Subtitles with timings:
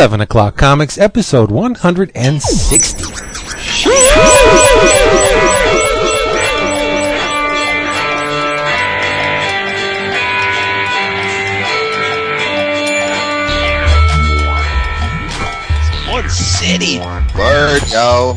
[0.00, 3.04] 11 O'Clock Comics, episode 160.
[16.08, 16.98] One city.
[17.36, 18.36] Word, yo.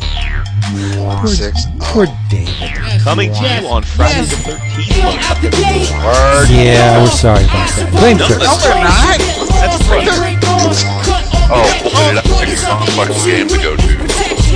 [1.24, 1.64] Six.
[1.64, 1.78] Oh.
[1.80, 3.00] Poor David.
[3.00, 6.04] Coming to you on Friday the 13th.
[6.04, 6.50] Word.
[6.50, 7.90] Yeah, we're sorry about that.
[7.90, 8.36] Blame Chris.
[8.44, 9.18] No, we're not.
[9.48, 11.23] That's right.
[11.46, 13.92] Oh, well, that's a complex game to go to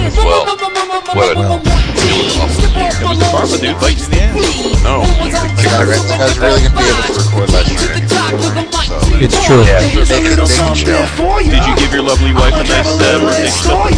[0.08, 0.46] as well.
[1.14, 1.60] What a Well.
[1.60, 3.78] It was Karma, dude.
[3.80, 4.36] Bites in the ass.
[4.82, 5.02] no.
[5.04, 8.08] I read you guys really gonna be able to record last night.
[8.08, 8.16] So,
[9.20, 9.62] It's true.
[9.64, 11.04] make it a big chill.
[11.44, 13.92] Did you give your lovely wife a nice birthday stuff?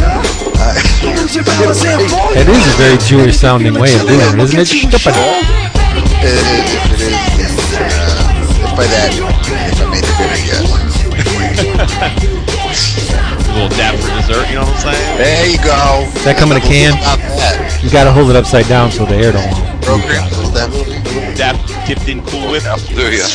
[2.34, 4.66] It is a very Jewish sounding way of doing it, isn't it?
[4.66, 5.14] Stupid.
[6.22, 7.80] It is, if it is, uh,
[8.62, 10.40] if by that, if I made it better,
[12.20, 12.26] yes.
[13.60, 15.16] A little dap for dessert, you know what I'm saying?
[15.18, 16.08] There you go.
[16.24, 16.94] That come in a can?
[17.84, 20.32] You gotta hold it upside down so the air don't leak Program out.
[20.32, 21.34] is definitely.
[21.34, 22.62] Dap dipped in Cool Whip.
[22.62, 23.26] Do ya?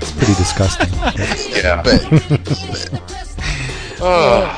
[0.00, 0.88] It's pretty disgusting.
[1.56, 1.82] Yeah.
[3.98, 4.54] But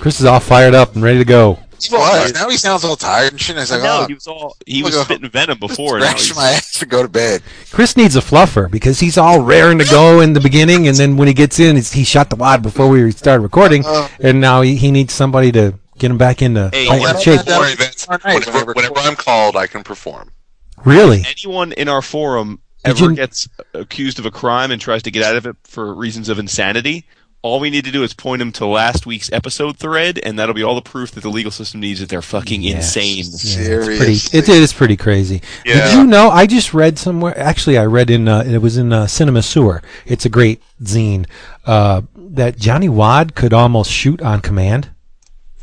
[0.00, 1.58] Chris is all fired up and ready to go.
[1.90, 2.34] What?
[2.34, 3.56] Now he sounds all tired and shit.
[3.56, 5.98] I was like, No, oh, he was all he was Look, spitting venom before.
[5.98, 7.42] Now scratch my ass to go to bed.
[7.70, 11.16] Chris needs a fluffer because he's all raring to go in the beginning, and then
[11.16, 14.08] when he gets in, he shot the wad before we started recording, Uh.
[14.20, 17.18] and now he, he needs somebody to get him back into Hey, fighting yeah.
[17.18, 17.40] shape.
[17.42, 18.06] That- Worry, Vince.
[18.06, 20.30] Whenever, whenever- whenever I'm called, I can perform.
[20.84, 21.24] Really?
[21.28, 25.10] anyone in our forum Did ever you- gets accused of a crime and tries to
[25.10, 27.06] get out of it for reasons of insanity,
[27.42, 30.54] all we need to do is point them to last week's episode thread, and that'll
[30.54, 32.96] be all the proof that the legal system needs that they're fucking Yes.
[32.96, 33.16] insane.
[33.16, 33.96] Yeah, it's Seriously.
[33.98, 34.38] pretty.
[34.38, 35.42] It is pretty crazy.
[35.64, 36.30] Did you know?
[36.30, 37.36] I just read somewhere.
[37.38, 38.28] Actually, I read in.
[38.28, 39.82] Uh, it was in uh, Cinema Sewer.
[40.06, 41.26] It's a great zine.
[41.66, 44.90] Uh, that Johnny Wad could almost shoot on command.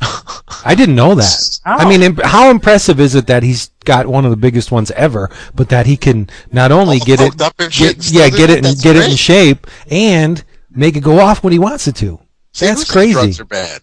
[0.64, 1.60] I didn't know that.
[1.64, 4.90] I mean, imp- how impressive is it that he's got one of the biggest ones
[4.92, 8.50] ever, but that he can not only All get it, up get, yeah, get it?
[8.50, 11.86] it, and That's get it in shape, and make it go off when he wants
[11.88, 12.20] it to.
[12.52, 13.12] See, That's crazy.
[13.14, 13.80] Drugs are bad.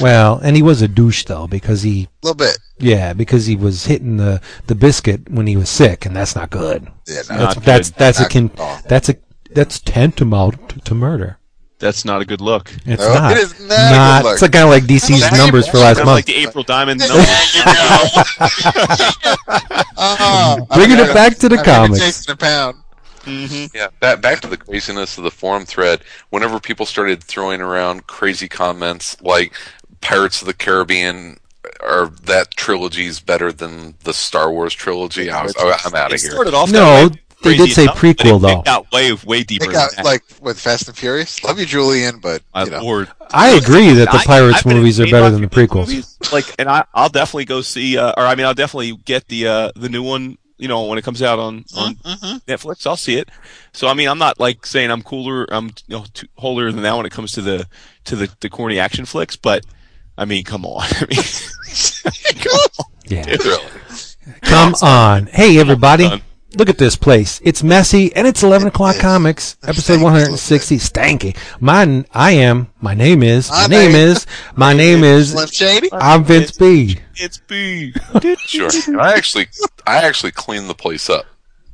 [0.00, 2.58] Well, and he was a douche though because he A little bit.
[2.78, 6.48] yeah, because he was hitting the, the biscuit when he was sick, and that's not
[6.50, 6.84] good.
[7.06, 7.98] Yeah, no, That's Not that's good.
[7.98, 9.16] that's a Not kin- good at that's a
[9.52, 11.38] that's tantamount to, to murder.
[11.78, 12.72] That's not a good look.
[12.86, 13.32] It's No, not.
[13.32, 14.32] it is not a good look.
[14.42, 16.08] It's kind of like DC's Now numbers for last month.
[16.08, 17.22] like the April Diamond There number.
[17.22, 18.24] you go.
[19.96, 22.00] Oh, Bringing it back to the I'm comics.
[22.00, 22.76] taste a pound.
[23.26, 26.02] Yeah, back back to the craziness of the forum thread.
[26.30, 29.54] Whenever people started throwing around crazy comments like
[30.00, 31.38] Pirates of the Caribbean
[31.82, 36.12] or that trilogy is better than the Star Wars trilogy, I was, oh, I'm out
[36.12, 36.30] of here.
[36.30, 37.08] started off No,
[37.42, 38.60] they did say prequel, though.
[38.60, 40.04] It got way, way deeper They than got that.
[40.04, 41.42] like with Fast and Furious.
[41.44, 43.08] Love you, Julian, but My you know, lord.
[43.32, 45.88] I agree that the Pirates I've movies are better than the prequels.
[45.88, 46.18] movies.
[46.32, 49.46] Like, and I, I'll definitely go see, uh, or I mean, I'll definitely get the
[49.46, 50.38] uh, the new one.
[50.56, 52.50] You know, when it comes out on on Mm-hmm.
[52.50, 53.28] Netflix, I'll see it.
[53.72, 56.82] So, I mean, I'm not like saying I'm cooler, I'm you know too, holier than
[56.82, 57.66] that when it comes to the
[58.04, 59.34] to the, the corny action flicks.
[59.36, 59.64] But
[60.16, 60.82] I mean, come on.
[60.90, 61.18] I mean,
[62.40, 62.86] come on.
[63.06, 63.68] Yeah, Really.
[64.42, 65.26] come on.
[65.26, 66.22] Hey everybody, Done.
[66.56, 67.40] Look at this place.
[67.44, 69.00] It's messy and it's eleven o'clock is.
[69.02, 70.76] comics, I'm episode one hundred and sixty.
[70.76, 71.36] Stanky.
[71.60, 72.06] Mine.
[72.12, 72.68] I am.
[72.80, 73.50] My name is.
[73.50, 74.26] My My name name- is.
[74.56, 75.30] My name is.
[75.32, 75.88] Slim Shady.
[75.92, 76.98] I'm Vince B.
[77.16, 77.92] It's B.
[78.46, 78.70] Sure.
[78.86, 79.46] And I actually
[79.86, 81.26] I actually cleaned the place up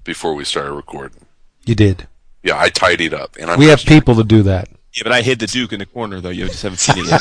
[0.05, 1.27] before we started recording.
[1.67, 2.07] You did.
[2.43, 4.69] Yeah, I tidied up and I'm We have just- people to do that.
[4.93, 6.31] Yeah, but I hid the Duke in the corner though.
[6.31, 7.21] You just haven't seen it yet.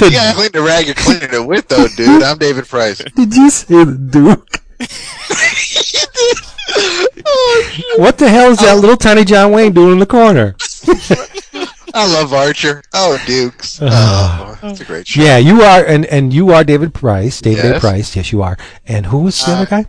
[0.00, 2.22] You gotta clean the rag you're cleaning it with, though, dude.
[2.22, 2.98] I'm David Price.
[3.16, 4.46] Did you say the Duke?
[7.96, 10.56] What the hell is that little tiny John Wayne doing in the corner?
[11.92, 12.82] I love Archer.
[12.94, 13.80] Oh, Dukes.
[13.82, 15.22] Oh, that's a great show.
[15.22, 17.80] Yeah, you are, and, and you are David Price, David A.
[17.80, 18.14] Price.
[18.14, 18.56] Yes, you are.
[18.86, 19.86] And who was the Uh, other guy?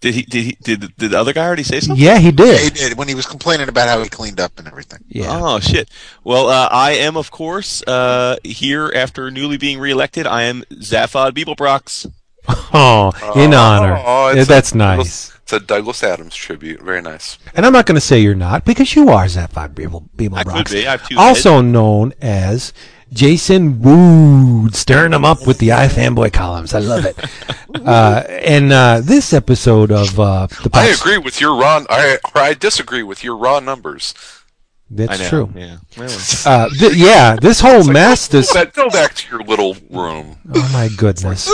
[0.00, 0.22] Did he?
[0.22, 0.56] Did he?
[0.62, 2.02] Did, did the other guy already say something?
[2.04, 2.60] Yeah, he Yeah, did.
[2.60, 4.98] he did when he was complaining about how he cleaned up and everything.
[5.08, 5.28] Yeah.
[5.30, 5.88] Oh shit!
[6.22, 10.26] Well, uh, I am, of course, uh, here after newly being reelected.
[10.26, 12.12] I am Zaphod Beeblebrox.
[12.78, 13.96] Oh, in honor.
[14.04, 15.34] Oh, it's That's a, nice.
[15.42, 16.82] It's a Douglas Adams tribute.
[16.82, 17.38] Very nice.
[17.54, 20.44] And I'm not going to say you're not because you are Zaphod Beeble, Beeble I
[20.44, 20.86] could be.
[20.86, 21.16] I have two.
[21.16, 22.74] Also known as
[23.12, 26.74] Jason Wood, stirring them up with the iFanboy columns.
[26.74, 27.16] I love it.
[27.86, 31.84] uh, and uh, this episode of uh, the I agree with your raw.
[31.88, 34.12] I or I disagree with your raw numbers.
[34.90, 35.28] That's know.
[35.28, 35.50] true.
[35.54, 35.76] Yeah.
[36.46, 38.28] Uh, th- yeah, this whole mess.
[38.28, 38.52] Go This.
[38.52, 40.38] back, go back to your little room.
[40.54, 41.48] Oh my goodness.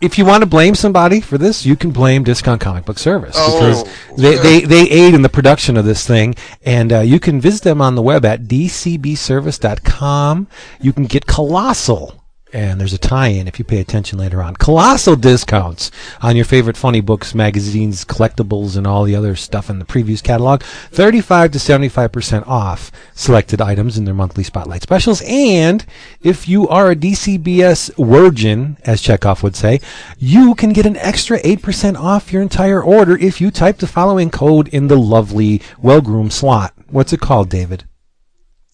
[0.00, 3.34] if you want to blame somebody for this, you can blame Discount Comic Book Service
[3.38, 3.82] Oh, because
[4.16, 6.34] they, they, they aid in the production of this thing.
[6.64, 10.48] And uh, you can visit them on the web at dcbservice.com.
[10.80, 12.17] You can get Colossal.
[12.52, 14.56] And there's a tie-in if you pay attention later on.
[14.56, 15.90] Colossal discounts
[16.22, 20.22] on your favorite funny books, magazines, collectibles, and all the other stuff in the previews
[20.22, 20.62] catalog.
[20.62, 25.22] 35 to 75% off selected items in their monthly spotlight specials.
[25.26, 25.84] And
[26.22, 29.80] if you are a DCBS virgin, as Chekhov would say,
[30.18, 34.30] you can get an extra 8% off your entire order if you type the following
[34.30, 36.72] code in the lovely, well-groomed slot.
[36.88, 37.84] What's it called, David?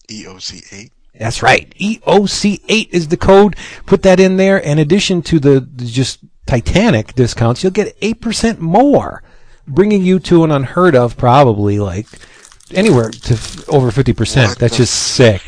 [0.09, 0.94] EOC eight.
[1.17, 1.73] That's right.
[1.79, 3.55] EOC8 is the code.
[3.85, 4.57] Put that in there.
[4.57, 9.23] In addition to the, just Titanic discounts, you'll get 8% more,
[9.67, 12.07] bringing you to an unheard of probably like
[12.73, 14.47] anywhere to f- over 50%.
[14.47, 15.41] What That's just sick.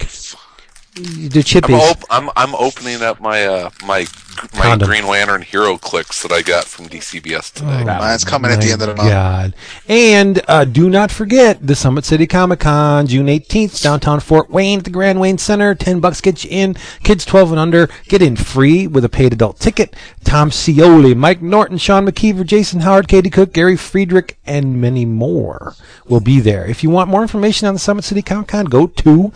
[0.97, 4.05] The I'm, op- I'm I'm opening up my uh my
[4.53, 4.87] my Condom.
[4.87, 7.83] Green Lantern HeroClix that I got from DCBS today.
[7.99, 9.07] Mine's coming at the end of the month.
[9.07, 9.55] Oh God.
[9.87, 14.79] And uh, do not forget the Summit City Comic Con, June 18th, downtown Fort Wayne
[14.79, 15.73] at the Grand Wayne Center.
[15.73, 16.75] 10 bucks gets you in.
[17.03, 19.95] Kids 12 and under get in free with a paid adult ticket.
[20.23, 25.75] Tom Scioli, Mike Norton, Sean McKeever, Jason Howard, Katie Cook, Gary Friedrich, and many more
[26.07, 26.65] will be there.
[26.65, 29.31] If you want more information on the Summit City Comic Con, go to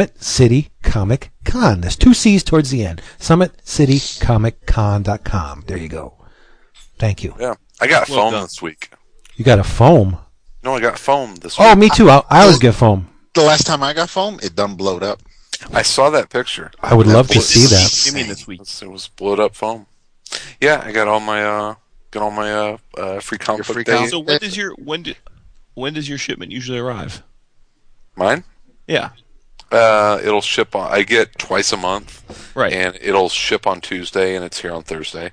[0.00, 1.82] www.summitcitycomiccon.
[1.82, 3.02] There's two C's towards the end.
[3.18, 5.64] SummitCityComicCon.com.
[5.66, 6.14] There you go.
[6.98, 7.34] Thank you.
[7.38, 8.42] Yeah, I got Well foam done.
[8.42, 8.90] this week.
[9.36, 10.18] You got a foam.
[10.62, 11.66] No, I got foam this week.
[11.68, 12.10] Oh, me too.
[12.10, 13.08] I, I always get foam.
[13.34, 15.22] The last time I got foam, it done blowed up.
[15.72, 16.70] I saw that picture.
[16.82, 18.02] I would love to see that.
[18.04, 18.60] Give me this week.
[18.60, 19.86] It was blowed up foam.
[20.60, 21.74] Yeah, I got all my uh
[22.10, 23.92] got all my uh, uh free comic free day.
[23.94, 25.14] comic- So when does your when do,
[25.74, 27.22] when does your shipment usually arrive?
[28.16, 28.44] Mine?
[28.86, 29.10] Yeah.
[29.70, 30.90] Uh, it'll ship on.
[30.92, 32.72] I get twice a month, Right.
[32.72, 35.32] and it'll ship on Tuesday, and it's here on Thursday.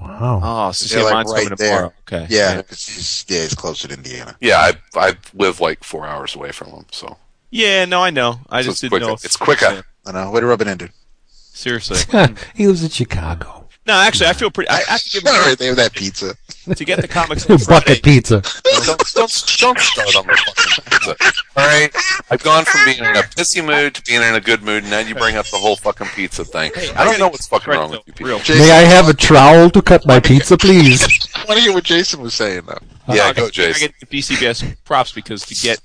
[0.00, 0.40] Wow.
[0.42, 1.68] oh, so Yeah, see, like mine's right coming there.
[1.70, 1.92] tomorrow.
[2.06, 2.26] Okay.
[2.28, 4.36] Yeah, it's, it's, yeah, it's closer to Indiana.
[4.40, 7.16] Yeah, I I live like four hours away from them, so
[7.50, 7.86] Yeah.
[7.86, 8.40] No, I know.
[8.50, 9.06] I So just it's didn't quicker.
[9.06, 9.12] know.
[9.14, 9.84] If, It's quicker.
[10.04, 10.30] I know.
[10.30, 10.92] Way to rub it in, dude.
[11.28, 11.98] Seriously.
[12.54, 13.65] he lives in Chicago.
[13.86, 14.68] No, actually, I feel pretty.
[14.68, 16.34] I have to give All him right, they have that pizza.
[16.74, 17.84] to get the comics on Friday.
[17.86, 18.42] Bucket pizza.
[18.64, 21.32] don't, don't, don't start on the fucking pizza.
[21.56, 21.88] All right,
[22.30, 24.90] I've gone from being in a pissy mood to being in a good mood, and
[24.90, 26.72] now you bring up the whole fucking pizza thing.
[26.74, 28.26] Hey, I don't gotta know what's fucking wrong though, with you people.
[28.26, 28.38] Real.
[28.40, 31.04] Jason, May I have a trowel to cut my pizza, please?
[31.36, 32.78] I want to hear what Jason was saying, though.
[33.14, 33.84] Yeah, I go, get- Jason.
[33.84, 35.80] I get DCBS props because to get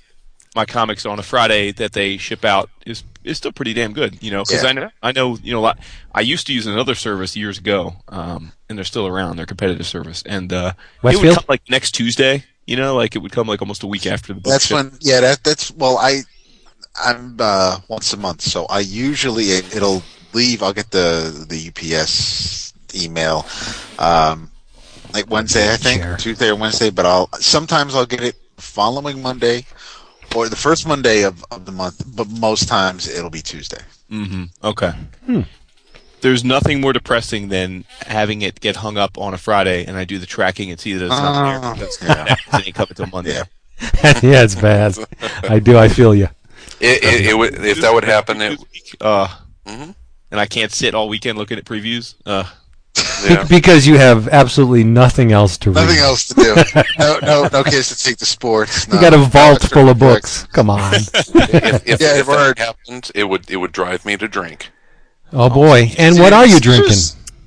[0.54, 4.22] my comics on a Friday that they ship out is is still pretty damn good.
[4.22, 4.68] You know, because Yeah.
[4.68, 5.78] I know I know you know a lot.
[6.14, 9.36] I used to use another service years ago, um, and they're still around.
[9.36, 10.72] They're competitive service, and uh,
[11.04, 12.44] it would come like next Tuesday.
[12.66, 14.52] You know, like it would come like almost a week after the book.
[14.52, 14.76] That's ship.
[14.76, 16.20] when, yeah, that that's well, I,
[17.02, 20.02] I'm uh, once a month, so I usually it, it'll
[20.32, 20.62] leave.
[20.62, 23.46] I'll get the the UPS email,
[23.98, 24.50] um,
[25.12, 26.16] like Wednesday, I think, Sure.
[26.18, 26.90] Tuesday or Wednesday.
[26.90, 29.66] But I'll sometimes I'll get it following Monday,
[30.34, 32.02] or the first Monday of, of the month.
[32.16, 33.80] But most times it'll be Tuesday.
[34.10, 34.44] Mm-hmm.
[34.64, 34.92] Okay.
[36.20, 40.04] There's nothing more depressing than having it get hung up on a Friday, and I
[40.04, 41.84] do the tracking and see that it's not Ah, there.
[41.84, 42.36] That's yeah.
[42.60, 43.32] it ain't coming until Monday.
[43.34, 43.44] Yeah.
[44.22, 44.96] yeah, it's bad.
[45.42, 45.76] I do.
[45.76, 46.28] I feel you.
[46.80, 48.60] It, it, it would, if that would happen, it,
[49.00, 49.26] uh,
[49.66, 49.94] Mhm.
[50.30, 52.14] and I can't sit all weekend looking at previews.
[52.24, 52.44] Uh,
[53.24, 53.46] yeah.
[53.48, 55.82] Because you have absolutely nothing else to read.
[55.82, 56.82] Nothing else to do.
[56.98, 58.86] No, no, no kids to take to sports.
[58.86, 59.98] You got a vault full of extracurriculars.
[59.98, 60.44] books.
[60.52, 60.94] Come on.
[60.94, 62.56] if, if, Yeah, if word.
[62.56, 64.70] that happened, it would it would drive me to drink.
[65.32, 65.92] Oh boy.
[65.98, 66.98] And what are you drinking?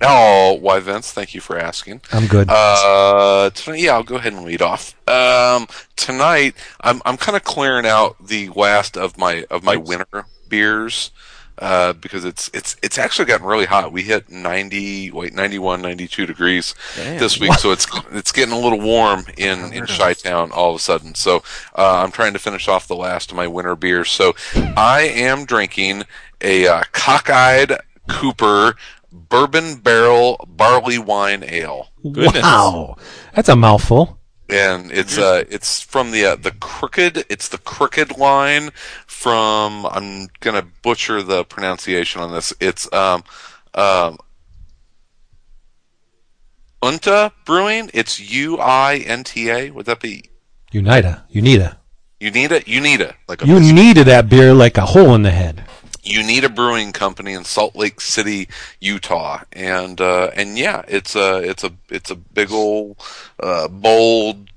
[0.01, 1.11] Oh, why, Vince?
[1.11, 2.01] Thank you for asking.
[2.11, 2.47] I'm good.
[2.49, 4.93] Uh, tonight, yeah, I'll go ahead and lead off.
[5.07, 10.25] Um, tonight, I'm I'm kind of clearing out the last of my of my winter
[10.49, 11.11] beers.
[11.57, 13.91] Uh, because it's it's it's actually gotten really hot.
[13.91, 17.17] We hit 90, wait, 91, 92 degrees Damn.
[17.17, 20.75] this week, so it's it's getting a little warm in in Chi Town all of
[20.75, 21.15] a sudden.
[21.15, 21.37] So
[21.77, 24.11] uh, I'm trying to finish off the last of my winter beers.
[24.11, 26.03] So I am drinking
[26.41, 27.77] a uh, cockeyed
[28.09, 28.75] Cooper
[29.11, 32.43] bourbon barrel barley wine ale goodness.
[32.43, 32.97] wow.
[33.33, 34.19] That's a mouthful.
[34.49, 38.69] And it's uh it's from the uh, the crooked it's the crooked line
[39.07, 42.53] from I'm gonna butcher the pronunciation on this.
[42.59, 43.23] It's um
[43.73, 44.17] um
[46.81, 47.89] Unta Brewing.
[47.93, 49.71] It's U I N T A.
[49.71, 50.29] Would that be?
[50.71, 51.23] Unita.
[51.33, 51.77] Unita.
[52.21, 52.63] Unita?
[52.65, 53.15] Unita.
[53.27, 55.63] Like a You needed that beer like a hole in the head.
[56.05, 58.47] Unita Brewing Company in Salt Lake City,
[58.79, 62.97] Utah, and uh, and yeah, it's a it's a it's a big old
[63.41, 64.49] uh, bold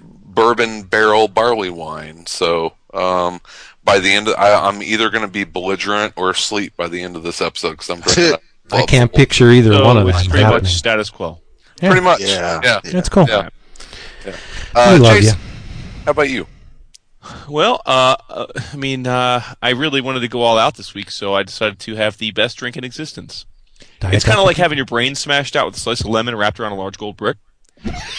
[0.00, 2.26] bourbon barrel barley wine.
[2.26, 3.40] So um,
[3.84, 7.02] by the end, of, I, I'm either going to be belligerent or asleep by the
[7.02, 8.38] end of this episode because I'm drinking
[8.72, 10.62] I can't picture either So one of it's them pretty happening.
[10.64, 11.38] much status quo.
[11.82, 11.90] Yeah.
[11.90, 12.20] Pretty much.
[12.20, 12.60] Yeah.
[12.64, 12.80] Yeah.
[12.84, 13.26] That's cool.
[13.28, 13.48] Yeah.
[14.24, 14.32] we
[14.74, 15.44] Uh, love Jason, you.
[16.06, 16.46] how about you?
[17.48, 21.10] Well, uh, uh, I mean, uh, I really wanted to go all out this week,
[21.10, 23.46] so I decided to have the best drink in existence.
[24.00, 26.36] Diet It's kind of like having your brain smashed out with a slice of lemon
[26.36, 27.36] wrapped around a large gold brick.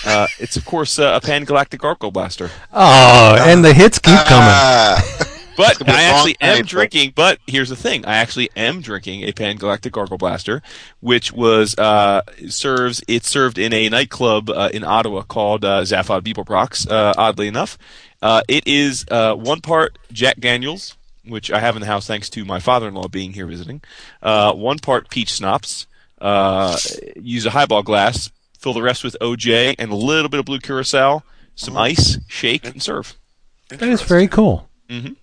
[0.06, 4.20] Uh, it's of course uh, a Pan Galactic Gargle Blaster, Oh, and the hits keep
[4.26, 5.04] coming.
[5.58, 7.14] But I actually am night, drinking.
[7.16, 10.62] But here's the thing: I actually am drinking a Pan Galactic Gargle Blaster,
[11.00, 13.02] which was uh, serves.
[13.08, 16.90] It's served in a nightclub uh, in Ottawa called uh, Zaphod Beeblebrox.
[16.90, 17.78] Uh, oddly enough,
[18.26, 20.96] uh, it is uh, one part Jack Daniels,
[21.28, 23.82] which I have in the house thanks to my father-in-law being here visiting.
[24.22, 25.88] Uh, one part peach schnapps.
[26.20, 26.76] Uh,
[27.16, 28.32] use a highball glass.
[28.60, 31.22] Fill the rest with OJ and a little bit of blue curacao,
[31.56, 33.16] some ice, shake, and serve.
[33.70, 34.68] That is very cool.
[34.90, 35.16] Mhm.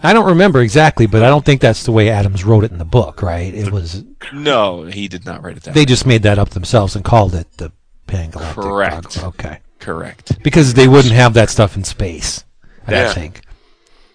[0.00, 2.78] I don't remember exactly, but I don't think that's the way Adams wrote it in
[2.78, 3.54] the book, right?
[3.54, 5.74] It was No, he did not write it that.
[5.74, 7.72] they just made that up themselves and called it the
[8.06, 8.54] Pangalactic.
[8.62, 9.14] Correct.
[9.14, 9.28] Gargle.
[9.30, 9.58] Okay.
[9.78, 10.42] Correct.
[10.42, 12.44] Because they wouldn't have that stuff in space.
[12.86, 13.12] I Yeah.
[13.12, 13.42] think.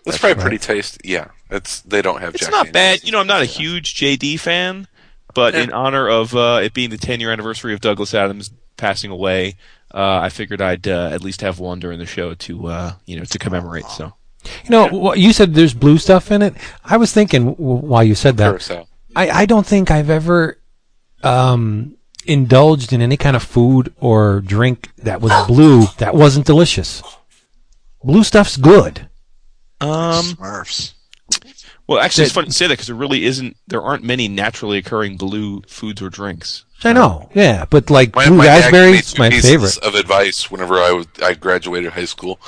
[0.06, 1.00] That's, probably pretty tasty.
[1.10, 2.34] Yeah, it's they don't have.
[2.34, 2.74] It's Jack not Daniels.
[3.02, 3.04] bad.
[3.04, 4.88] You know, I'm not a huge JD fan,
[5.36, 5.62] but Yeah.
[5.62, 9.58] in honor of uh, it being the 10 year anniversary of Douglas Adams passing away,
[9.94, 13.16] uh, I figured I'd uh, at least have one during the show to uh, you
[13.18, 13.86] know to commemorate.
[13.86, 14.14] So
[14.64, 16.56] You know, wh- you said there's blue stuff in it.
[16.84, 18.88] I was thinking w- while you said that, Curacao.
[19.16, 20.58] I, I don't think I've ever
[21.24, 27.02] um, indulged in any kind of food or drink that was blue that wasn't delicious.
[28.04, 29.08] Blue stuff's good.
[29.80, 30.94] um, Smurfs.
[31.88, 33.56] well, actually, it's funny to say that because there really isn't.
[33.68, 36.66] There aren't many naturally occurring blue foods or drinks.
[36.84, 39.78] I know, yeah, but like My, blue my dad gave raspberries, my pieces favorite.
[39.86, 42.40] of advice whenever I was, I graduated high school.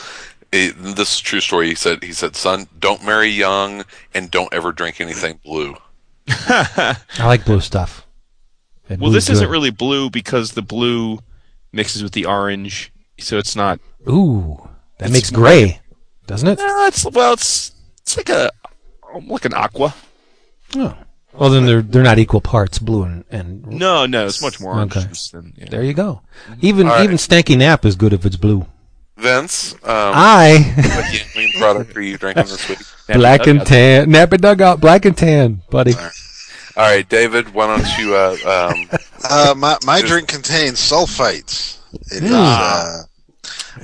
[0.51, 1.67] It, this is a true story.
[1.67, 5.75] He said, he said, son, don't marry young and don't ever drink anything blue.
[6.27, 8.02] I like blue stuff.
[8.89, 9.51] And Well, blue's this isn't good.
[9.51, 11.19] really blue because the blue
[11.71, 13.79] mixes with the orange, so it's not.
[14.09, 15.79] Ooh, that It's makes more gray,
[16.27, 16.59] doesn't it?
[16.59, 17.71] Uh, it's well, it's
[18.01, 18.51] it's like a
[19.27, 19.93] like an aqua.
[20.75, 20.97] Oh.
[21.33, 24.73] Well, then they're they're not equal parts blue and, and No, no, it's much more
[24.73, 25.07] orange Okay.
[25.31, 25.53] than.
[25.57, 25.65] Yeah.
[25.69, 26.21] there you go.
[26.61, 27.03] Even All right.
[27.03, 28.67] even Stanky Nap is good if it's blue.
[29.17, 32.79] Vince, um, I what gambling product are you drinking this week?
[33.07, 35.93] black and tan, nappy dugout, black and tan, buddy.
[36.75, 38.89] All right, David, why don't you, uh, um,
[39.29, 41.77] Uh, my my Just- drink contains sulfites.
[42.11, 42.33] It is Mm.
[42.33, 43.03] uh,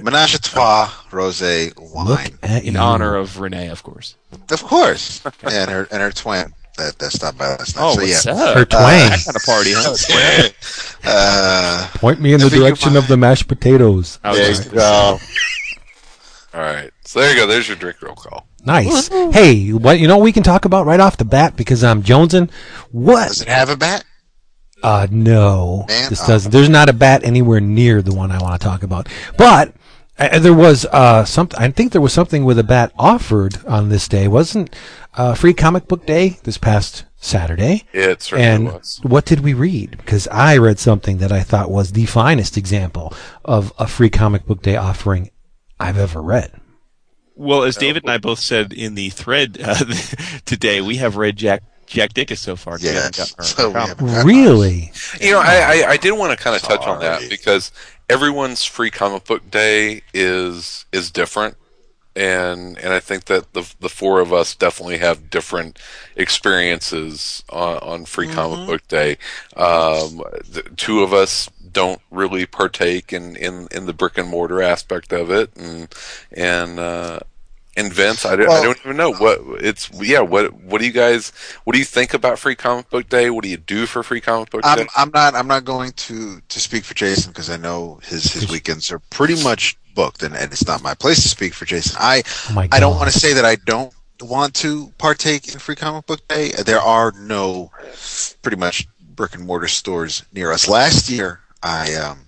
[0.02, 2.38] Menage a Trois rosé Look wine.
[2.44, 4.16] at in honor of Renee, of course.
[4.52, 5.32] Of course, yeah,
[5.62, 7.84] and her and her twin that that stopped by last night.
[7.84, 8.32] Oh, so what's yeah.
[8.34, 8.58] up?
[8.58, 9.10] Her twang.
[9.12, 10.50] that kind of party, huh?
[11.06, 14.20] Uh, Point me in the direction of the mashed potatoes.
[14.24, 15.18] There you go.
[16.54, 16.92] all right.
[17.06, 17.48] So there you go.
[17.48, 18.46] There's your drink roll call.
[18.66, 19.08] Nice.
[19.08, 22.52] Hey, what you know we can talk about right off the bat because I'm jonesing.
[22.92, 23.28] What?
[23.30, 24.04] Does it have a bat?
[24.82, 26.52] Uh, no, Man, this uh, doesn't.
[26.52, 29.10] There's not a bat anywhere near the one I want to talk about.
[29.38, 29.74] But
[30.18, 31.60] uh, there was uh something.
[31.60, 34.28] I think there was something with a bat offered on this day.
[34.28, 34.74] Wasn't
[35.16, 37.84] uh, Free Comic Book Day this past Saturday?
[37.92, 39.00] It certainly And was.
[39.04, 39.98] what did we read?
[39.98, 43.14] Because I read something that I thought was the finest example
[43.44, 45.30] of a Free Comic Book Day offering
[45.80, 46.54] I've ever read.
[47.40, 49.76] Well, as David and I both said in the thread uh,
[50.46, 52.78] today, we have read Jack Jack Dickus so far.
[52.78, 53.34] we haven't Yes.
[53.40, 53.88] So our we comic.
[53.90, 54.92] haven't gotten Really?
[55.22, 57.72] You know, I, I, I did want to kind of touch on that because
[58.10, 61.56] everyone's free comic book day is is different,
[62.14, 65.80] and and I think that the the four of us definitely have different
[66.18, 69.18] experiences on, on free comic book day.
[69.56, 74.62] Um, the two of us don't really partake in, in, in the brick and mortar
[74.62, 75.94] aspect of it, and
[76.32, 77.20] and uh,
[77.78, 79.90] and Vince, I, don't- I don't even know what it's.
[79.94, 81.32] Yeah, what what do you guys?
[81.64, 83.30] What do you think about Free Comic Book Day?
[83.30, 84.70] What do you do for Free Comic Book Day?
[84.70, 88.34] I'm I'm not I'm not going to to speak for Jason because I know his
[88.34, 91.66] his weekends are pretty much booked and, and it's not my place to speak for
[91.66, 91.96] Jason.
[92.00, 95.76] I Oh I don't want to say that I don't want to partake in Free
[95.76, 96.52] Comic Book Day.
[96.66, 97.72] There are no
[98.42, 100.68] pretty much brick and mortar stores near us.
[100.68, 102.28] Last year, I um,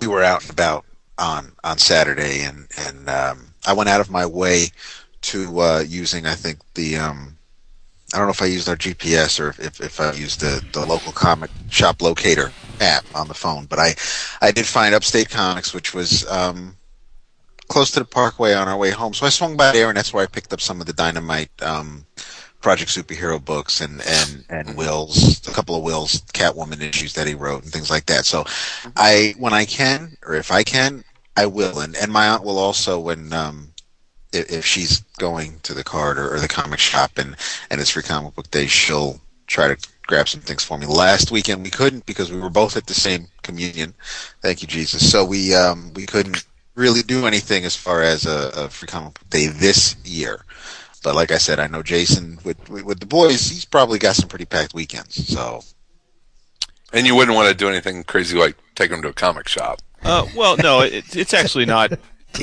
[0.00, 0.84] we were out and about
[1.18, 4.68] on on Saturday, and and um, I went out of my way
[5.22, 7.36] to uh, using I think the um,
[8.12, 10.84] I don't know if I used our GPS or if, if I used the, the
[10.84, 13.94] local comic shop locator app on the phone, but I
[14.40, 16.76] I did find Upstate Comics, which was um,
[17.68, 19.14] close to the Parkway on our way home.
[19.14, 21.50] So I swung by there, and that's where I picked up some of the Dynamite
[21.62, 22.04] um,
[22.62, 27.34] Project Superhero books and and and Will's a couple of Will's Catwoman issues that he
[27.34, 28.24] wrote and things like that.
[28.24, 28.44] So
[28.96, 31.04] I when I can or if I can,
[31.36, 31.80] I will.
[31.80, 33.72] And and my aunt will also when um,
[34.32, 37.36] if, if she's going to the card or, or the comic shop and
[37.70, 40.86] and it's free comic book day, she'll try to grab some things for me.
[40.86, 43.94] Last weekend we couldn't because we were both at the same communion.
[44.40, 45.10] Thank you, Jesus.
[45.10, 49.14] So we um, we couldn't really do anything as far as a, a free comic
[49.14, 50.44] book day this year.
[51.02, 53.48] But like I said, I know Jason with with the boys.
[53.48, 55.28] He's probably got some pretty packed weekends.
[55.28, 55.62] So
[56.92, 59.80] And you wouldn't want to do anything crazy like take them to a comic shop.
[60.02, 61.92] Uh, well, no, it, it's actually not.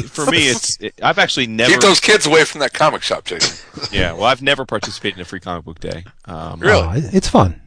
[0.09, 1.71] For me, it's it, I've actually never.
[1.71, 3.57] Keep those kids away from that comic shop, Jason.
[3.91, 6.03] Yeah, well, I've never participated in a free comic book day.
[6.25, 6.81] Um, Really?
[6.83, 7.59] Oh, it's fun.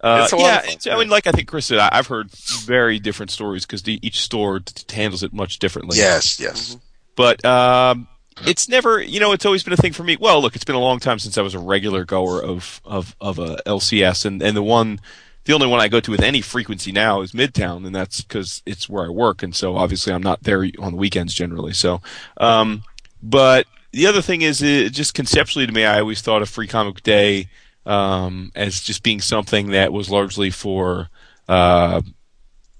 [0.00, 1.78] Uh, It's a lot yeah, of fun, it's, I mean, like I think Chris said,
[1.78, 5.98] I, I've heard very different stories because each store t- t- handles it much differently.
[5.98, 6.76] yes, yes.
[7.16, 8.08] but um,
[8.46, 10.16] it's never, you know, it's always been a thing for me.
[10.18, 13.16] Well, look, it's been a long time since I was a regular goer of of
[13.20, 15.00] of a LCS, and and the one,
[15.44, 18.62] the only one I go to with any frequency now is Midtown, and that's because
[18.66, 21.72] it's where I work, and so obviously I'm not there on the weekends generally.
[21.72, 22.00] So,
[22.36, 22.84] um,
[23.22, 26.66] but the other thing is, it, just conceptually to me, I always thought of Free
[26.66, 27.48] Comic Day
[27.86, 31.08] um, as just being something that was largely for.
[31.48, 32.02] Uh,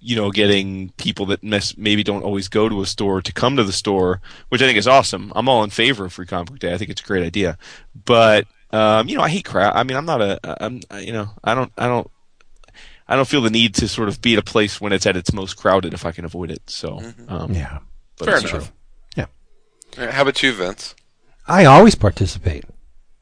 [0.01, 3.57] you know, getting people that mes- maybe don't always go to a store to come
[3.57, 5.33] to the store, which I think is awesome.
[5.35, 6.73] I'm all in favor of Free Comic Book Day.
[6.73, 7.59] I think it's a great idea.
[8.05, 9.73] But um, you know, I hate crowd.
[9.75, 10.39] I mean, I'm not a.
[10.65, 10.81] I'm.
[11.01, 11.73] You know, I don't.
[11.79, 12.11] I don't.
[13.09, 15.17] I don't feel the need to sort of be at a place when it's at
[15.17, 16.61] its most crowded if I can avoid it.
[16.69, 17.79] So, um, Yeah.
[18.19, 18.71] but Fair it's enough.
[19.17, 19.27] Yeah.
[19.97, 20.95] Uh, How about you, Vince?
[21.47, 22.65] I always participate.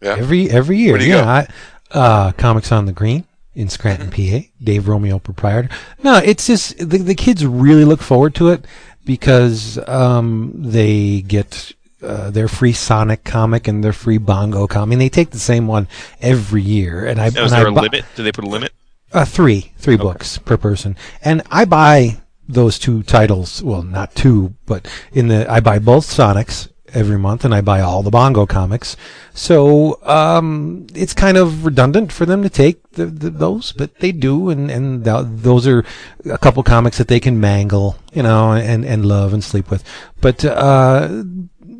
[0.02, 0.16] Yeah.
[0.18, 0.92] Every every year.
[0.92, 1.46] Where do you yeah.
[1.92, 3.24] I, uh, Comics on the Green
[3.56, 4.46] in Scranton, PA.
[4.62, 5.70] Dave Romeo proprietor.
[6.02, 8.64] No, it's just the the kids really look forward to it
[9.04, 11.72] because um, they get
[12.02, 14.86] uh, their free Sonic comic and their free Bongo comic.
[14.86, 15.88] I mean, they take the same one
[16.20, 18.04] every year, and I Now, is there I a bu- limit?
[18.14, 18.72] Do they put a limit?
[19.12, 23.62] Uh, three, three books per person, and I buy those two titles.
[23.62, 27.80] Well, not two, but in the I buy both Sonics every month, and I buy
[27.80, 28.96] all the Bongo comics.
[29.34, 34.12] So um, it's kind of redundant for them to take the, the, those, but they
[34.12, 35.84] do, and and th- those are
[36.30, 39.84] a couple comics that they can mangle, you know, and and love and sleep with.
[40.20, 41.24] But uh,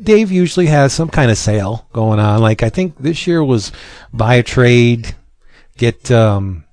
[0.03, 2.41] Dave usually has some kind of sale going on.
[2.41, 3.71] Like I think this year was
[4.13, 5.15] buy a trade,
[5.77, 6.63] get um,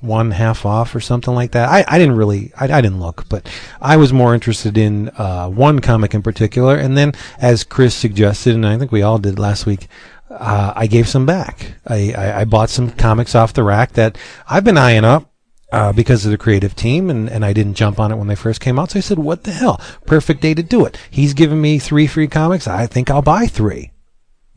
[0.00, 1.68] one half off or something like that.
[1.68, 3.48] I, I didn't really, I, I didn't look, but
[3.80, 6.76] I was more interested in uh, one comic in particular.
[6.76, 9.88] And then, as Chris suggested, and I think we all did last week,
[10.30, 11.74] uh, I gave some back.
[11.86, 14.16] I, I, I bought some comics off the rack that
[14.48, 15.30] I've been eyeing up.
[15.70, 18.34] Uh, because of the creative team, and, and I didn't jump on it when they
[18.34, 18.92] first came out.
[18.92, 19.78] So I said, "What the hell?
[20.06, 22.66] Perfect day to do it." He's giving me three free comics.
[22.66, 23.92] I think I'll buy three.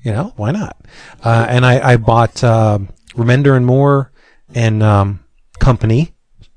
[0.01, 0.77] You know, why not?
[1.21, 2.79] Uh, and I, I bought uh,
[3.13, 4.11] Remender and Moore
[4.55, 5.19] and um,
[5.61, 6.13] Company,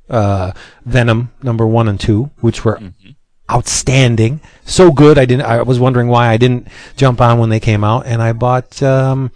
[0.09, 0.51] uh,
[0.85, 2.81] Venom number one and two, which were
[3.51, 5.19] outstanding, so good.
[5.19, 5.47] I didn't.
[5.47, 8.07] I was wondering why I didn't jump on when they came out.
[8.07, 8.83] And I bought.
[8.83, 9.31] Um,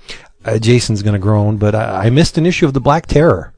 [0.45, 3.53] uh, Jason's gonna groan, but I, I missed an issue of the Black Terror.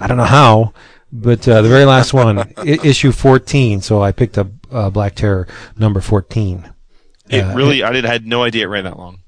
[0.00, 0.72] I don't know how,
[1.12, 3.80] but uh, the very last one, I- issue fourteen.
[3.80, 5.46] So I picked up uh, Black Terror
[5.76, 6.68] number fourteen.
[7.28, 9.20] It Uh, really, I did had no idea it ran that long.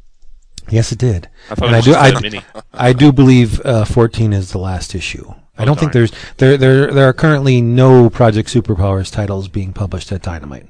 [0.70, 1.28] Yes, it did.
[1.50, 2.38] I thought And it I do.
[2.54, 2.88] I.
[2.88, 5.32] I do believe uh, 14 is the last issue.
[5.56, 10.10] I don't think there's there there there are currently no Project Superpowers titles being published
[10.10, 10.66] at Dynamite,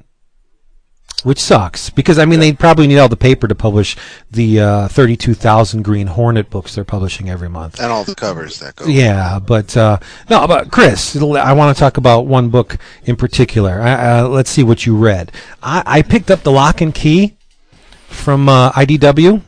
[1.23, 3.97] which sucks because I mean they probably need all the paper to publish
[4.29, 7.79] the uh, 32,000 Green Hornet books they're publishing every month.
[7.79, 8.85] And all the covers that go.
[8.85, 9.97] Yeah, but uh,
[10.29, 13.81] no, but Chris, I want to talk about one book in particular.
[13.81, 15.31] I, uh, let's see what you read.
[15.63, 17.35] I, I picked up the Locke and Key
[18.07, 19.41] from uh, IDW.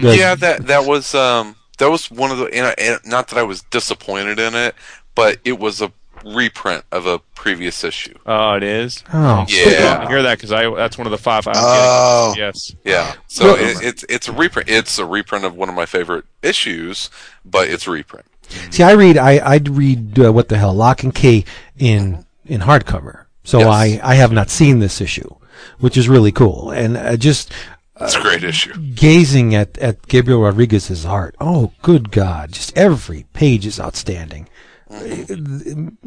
[0.00, 3.28] The- Yeah, that that was um that was one of the and, I, and not
[3.28, 4.74] that I was disappointed in it,
[5.14, 5.92] but it was a
[6.24, 8.14] reprint of a previous issue.
[8.24, 9.04] Oh, it is.
[9.12, 10.02] Oh, Yeah.
[10.04, 12.32] I hear that because I that's one of the five I'm Oh.
[12.34, 12.44] getting.
[12.46, 12.74] Yes.
[12.84, 14.68] Yeah, so it, it's it's a reprint.
[14.68, 17.10] It's a reprint of one of my favorite issues,
[17.44, 18.26] but it's a reprint.
[18.70, 21.44] See, I read, I I read uh, what the hell, Locke and Key
[21.78, 23.24] in in hardcover.
[23.42, 23.68] So Yes.
[23.68, 25.34] I I have not seen this issue,
[25.78, 27.52] which is really cool, and uh, just
[28.00, 28.74] It's a great issue.
[28.94, 31.36] gazing at at Gabriel Rodriguez's art.
[31.40, 32.52] Oh, good God!
[32.52, 34.48] Just every page is outstanding.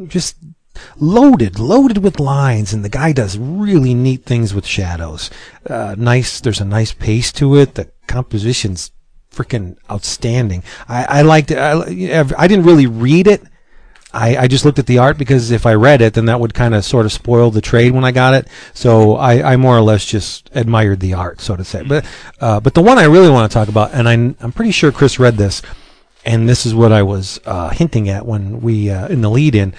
[0.08, 0.36] Just
[0.98, 5.30] loaded, loaded with lines, and the guy does really neat things with shadows.
[5.66, 6.42] Uh, nice.
[6.42, 7.76] There's a nice pace to it.
[7.76, 8.92] The composition's
[9.32, 10.64] freaking outstanding.
[10.88, 11.58] I, I liked it.
[11.58, 13.44] I, I didn't really read it.
[14.14, 16.54] I, I just looked at the art because if I read it, then that would
[16.54, 18.48] kind of sort of spoil the trade when I got it.
[18.74, 21.84] So I, I more or less just admired the art, so to say.
[21.84, 22.06] But
[22.40, 24.92] uh, but the one I really want to talk about, and I'm I'm pretty sure
[24.92, 25.62] Chris read this,
[26.26, 29.56] and this is what I was uh, hinting at when we uh, in the lead
[29.56, 29.74] in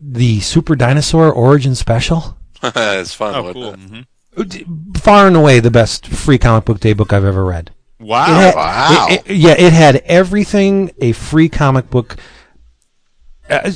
[0.00, 2.36] the Super Dinosaur Origin Special.
[2.62, 3.34] it's fun.
[3.34, 3.74] Oh, cool.
[3.74, 3.78] it?
[3.78, 4.00] hmm
[4.96, 7.70] Far and away the best free comic book day book I've ever read.
[8.00, 8.24] Wow.
[8.24, 9.06] It had, Wow.
[9.10, 12.18] it- it- yeah, it had everything a free comic book uh,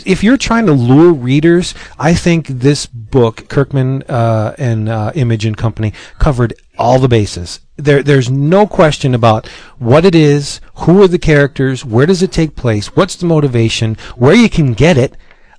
[0.06, 5.44] if you're trying to lure readers, I think this book, Kirkman uh, and uh, Image
[5.44, 7.60] and Company, covered all the bases.
[7.76, 12.32] There, there's no question about what it is, who are the characters, where does it
[12.32, 15.14] take place, what's the motivation, where you can get it,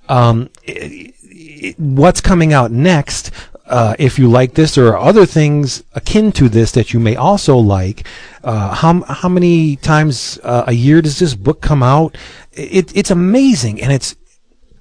[0.08, 3.30] um, i- i- what's coming out next.
[3.68, 7.16] Uh, if you like this, there are other things akin to this that you may
[7.16, 8.06] also like.
[8.42, 12.16] Uh, how how many times uh, a year does this book come out?
[12.52, 14.16] It, it's amazing, and it's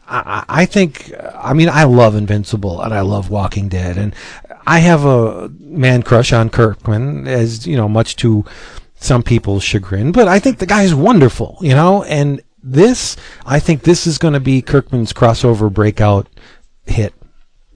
[0.07, 4.15] I, I think, I mean, I love Invincible and I love Walking Dead, and
[4.65, 8.45] I have a man crush on Kirkman, as you know, much to
[8.95, 10.11] some people's chagrin.
[10.11, 12.03] But I think the guy's wonderful, you know.
[12.03, 16.27] And this, I think, this is going to be Kirkman's crossover breakout
[16.85, 17.13] hit.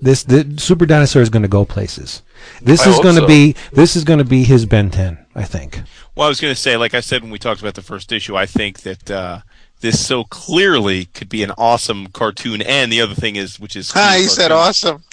[0.02, 2.24] This the Super Dinosaur is going to go places.
[2.62, 3.28] This I is going to so.
[3.28, 5.82] be this is going to be his Ben 10, I think.
[6.16, 8.12] Well, I was going to say, like I said when we talked about the first
[8.12, 9.40] issue, I think that uh,
[9.82, 12.62] this so clearly could be an awesome cartoon.
[12.64, 15.04] And the other thing is, which is Ah, you said awesome.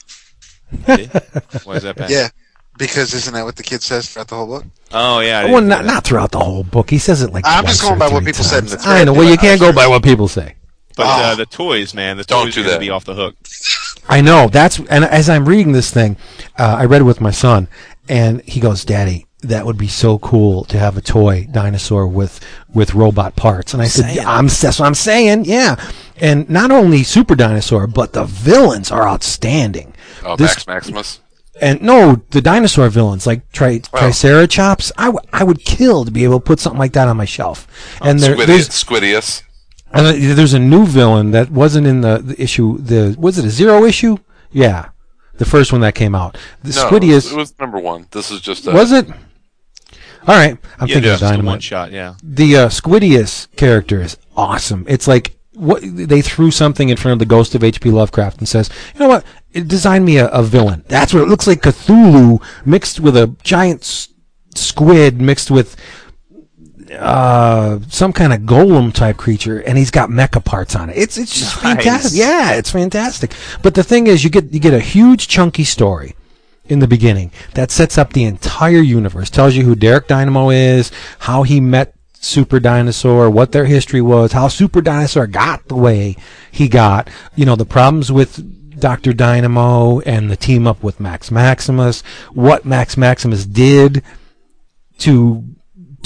[0.87, 2.11] Why is that bad?
[2.11, 2.29] Yeah,
[2.79, 4.65] because isn't that what the kid says throughout the whole book?
[4.93, 5.45] Oh yeah.
[5.45, 5.95] Well, didn't not know that.
[5.95, 6.89] not throughout the whole book.
[6.91, 8.77] He says it like I'm just going or by what three people said in the
[8.77, 8.85] times.
[8.85, 8.97] thread.
[9.01, 9.13] I know.
[9.13, 10.55] Well, you can't go by what people say.
[10.97, 11.35] But uh, Ah.
[11.37, 13.37] the toys, man, the Don't toys do are going to be off the hook.
[14.09, 14.49] I know.
[14.49, 16.17] That's and as I'm reading this thing,
[16.59, 17.69] uh, I read it with my son,
[18.09, 22.41] and he goes, "Daddy, that would be so cool to have a toy dinosaur with
[22.73, 25.77] with robot parts." And I said, yeah, "I'm that's what I'm saying, yeah."
[26.17, 29.95] And not only Super Dinosaur, but the villains are outstanding.
[30.25, 31.21] Oh, This- Max Maximus.
[31.61, 33.99] And no, the dinosaur villains like tri- Wow.
[34.01, 37.17] Triceratops, I, w- I would kill to be able to put something like that on
[37.17, 37.67] my shelf.
[38.01, 39.43] And there, there's Squidius.
[39.93, 40.29] Squidius.
[40.31, 42.79] and there's a new villain that wasn't in the, the issue.
[42.79, 44.19] The was it a zero issue?
[44.51, 44.91] Yeah,
[45.39, 46.37] the first one that came out.
[46.63, 48.07] The No, Squidius it was number one.
[48.11, 49.09] This is just a, was it?
[50.27, 51.63] All right, I'm Yeah, thinking of just a one Dynamite.
[51.63, 51.91] shot.
[51.93, 52.15] Yeah.
[52.23, 54.85] The uh, Squidius character is awesome.
[54.89, 57.91] It's like what they threw something in front of the ghost of H.P.
[57.91, 59.25] Lovecraft and says, "You know what?
[59.53, 60.85] It design me a, a villain.
[60.89, 61.63] That's what it looks like.
[61.63, 64.09] Cthulhu mixed with a giant s-
[64.55, 65.77] squid mixed with."
[66.91, 70.97] Uh, some kind of golem type creature, and he's got mecha parts on it.
[70.97, 71.75] It's it's just Nice.
[71.77, 72.19] fantastic.
[72.19, 73.33] Yeah, it's fantastic.
[73.63, 76.15] But the thing is, you get you get a huge chunky story
[76.67, 80.91] in the beginning that sets up the entire universe, tells you who Derek Dynamo is,
[81.21, 86.17] how he met Super Dinosaur, what their history was, how Super Dinosaur got the way
[86.51, 89.13] he got, you know, the problems with Dr.
[89.13, 94.03] Dynamo and the team up with Max Maximus, what Max Maximus did
[94.99, 95.45] to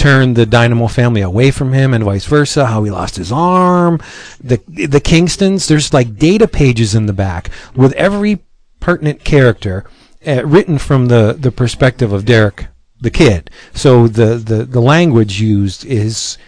[0.03, 4.01] turn the Dynamo family away from him and vice versa, how he lost his arm,
[4.43, 8.41] the the Kingstons, there's like data pages in the back with every
[8.81, 9.85] pertinent character
[10.27, 12.67] uh, written from the, the perspective of Derek
[13.01, 13.51] the kid.
[13.75, 16.39] So the, the, the language used is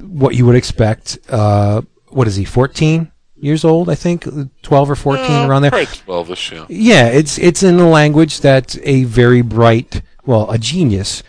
[0.00, 1.18] what you would expect.
[1.28, 4.26] Uh, what is he, 14 years old, I think?
[4.62, 5.70] 12 or 14, around there.
[5.70, 6.52] Twelve-ish.
[6.52, 6.66] Yeah.
[6.68, 11.22] Yeah, it's it's in a language that a very bright, well, a genius,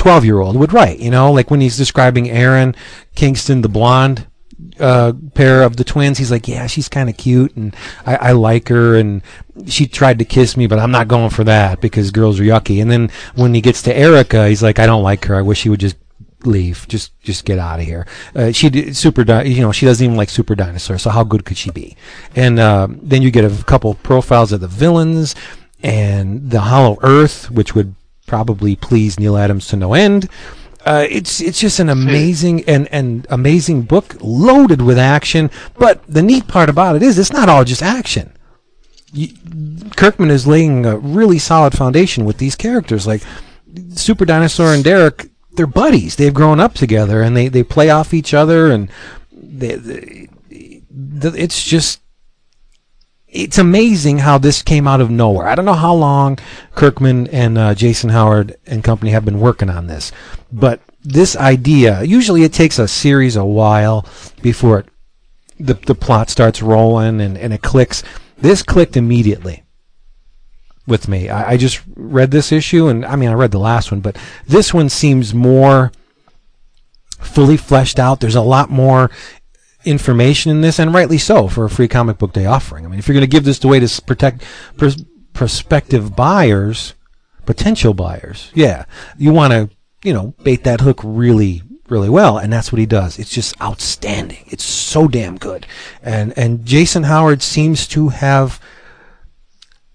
[0.00, 0.98] twelve year old would write.
[0.98, 2.74] You know, like when he's describing Erin
[3.14, 4.26] Kingston, the blonde
[4.80, 8.32] uh, pair of the twins, he's like, yeah, she's kind of cute, and I, I
[8.32, 9.20] like her, and
[9.66, 12.80] she tried to kiss me, but I'm not going for that because girls are yucky.
[12.80, 15.36] And then when he gets to Erica, he's like, I don't like her.
[15.36, 15.96] I wish she would just
[16.44, 16.86] leave.
[16.88, 18.06] Just just get out of here.
[18.34, 20.96] Uh, she super, di- you know, she doesn't even like Super Dinosaur.
[20.96, 21.94] So how good could she be?
[22.34, 25.34] And uh, then you get a couple profiles of the villains
[25.82, 27.94] and the Hollow Earth, which would
[28.30, 30.28] probably please Neal Adams to no end.
[30.86, 35.50] Uh, it's it's just an amazing and, and amazing book loaded with action.
[35.76, 38.32] But the neat part about it is it's not all just action.
[39.12, 39.28] You,
[39.96, 43.04] Kirkman is laying a really solid foundation with these characters.
[43.04, 43.22] Like
[43.96, 46.14] Super Dinosaur and Derek, they're buddies.
[46.14, 48.70] They've grown up together and they, they play off each other.
[48.70, 48.88] And
[49.32, 50.28] they, they,
[50.88, 51.99] the, it's just
[53.32, 55.46] it's amazing how this came out of nowhere.
[55.46, 56.38] I don't know how long
[56.74, 60.12] Kirkman and uh, Jason Howard and company have been working on this,
[60.52, 64.06] but this idea usually it takes a series a while
[64.42, 64.88] before it,
[65.58, 68.02] the the plot starts rolling and, and it clicks.
[68.38, 69.62] This clicked immediately
[70.86, 71.28] with me.
[71.28, 74.18] I, I just read this issue and I mean I read the last one, but
[74.46, 75.92] this one seems more
[77.20, 78.20] fully fleshed out.
[78.20, 79.10] There's a lot more
[79.84, 82.84] information in this, and rightly so for a free comic book day offering.
[82.84, 84.44] I mean, if you're going to give this away to protect
[84.76, 86.94] pers- prospective buyers,
[87.46, 88.84] potential buyers, yeah,
[89.16, 89.70] you want to,
[90.04, 93.18] you know, bait that hook really, really well, and that's what he does.
[93.18, 94.44] It's just outstanding.
[94.48, 95.66] It's so damn good,
[96.02, 98.60] and and Jason Howard seems to have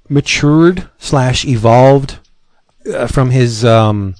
[0.10, 2.19] matured slash evolved
[2.93, 4.15] uh, from his um,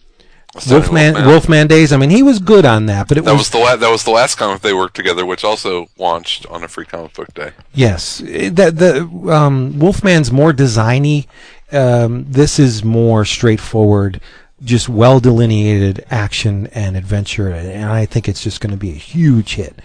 [0.70, 1.26] Wolfman, Wolfman.
[1.28, 1.92] Wolfman Days.
[1.92, 3.90] I mean, he was good on that, but it That was, was the la- that
[3.92, 7.34] was the last comic they worked together, which also launched on a free comic book
[7.34, 7.52] day.
[7.74, 8.20] yes.
[8.20, 11.28] That the um, Wolfman's more designy.
[11.72, 14.22] Um, this is more straightforward,
[14.64, 18.96] just well delineated action and adventure, and I think it's just going to be a
[18.96, 19.80] huge hit.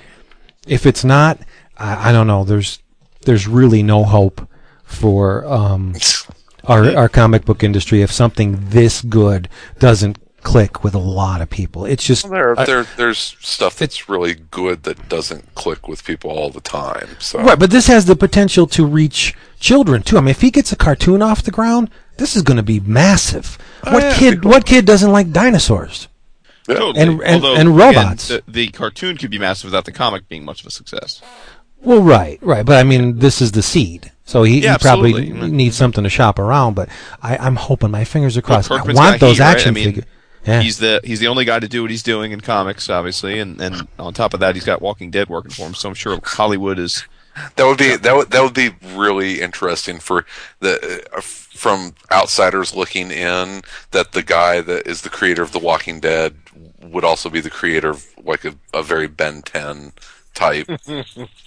[0.67, 1.41] If it's not,
[1.79, 2.45] I, I don't know.
[2.45, 2.81] There's
[3.23, 4.47] there's really no hope
[4.85, 5.95] for um,
[6.65, 11.50] our our comic book industry if something this good doesn't click with a lot of
[11.50, 11.85] people.
[11.85, 16.50] It's just There, there, there's stuff that's really good that doesn't click with people all
[16.50, 17.09] the time.
[17.18, 20.16] So Right, but this has the potential to reach children too.
[20.18, 22.81] I mean, if he gets a cartoon off the ground, this is going to be
[22.81, 23.59] massive.
[23.85, 24.35] Oh, what yeah, kid?
[24.37, 26.09] people- what kid doesn't like dinosaurs?
[26.66, 27.00] Totally.
[27.00, 28.29] And- and- Although, and again, robots.
[28.29, 31.20] the, the cartoon could be massive without the comic being much of a success.
[31.83, 32.64] Well, right, right.
[32.64, 35.50] But I mean, this is the seed, so he, Yeah, he probably absolutely.
[35.50, 36.74] needs something to shop around.
[36.74, 36.90] But
[37.22, 38.70] I, I'm hoping my fingers are crossed.
[38.70, 39.50] I want got those heat, right?
[39.55, 40.05] action I mean, figures.
[40.46, 40.62] Yeah.
[40.62, 43.61] He's the he's the only guy to do what he's doing in comics, obviously, and
[43.61, 45.74] and on top of that, he's got Walking Dead working for him.
[45.74, 47.05] So I'm sure Hollywood is.
[47.57, 50.24] that would be that would that would be really interesting for
[50.61, 53.62] the uh, from outsiders looking in.
[53.90, 56.35] That the guy that is the creator of The Walking Dead
[56.83, 59.92] would also be the creator of like a, a very Ben 10
[60.35, 60.66] type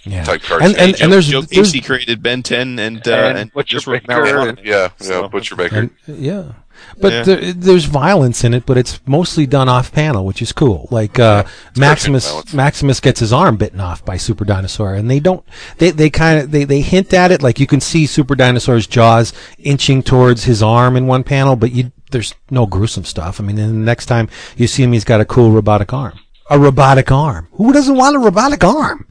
[0.04, 0.22] yeah.
[0.24, 0.68] type cartoon.
[0.68, 3.80] And and, and there's, Joe there's Casey created Ben 10 and uh, And and, Butcher
[3.90, 4.06] Baker.
[4.06, 4.58] Marijuana.
[4.64, 5.76] yeah, yeah, So- Butcher Baker.
[5.76, 6.52] And, yeah.
[7.00, 7.22] But Yeah.
[7.22, 10.88] there, there's violence in it, but it's mostly done off panel, which is cool.
[10.90, 11.44] Like uh,
[11.76, 12.52] Maximus.
[12.54, 15.44] Maximus gets his arm bitten off by Super Dinosaur, and they don't.
[15.78, 18.86] They they kind of they, they hint at it, like you can see Super Dinosaur's
[18.86, 23.40] jaws inching towards his arm in one panel, but you there's no gruesome stuff.
[23.40, 26.18] I mean, then the next time you see him, he's got a cool robotic arm.
[26.50, 27.48] A robotic arm.
[27.52, 29.08] Who doesn't want a robotic arm?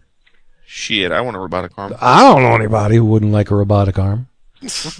[0.65, 1.93] Shit, I want a robotic arm.
[1.99, 4.27] I don't know anybody who wouldn't like a robotic arm.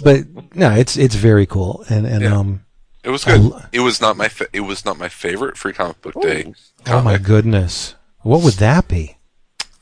[0.02, 2.36] But no, it's it's very cool, and and Yeah.
[2.36, 2.60] um.
[3.02, 3.40] It was good.
[3.40, 6.54] lo- It was not my fa- it was not my favorite free comic book day.
[6.86, 7.94] Oh my goodness.
[8.22, 9.18] What would that be?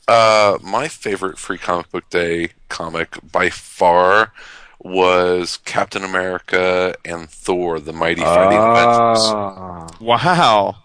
[0.09, 4.33] Uh, my favorite free comic book day comic by far
[4.79, 9.23] was Captain America and Thor: The Mighty Fighting Avengers.
[9.31, 10.75] Ah, Wow.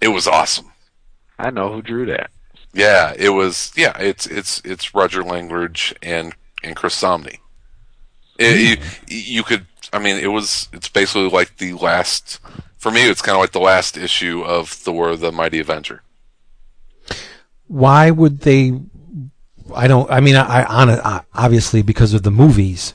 [0.00, 0.72] It was awesome.
[1.38, 2.30] I know who drew that.
[2.72, 3.70] Yeah, it was.
[3.76, 7.38] Yeah, it's it's it's Roger Langridge and and Chris Samnee.
[8.38, 9.66] It, you, you could.
[9.92, 10.68] I mean, it was.
[10.72, 12.40] It's basically like the last.
[12.78, 16.02] For me, it's kind of like the last issue of Thor: The Mighty Avenger.
[17.66, 18.78] Why would they?
[19.74, 20.10] I don't.
[20.10, 22.94] I mean, I, I obviously because of the movies.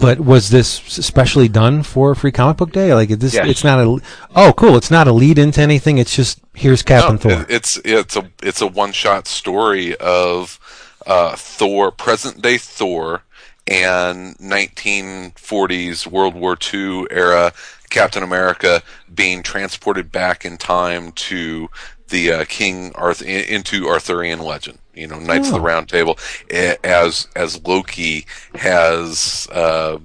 [0.00, 2.94] But was this especially done for Free Comic Book Day?
[2.94, 3.48] Like this, Yes.
[3.48, 4.00] it's not a.
[4.36, 4.76] Oh, cool!
[4.76, 5.98] It's not a lead into anything.
[5.98, 7.46] It's just here's Captain No, Thor.
[7.48, 10.60] It's it's a it's a one shot story of
[11.04, 13.22] uh, Thor, present day Thor,
[13.66, 17.52] and 1940s World War II era
[17.90, 18.82] Captain America
[19.14, 21.68] being transported back in time to
[22.08, 24.78] the uh, King Arthur into Arthurian legend.
[24.94, 25.64] You know, Knights of the Oh.
[25.64, 26.18] Round Table,
[26.50, 29.98] as as Loki has uh,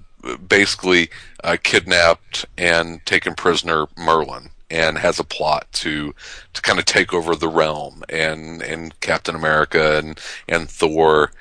[0.47, 1.09] basically
[1.43, 6.13] uh, kidnapped and taken prisoner Merlin and has a plot to
[6.53, 11.31] to kind of take over the realm and and Captain America and and Thor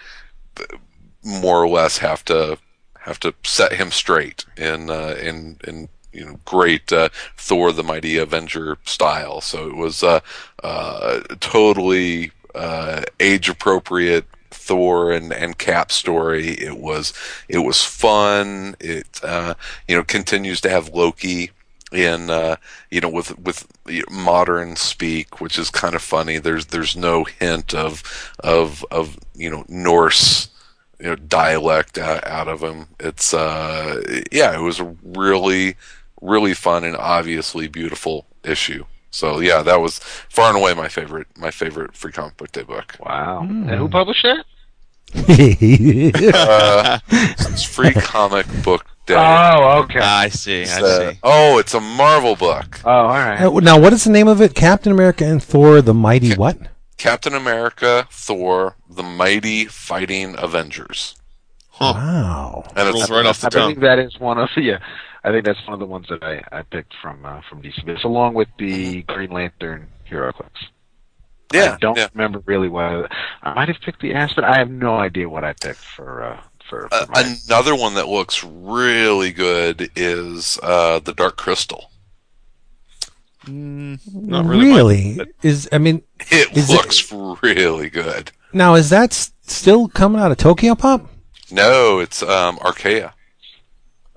[1.26, 2.58] more or less have to
[3.00, 7.82] have to set him straight in uh, in in you know great uh, Thor the
[7.82, 9.40] Mighty Avenger style.
[9.40, 10.20] So it was uh,
[10.62, 16.50] uh, totally uh, age appropriate Thor and, and Cap story.
[16.50, 17.12] It was
[17.48, 18.76] it was fun.
[18.80, 19.54] It uh,
[19.88, 21.50] you know continues to have Loki
[21.92, 22.56] in uh,
[22.90, 23.66] you know with with
[24.10, 26.38] modern speak, which is kind of funny.
[26.38, 28.02] There's there's no hint of
[28.40, 30.48] of of you know Norse
[30.98, 32.88] you know dialect out, out of him.
[33.00, 35.76] It's uh yeah, it was a really
[36.20, 38.84] really fun and obviously beautiful issue.
[39.10, 42.62] So yeah, that was far and away my favorite my favorite free comic book day
[42.62, 42.96] book.
[43.00, 43.42] Wow.
[43.42, 44.44] And who published that?
[46.34, 49.14] Uh, it's free comic book day.
[49.16, 50.00] Oh, okay.
[50.00, 50.62] I see.
[50.62, 51.18] It's, I uh, see.
[51.22, 52.80] oh, it's a Marvel book.
[52.84, 53.62] oh, all right.
[53.62, 54.54] Now, what is the name of it?
[54.54, 56.58] Captain America and Thor: The Mighty what?
[56.96, 61.14] Captain America, Thor, the Mighty Fighting Avengers.
[61.70, 61.92] Huh.
[61.94, 62.64] Wow.
[62.74, 63.54] And it's right off the top.
[63.54, 63.74] I tongue.
[63.74, 64.78] believe that is one of yeah.
[65.24, 67.86] I think that's one of the ones that I, I picked from uh, from DC.
[67.88, 70.50] It's along with the Green Lantern HeroClix.
[71.52, 72.08] yeah, I don't yeah.
[72.14, 73.10] remember really what
[73.42, 74.44] I might have picked the Aspen.
[74.44, 77.36] I have no idea what I picked for uh, for, for Uh, mine.
[77.48, 81.90] another one that looks really good is uh, the Dark Crystal.
[83.46, 84.64] Mm, not really.
[84.66, 85.20] really?
[85.42, 88.32] Is I mean, It Is it- looks really good.
[88.52, 91.08] now is that still coming out of Tokyo Pop?
[91.50, 93.14] No, it's um, Archaia.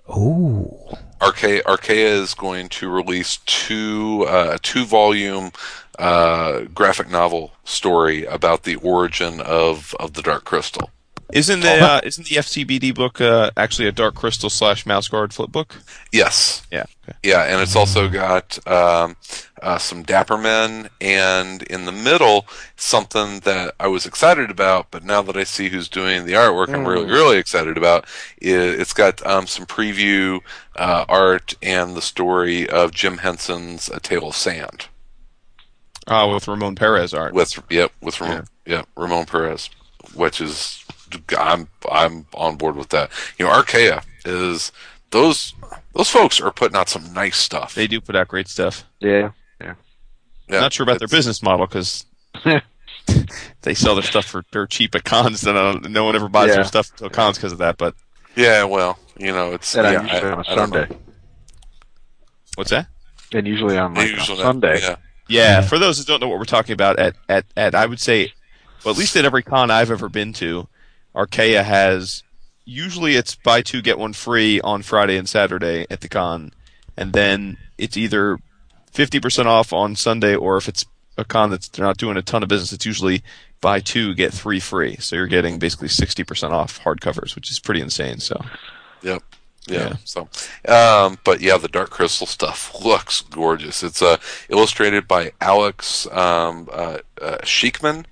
[0.07, 5.51] Oh, Archaia, Archaia is going to release two uh, a two volume
[5.99, 10.89] uh, graphic novel story about the origin of, of the Dark Crystal.
[11.31, 15.31] Isn't the uh, isn't the FCBD book uh, actually a Dark Crystal slash Mouse Guard
[15.33, 15.75] flip book?
[16.11, 16.85] Yes, Yeah.
[17.07, 17.17] Okay.
[17.23, 19.15] yeah, and it's also got um,
[19.61, 25.03] uh, some Dapper Men, and in the middle something that I was excited about, but
[25.03, 28.05] now that I see who's doing the artwork, I'm really really excited about.
[28.41, 30.39] Is it's got um, some preview
[30.75, 34.87] uh, art and the story of Jim Henson's A Tale of Sand.
[36.07, 37.33] Uh, with Ramon Perez art.
[37.35, 38.81] with yep with Ramon, yeah.
[38.97, 39.69] Ramon Perez,
[40.15, 40.83] which is
[41.37, 43.11] I'm I'm on board with that.
[43.37, 44.71] You know, Archaia is
[45.11, 45.53] those
[45.93, 47.75] those folks are putting out some nice stuff.
[47.75, 48.85] They do put out great stuff.
[48.99, 49.75] Yeah, yeah.
[50.49, 52.05] Yeah, Not sure about their business model because
[53.61, 56.49] they sell their stuff for dirt cheap at cons, and uh, no one ever buys
[56.49, 56.55] Yeah.
[56.55, 57.77] their stuff at cons because of that.
[57.77, 57.95] But
[58.35, 60.71] Yeah, well, you know, it's And yeah, I usually on a I don't.
[60.73, 60.97] Sunday.
[62.55, 62.87] what's that?
[63.33, 64.79] And usually on like Usually, a Sunday.
[64.81, 64.95] Yeah,
[65.27, 67.99] Yeah, for those who don't know what we're talking about, at, at, at I would
[67.99, 68.33] say,
[68.83, 70.67] well, at least at every con I've ever been to,
[71.19, 72.23] Archaia has
[72.65, 76.51] usually it's buy two get one free on Friday and Saturday at the con,
[76.95, 78.39] and then it's either
[78.91, 80.85] fifty percent off on Sunday, or if it's
[81.17, 83.23] a con that's they're not doing a ton of business, it's usually
[83.61, 84.95] buy two get three free.
[84.97, 88.19] So you're getting basically sixty percent off hardcovers, which is pretty insane.
[88.19, 88.39] So
[89.01, 89.23] Yep.
[89.67, 89.77] Yeah.
[89.77, 89.95] Yeah.
[90.03, 90.21] So,
[90.67, 93.83] um, but yeah, the Dark Crystal stuff looks gorgeous.
[93.83, 94.17] It's uh,
[94.49, 98.05] illustrated by Alex um, uh, uh, Sheikman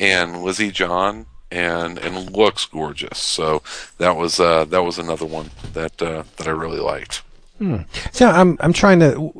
[0.00, 3.18] and Lizzy John, and and looks gorgeous.
[3.18, 3.62] So
[3.98, 7.22] that was uh, that was another one that uh, that I really liked.
[8.12, 9.32] So I'm I'm trying to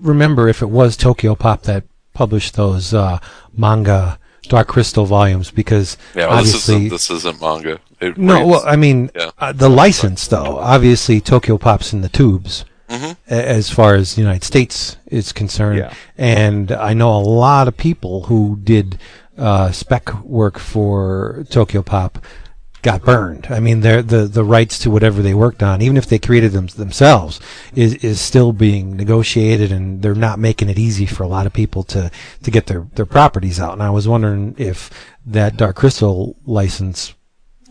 [0.00, 3.18] remember if it was Tokyopop that published those uh,
[3.56, 4.18] manga
[4.48, 7.78] Dark Crystal volumes because Yeah, well, this obviously isn't this isn't manga.
[8.00, 8.34] It no.
[8.38, 9.30] reads- Well, I mean Yeah.
[9.38, 10.58] uh, the license though.
[10.58, 13.16] Obviously, Tokyopop's in the tubes Mhm.
[13.28, 15.92] as far as the United States is concerned, Yeah.
[16.18, 18.98] and I know a lot of people who did
[19.40, 22.22] uh, spec work for Tokyopop
[22.82, 23.46] got burned.
[23.50, 26.66] I mean, the the rights to whatever they worked on, even if they created them
[26.68, 27.40] themselves,
[27.74, 31.52] is is still being negotiated, and they're not making it easy for a lot of
[31.52, 32.10] people to
[32.42, 33.72] to get their their properties out.
[33.74, 34.90] And I was wondering if
[35.26, 37.14] that Dark Crystal license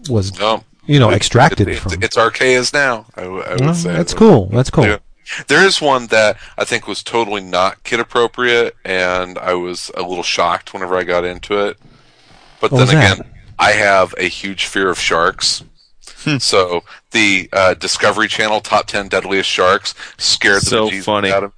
[0.07, 1.93] was, No, you know, It- extracted it- from.
[2.03, 3.05] It's Archaia's now.
[3.15, 4.45] I, w- I would Well, say that's cool.
[4.47, 4.85] That's cool.
[4.85, 4.97] Yeah.
[5.47, 10.01] There is one that I think was totally not kid appropriate, and I was a
[10.01, 11.77] little shocked whenever I got into it.
[12.61, 13.19] But What then was that?
[13.19, 15.63] again, I have a huge fear of sharks.
[16.23, 16.37] Hmm.
[16.37, 21.31] so the uh, Discovery Channel top ten deadliest sharks scared So the bejesus funny.
[21.31, 21.55] out of me.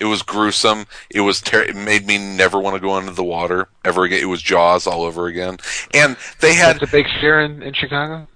[0.00, 0.86] It was gruesome.
[1.10, 4.20] It was ter- it made me never want to go into the water ever again.
[4.20, 5.58] It was Jaws all over again.
[5.92, 8.26] And they had That's a big fear in, in Chicago.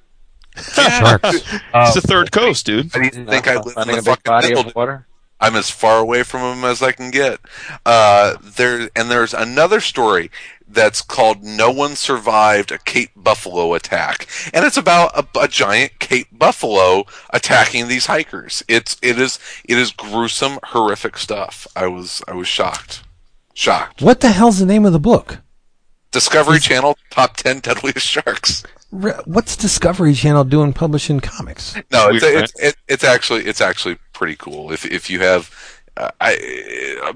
[0.57, 1.25] Sharks.
[1.75, 2.95] it's the third coast, dude.
[2.97, 4.69] I didn't think I lived in Finding the a big fucking body middle.
[4.69, 5.07] of water.
[5.41, 7.41] I'm as far away from them as I can get.
[7.85, 10.31] Uh, there and there's another story
[10.67, 15.99] that's called "No One Survived a Cape Buffalo Attack," and it's about a, a giant
[15.99, 18.63] Cape buffalo attacking these hikers.
[18.69, 21.67] It's it is it is gruesome, horrific stuff.
[21.77, 23.03] I was I was shocked,
[23.55, 24.01] shocked.
[24.01, 25.39] What the hell's the name of the book?
[26.13, 28.63] Discovery Channel top ten deadliest sharks.
[28.95, 31.75] Re- What's Discovery Channel doing publishing comics?
[31.91, 35.19] No, It's it's weird, it's, it, it's actually it's actually pretty cool if if you
[35.19, 35.51] have
[35.97, 37.13] uh, I, uh,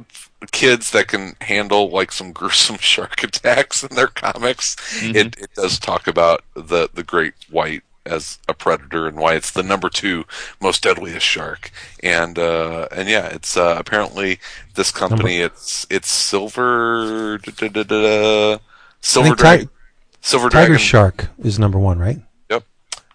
[0.51, 4.75] kids that can handle like some gruesome shark attacks in their comics.
[5.03, 9.53] It it does talk about the the great white as a predator and why it's
[9.53, 10.25] the number two
[10.61, 11.71] most deadliest shark.
[12.03, 14.41] And uh, and yeah, it's uh, apparently
[14.75, 18.59] this company it's it's silver da, da, da, da, da,
[19.01, 19.71] silver think dragon
[20.20, 22.20] silver Tiger dragon Shark is number one, right?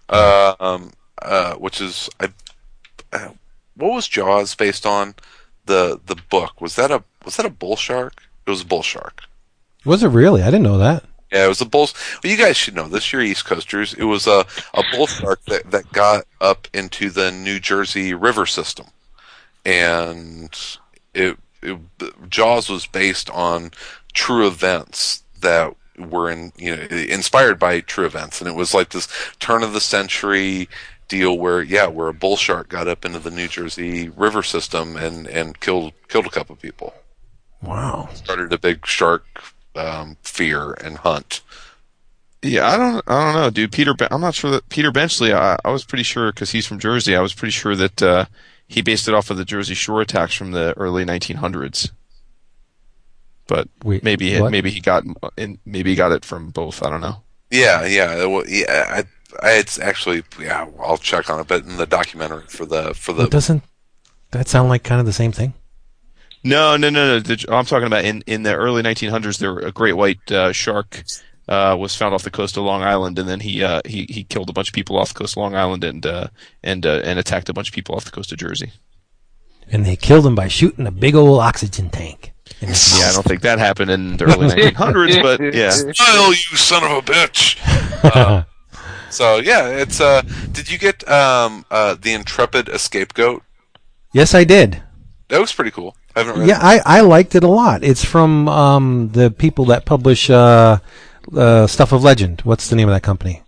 [0.09, 2.29] uh, um, uh, which is I,
[3.11, 3.29] uh,
[3.75, 5.15] what was Jaws based on?
[5.65, 8.23] The the book was that a was that a bull shark?
[8.45, 9.23] It was a bull shark.
[9.85, 10.41] Was it really?
[10.41, 11.05] I didn't know that.
[11.31, 11.87] Yeah, it was a bull.
[12.21, 13.11] Well, you guys should know this.
[13.11, 13.93] You're East Coasters.
[13.93, 18.45] It was a a bull shark that that got up into the New Jersey River
[18.45, 18.87] system,
[19.65, 20.53] and
[21.13, 21.79] it, it
[22.29, 23.71] Jaws was based on
[24.13, 28.89] true events that were in you know inspired by true events, and it was like
[28.89, 29.07] this
[29.39, 30.67] turn of the century
[31.07, 34.95] deal where yeah, where a bull shark got up into the New Jersey River system
[34.97, 36.93] and and killed killed a couple people
[37.61, 38.09] Wow.
[38.13, 39.23] started a big shark
[39.75, 41.41] um, fear and hunt.
[42.41, 43.71] Yeah, I don't, I don't know, dude.
[43.71, 45.33] Peter, Ben- I'm not sure that Peter Benchley.
[45.33, 47.15] I, I was pretty sure because he's from Jersey.
[47.15, 48.25] I was pretty sure that uh,
[48.67, 51.91] he based it off of the Jersey Shore attacks from the early 1900s.
[53.53, 54.51] But Wait, maybe, what?
[54.51, 55.03] maybe he got,
[55.37, 56.81] in, maybe he got it from both.
[56.81, 57.21] I don't know.
[57.51, 58.65] Yeah, yeah, well, yeah.
[58.89, 60.65] I, I, it's actually yeah.
[60.79, 63.61] I'll check on it, but in the documentary for the for the Well, doesn't
[64.31, 65.53] That sound like kind of the same thing.
[66.43, 67.19] No, no, no, no.
[67.19, 69.37] The, I'm talking about in, in the early 1900s.
[69.37, 71.03] There a great white uh, shark
[71.47, 74.23] uh, was found off the coast of Long Island, and then he uh, he he
[74.23, 76.29] killed a bunch of people off the coast of Long Island and uh,
[76.63, 78.71] and uh, and attacked a bunch of people off the coast of Jersey.
[79.71, 82.32] And they killed him by shooting a big old oxygen tank.
[82.63, 85.69] And it's- Yeah, I don't think that happened in the early 1900s, but yeah.
[85.71, 87.57] Smile, you son of a bitch.
[88.03, 88.43] Uh,
[89.09, 90.21] so yeah, it's uh.
[90.51, 93.41] Did you get um uh the Intrepid Escapegoat?
[94.13, 94.81] yes, I did.
[95.29, 95.95] That was pretty cool.
[96.15, 96.49] I haven't read.
[96.49, 97.83] Yeah, I, I liked it a lot.
[97.83, 100.77] It's from um, the people that publish uh,
[101.35, 102.41] uh, Stuff of Legend.
[102.41, 103.41] What's the name of that company?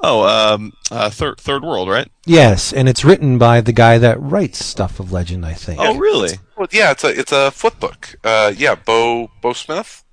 [0.00, 2.08] Oh, um, uh, third third world, right?
[2.24, 5.80] Yes, and it's written by the guy that writes Stuff of Legend, I think.
[5.80, 6.38] Oh, really?
[6.56, 8.16] Well, yeah, it's a it's a flip book.
[8.22, 10.04] Uh, yeah, Bo Beau Smith.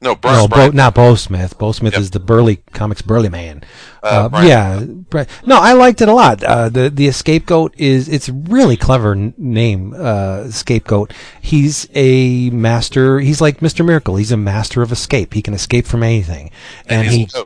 [0.00, 0.14] No, No,
[0.46, 0.48] Brian.
[0.48, 1.58] Bo, not Beau Smith.
[1.58, 2.00] Beau Smith Yep.
[2.00, 3.64] is the burly Comics burly man.
[4.02, 4.46] Uh, Uh, Brian.
[4.48, 4.80] yeah,
[5.10, 6.42] Bri- no, I liked it a lot.
[6.42, 9.94] Uh, the the scapegoat is it's a really clever n- name.
[9.98, 11.12] Uh, scapegoat.
[11.40, 13.18] He's a master.
[13.20, 14.16] He's like Mister Miracle.
[14.16, 15.34] He's a master of escape.
[15.34, 16.50] He can escape from anything,
[16.86, 17.42] and, he's- he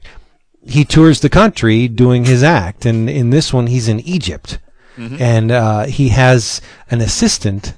[0.66, 2.86] he tours the country doing his act.
[2.86, 4.58] And in this one, he's in Egypt,
[4.96, 6.60] and uh, he has
[6.90, 7.74] an assistant.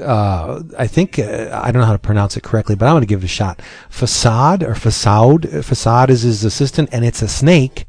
[0.00, 3.02] Uh, I think uh, I don't know how to pronounce it correctly, but I'm going
[3.02, 3.60] to give it a shot.
[3.88, 5.48] Facade or Facade.
[5.64, 7.86] Facade is his assistant, and it's a snake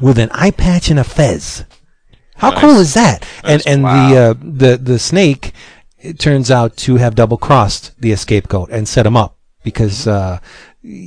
[0.00, 1.64] with an eye patch and a fez.
[2.36, 2.60] How Nice.
[2.60, 3.24] cool is that?
[3.44, 3.66] And Nice.
[3.66, 5.52] and the uh, the the snake
[6.00, 10.06] it turns out to have double crossed the escape goat and set him up because
[10.08, 10.40] uh,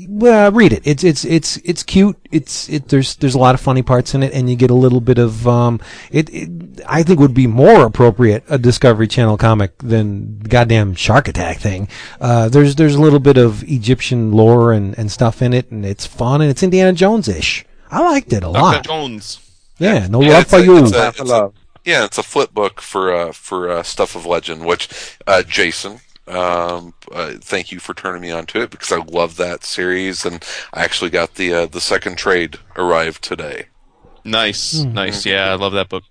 [0.09, 3.61] well read it it's it's it's it's cute it's it there's there's a lot of
[3.61, 5.79] funny parts in it and you get a little bit of um
[6.11, 6.49] it, it
[6.87, 11.87] I think would be more appropriate a Discovery Channel comic than goddamn Shark Attack thing
[12.19, 15.85] uh there's there's a little bit of Egyptian lore and and stuff in it and
[15.85, 18.51] it's fun and it's Indiana Jones ish I liked it a Dr.
[18.59, 19.39] lot Jones.
[19.77, 21.53] yeah no Yeah, love it's for a- you it's a- Laugh love.
[21.85, 24.89] Yeah, it's a flip book for uh, for uh, Stuff of Legend, which
[25.25, 29.37] uh, Jason, um, uh, thank you for turning me on to it because I love
[29.37, 33.67] that series, and I actually got the uh, the second trade arrived today.
[34.23, 35.25] Nice, nice.
[35.25, 36.03] Yeah, I love that book.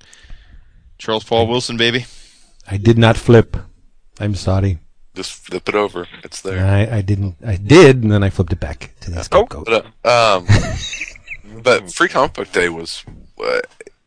[0.99, 2.07] Charles Paul Wilson, baby.
[2.69, 3.57] I did not flip
[4.19, 4.79] I'm sorry
[5.15, 6.65] Just flip it over; it's there.
[6.67, 9.87] I, I didn't I did and then I flipped it back to the scapegoat But,
[10.05, 10.47] uh, um,
[11.63, 13.05] but Free Comic Book Day was
[13.43, 13.61] uh,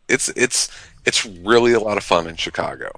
[0.08, 0.70] it's it's
[1.06, 2.92] it's really a lot of fun in Chicago,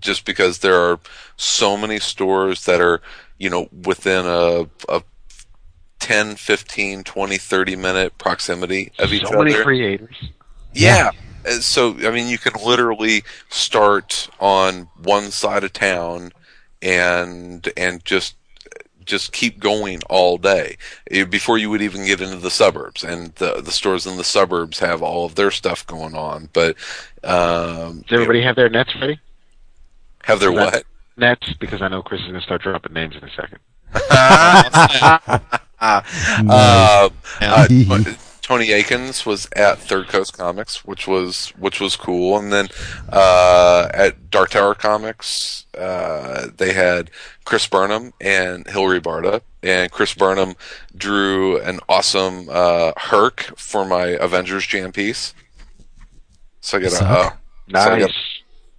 [0.00, 0.98] just because there are
[1.36, 3.00] so many stores that are
[3.38, 5.02] you know within a, a
[6.00, 9.62] 10, 15, 20, 30 minute proximity of each So many other.
[9.62, 10.30] creators.
[10.72, 11.10] Yeah.
[11.46, 16.32] Uh, So I mean, you can literally start on one side of town
[16.80, 18.34] and and just
[19.04, 20.76] just keep going all day
[21.10, 23.02] eh, before you would even get into the suburbs.
[23.04, 26.48] And the the stores in the suburbs have all of their stuff going on.
[26.52, 26.76] But
[27.24, 29.20] um, Does everybody have their nets ready?
[30.24, 30.84] Have their what?
[31.16, 33.58] Nets, because I know Chris is going to start dropping names in a second.
[35.84, 36.00] Uh,
[37.40, 38.04] uh,
[38.40, 42.68] Tony Akins was at Third Coast Comics, which was which was cool, and then
[43.08, 47.10] uh, at Dark Tower Comics, uh, they had
[47.44, 50.54] Chris Burnham and Hilary Barta, and Chris Burnham
[50.96, 55.34] drew an awesome uh, Herc for my Avengers Jam piece.
[56.60, 57.08] So I got a, Suck.
[57.08, 57.34] uh, So
[57.74, 58.06] I Nice.
[58.06, 58.14] got-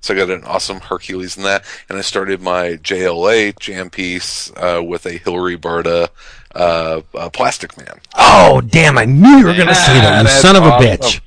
[0.03, 4.51] so I got an awesome Hercules in that, and I started my JLA jam piece
[4.57, 6.09] uh, with a Hilary Barta
[6.53, 8.01] uh, uh, Plastic Man.
[8.15, 11.21] Oh, damn, I knew you were going to say that, you son of a bitch.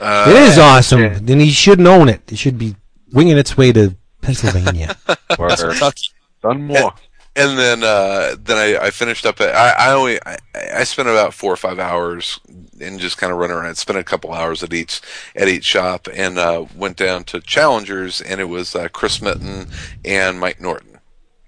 [0.00, 1.02] Uh, it is awesome.
[1.02, 1.18] yeah.
[1.20, 2.32] Then he shouldn't own it.
[2.32, 2.76] It should be
[3.12, 4.96] winging its way to Pennsylvania.
[5.38, 6.08] Or Kentucky.
[6.42, 6.94] done more.
[7.36, 11.08] And then uh, then I, I finished up at I, I only I, I spent
[11.08, 12.40] about four or five hours
[12.80, 13.76] and just kind of running around.
[13.76, 15.00] Spent a couple hours at each
[15.34, 19.68] at each shop and uh, went down to Challengers and it was uh, Chris Mitten
[20.04, 21.00] and Mike Norton.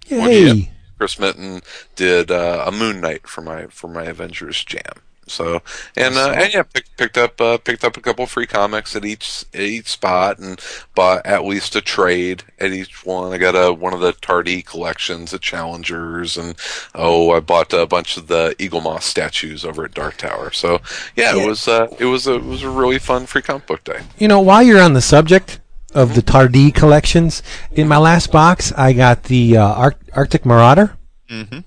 [0.07, 0.73] Yay.
[0.99, 1.61] Chris Mitten
[1.95, 5.03] did uh, a Moon Knight for my for my Avengers Jam.
[5.29, 5.61] So
[5.97, 9.05] and uh, and yeah, picked picked up uh, picked up a couple free comics at
[9.05, 10.61] each at each spot and
[10.95, 13.33] bought at least a trade at each one.
[13.33, 16.55] I got a one of the Tardi collections at Challengers and
[16.95, 20.53] oh, I bought a bunch of the Eaglemoss statues over at Dark Tower.
[20.53, 20.81] So
[21.17, 21.43] yeah, Yeah.
[21.43, 24.03] it was uh, it was a it was a really fun free comic book day.
[24.19, 25.59] You know, while you're on the subject
[25.93, 30.97] of the Tardi collections, in my last box, I got the uh, Arc- Arctic Marauder.
[31.29, 31.65] Mhm.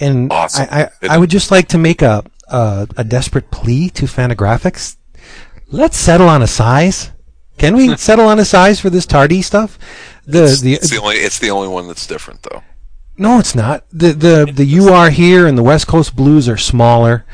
[0.00, 0.66] And Awesome.
[0.70, 4.96] I, I, I would just like to make a, a, a desperate plea to Fantagraphics.
[5.68, 7.10] Let's settle on a size.
[7.58, 9.78] Can we settle on a size for this Tardi stuff?
[10.26, 12.62] The, the, It's the only it's the only one that's different though.
[13.18, 13.84] No, it's not.
[13.90, 17.24] The the the you are here and the West Coast Blues are smaller.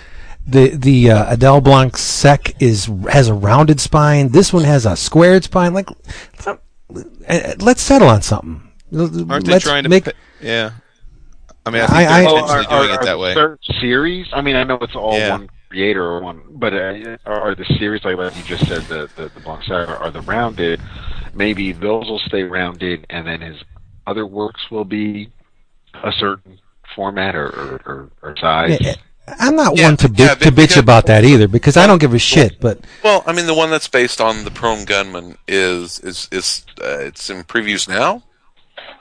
[0.47, 4.29] The the uh, Adele Blanc Sec is has a rounded spine.
[4.29, 5.73] This one has a squared spine.
[5.75, 5.89] Like,
[6.39, 6.47] let's
[7.29, 8.69] uh, settle on something.
[8.95, 9.89] Aren't they Let's trying to?
[9.89, 10.05] make?
[10.05, 10.73] pa- yeah.
[11.65, 13.35] I mean, I think I- they're I- intentionally are, doing are, it that way.
[13.35, 14.27] certain series?
[14.33, 15.31] I mean, I know it's all Yeah.
[15.31, 18.83] one creator or one, but uh, are, are the series like, like you just said,
[18.83, 20.81] the the, the Blanc Saga, are the rounded?
[21.35, 23.57] Maybe those will stay rounded, and then his
[24.07, 25.31] other works will be
[25.95, 26.59] a certain
[26.95, 28.77] format or or, or, or size.
[28.81, 28.95] Yeah,
[29.39, 31.87] I'm not Yeah, one to, bi- yeah, to bitch because- about that either because I
[31.87, 32.61] don't give a shit.
[32.61, 36.67] But Well, I mean, the one that's based on the Prone Gunman is is is
[36.83, 38.23] uh, it's in previews now.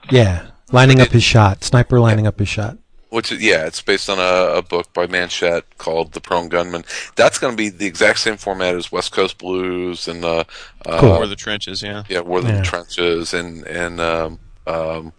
[0.09, 2.78] yeah, lining up his shot, sniper lining up his shot.
[3.09, 6.86] Which yeah, it's based on a, a book by Manchette called The Prone Gunman.
[7.17, 10.45] That's going to be the exact same format as West Coast Blues and uh,
[10.86, 11.09] uh, Cool.
[11.11, 12.03] Or the trenches, yeah.
[12.07, 12.57] yeah, War of Yeah.
[12.59, 15.11] the Trenches and and um, um,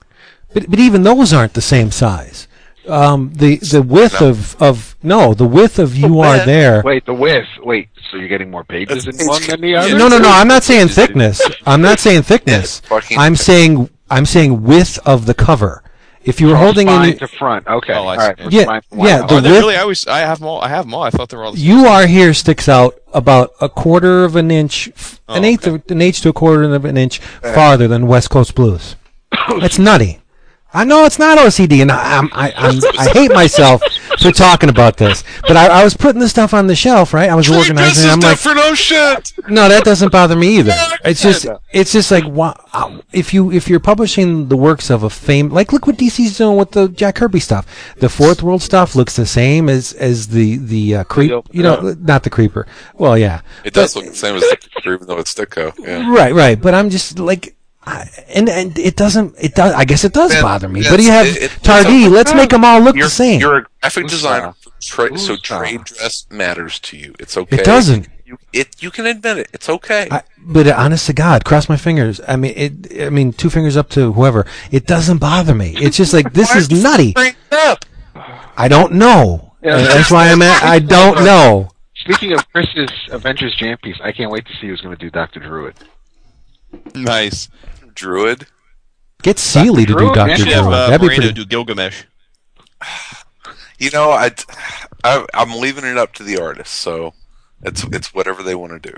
[0.55, 2.49] But but even those aren't the same size.
[2.89, 4.29] Um, the the width No.
[4.31, 6.83] of, of no the width of you are there.
[6.85, 7.47] Wait, the width.
[7.63, 9.97] Wait, so you're getting more pages in one than the other?
[9.99, 10.31] No no no.
[10.31, 11.41] I'm not saying thickness.
[11.67, 12.81] I'm not saying thickness.
[13.17, 15.83] I'm saying I'm saying width of the cover.
[16.25, 17.67] If you were oh, holding spine in, to front.
[17.67, 18.37] Okay, Oh, I all right.
[18.39, 18.45] see.
[18.45, 19.77] from Yeah, spine to yeah, the Are they width- really?
[19.77, 20.61] I always, I have them all.
[20.61, 21.03] I have them all.
[21.03, 21.53] I thought they were all.
[21.53, 25.45] The you are here sticks out about a quarter of an inch, f- oh, an
[25.45, 28.55] Oh, eighth of an inch to a quarter of an inch farther than West Coast
[28.55, 28.95] Blues.
[29.61, 30.21] That's nutty.
[30.75, 33.83] I know it's not OCD, and I, I'm, I, I'm, I hate myself
[34.21, 35.23] for talking about this.
[35.43, 37.29] But I, I was putting the stuff on the shelf, right?
[37.29, 38.05] I was organizing.
[38.05, 38.61] and I'm like, different.
[38.63, 39.33] Oh shit!
[39.49, 40.73] no, that doesn't bother me either.
[41.05, 45.11] It's just, it's just like, wow, if you if you're publishing the works of a
[45.11, 47.67] fame, like look what DC's doing with the Jack Kirby stuff.
[47.99, 51.31] The Fourth World stuff looks the same as as the the uh, creep.
[51.53, 52.67] You know, not the creeper.
[52.95, 55.79] Well, yeah, It does look the same as Ditko, even though it's Ditko.
[55.79, 56.11] Yeah.
[56.11, 56.61] right, right.
[56.61, 57.57] But I'm just like.
[57.85, 60.81] I, and and it doesn't it does I guess it does Man, body me.
[60.83, 62.05] yes, But you have it- it- Tardi.
[62.05, 63.41] it's Let's make them all look You're, the same.
[63.41, 65.43] you're a graphic designer, tra- so Woosah.
[65.43, 67.15] trade dress matters to you.
[67.19, 67.57] It's okay.
[67.57, 68.09] It doesn't.
[68.25, 69.49] You, it you can admit it.
[69.53, 70.07] It's okay.
[70.11, 72.21] I, but honest to God, cross my fingers.
[72.27, 73.03] I mean, it.
[73.03, 74.47] I mean, two fingers up to whoever.
[74.71, 75.75] It doesn't bother me.
[75.77, 77.15] It's just like this is nutty.
[77.51, 77.85] Up.
[78.57, 79.55] I don't know.
[79.63, 79.77] Yeah.
[79.79, 80.63] That's why I'm at.
[80.63, 81.69] I don't know.
[81.97, 85.11] Speaking of Chris's Avengers Jam piece, I can't wait to see who's going to do
[85.11, 85.75] Doctor Druid.
[86.95, 87.49] nice.
[87.95, 88.47] Druid.
[89.23, 90.37] Get Seeley to do Druid, Doctor man.
[90.39, 90.53] Should Drew.
[90.55, 91.35] have uh, That'd be Moreno pretty.
[91.35, 92.05] do Gilgamesh.
[93.79, 94.31] You know, I,
[95.05, 96.75] I I'm leaving it up to the artist.
[96.75, 97.15] So
[97.63, 98.97] it's it's whatever they want to do.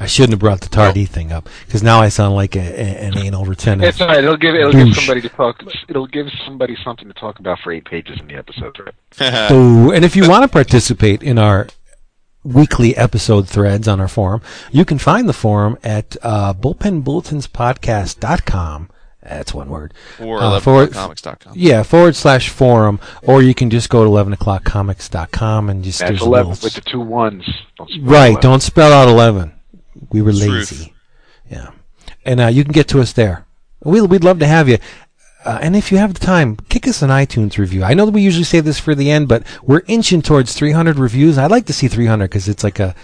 [0.00, 3.06] I shouldn't have brought the Tardi thing up because now I sound like a, a,
[3.06, 3.88] an anal retentive.
[3.88, 4.18] It's all right.
[4.18, 5.62] It'll give it'll give somebody to talk.
[5.88, 8.76] It'll give somebody something to talk about for eight pages in the episode.
[8.78, 9.50] Right?
[9.52, 11.68] Ooh, and if you want to participate in our
[12.44, 14.40] weekly episode threads on our forum,
[14.70, 18.90] you can find the forum at uh, bullpenbulletinspodcast.com.
[19.22, 19.94] That's one word.
[20.20, 21.54] or Uh, 11 forward- comics.com.
[21.56, 26.50] Yeah, forward slash forum, or you can just go to 11o'clockcomics.com and just That's eleven
[26.50, 27.42] little- with the two ones.
[27.78, 28.42] Don't Right, 11.
[28.42, 29.52] don't spell out 11.
[30.10, 30.42] We were Truth.
[30.72, 30.92] lazy.
[31.50, 31.68] Yeah.
[32.26, 33.46] And uh, you can get to us there.
[33.82, 34.76] We, we'd love to have you.
[35.44, 37.84] Uh, and if you have the time, kick us an iTunes review.
[37.84, 40.98] I know that we usually save this for the end, but we're inching towards 300
[40.98, 41.36] reviews.
[41.36, 42.94] I'd like to see 300 because it's like a,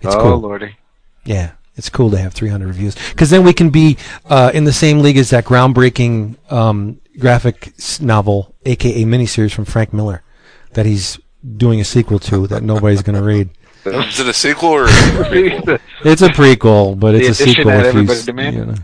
[0.00, 0.38] it's oh cool.
[0.38, 0.76] lordy.
[1.24, 4.72] Yeah, it's cool to have 300 reviews because then we can be uh, in the
[4.72, 10.22] same league as that groundbreaking um, graphic novel, aka miniseries from Frank Miller,
[10.74, 11.18] that he's
[11.56, 13.50] doing a sequel to that nobody's going to read.
[13.84, 14.84] Is it a sequel or?
[14.86, 15.80] A?
[16.04, 17.66] It's a prequel, but it's a sequel.
[17.66, 18.58] that everybody demanded?
[18.58, 18.78] you know.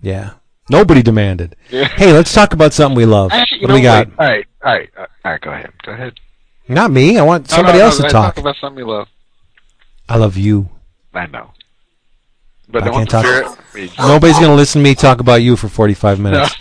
[0.00, 0.34] Yeah,
[0.68, 1.56] nobody demanded.
[1.70, 1.84] Yeah.
[1.88, 3.30] Hey, let's talk about something we love.
[3.32, 4.08] Actually, what do we know, got?
[4.08, 4.18] wait.
[4.18, 5.40] All right, all right, all right.
[5.40, 5.72] Go ahead.
[5.84, 6.20] Go ahead.
[6.68, 7.18] Not me.
[7.18, 8.34] I want somebody no, no, else to let's talk.
[8.34, 9.08] Talk about something you love.
[10.08, 10.68] I love you.
[11.12, 11.50] I know.
[12.68, 13.58] But I can't talk-
[13.98, 16.54] Nobody's going to listen to me talk about you for 45 minutes.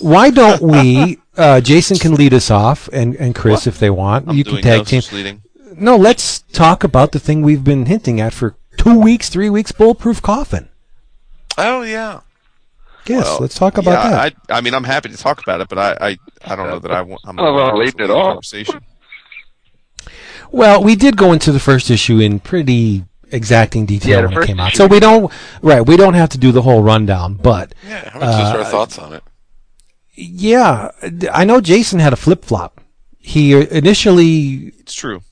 [0.00, 1.18] Why don't we?
[1.36, 4.60] Uh, Jason can lead us off, and, and Chris, if they want, I'm you can
[4.60, 5.02] tag no team.
[5.12, 5.42] leading.
[5.76, 9.72] No, let's talk about the thing we've been hinting at for two weeks, three weeks.
[9.72, 10.68] Bulletproof coffin.
[11.56, 12.20] Oh yeah.
[13.06, 14.34] Yes, Well, let's talk about yeah, that.
[14.48, 16.78] I, I mean, I'm happy to talk about it, but I, I, I don't know
[16.78, 17.20] that I want.
[17.24, 18.34] I'm well, not leading it in the off.
[18.34, 18.80] Conversation.
[20.50, 24.46] Well, we did go into the first issue in pretty exacting detail Yeah, when it
[24.46, 25.32] came out, issue so we we don't.
[25.62, 28.10] Right, we don't have to do the whole rundown, but Yeah.
[28.10, 29.22] How much is our Uh, thoughts on it?
[30.14, 30.90] yeah,
[31.32, 32.80] I know Jason had a flip flop.
[33.18, 35.22] He initially It's true.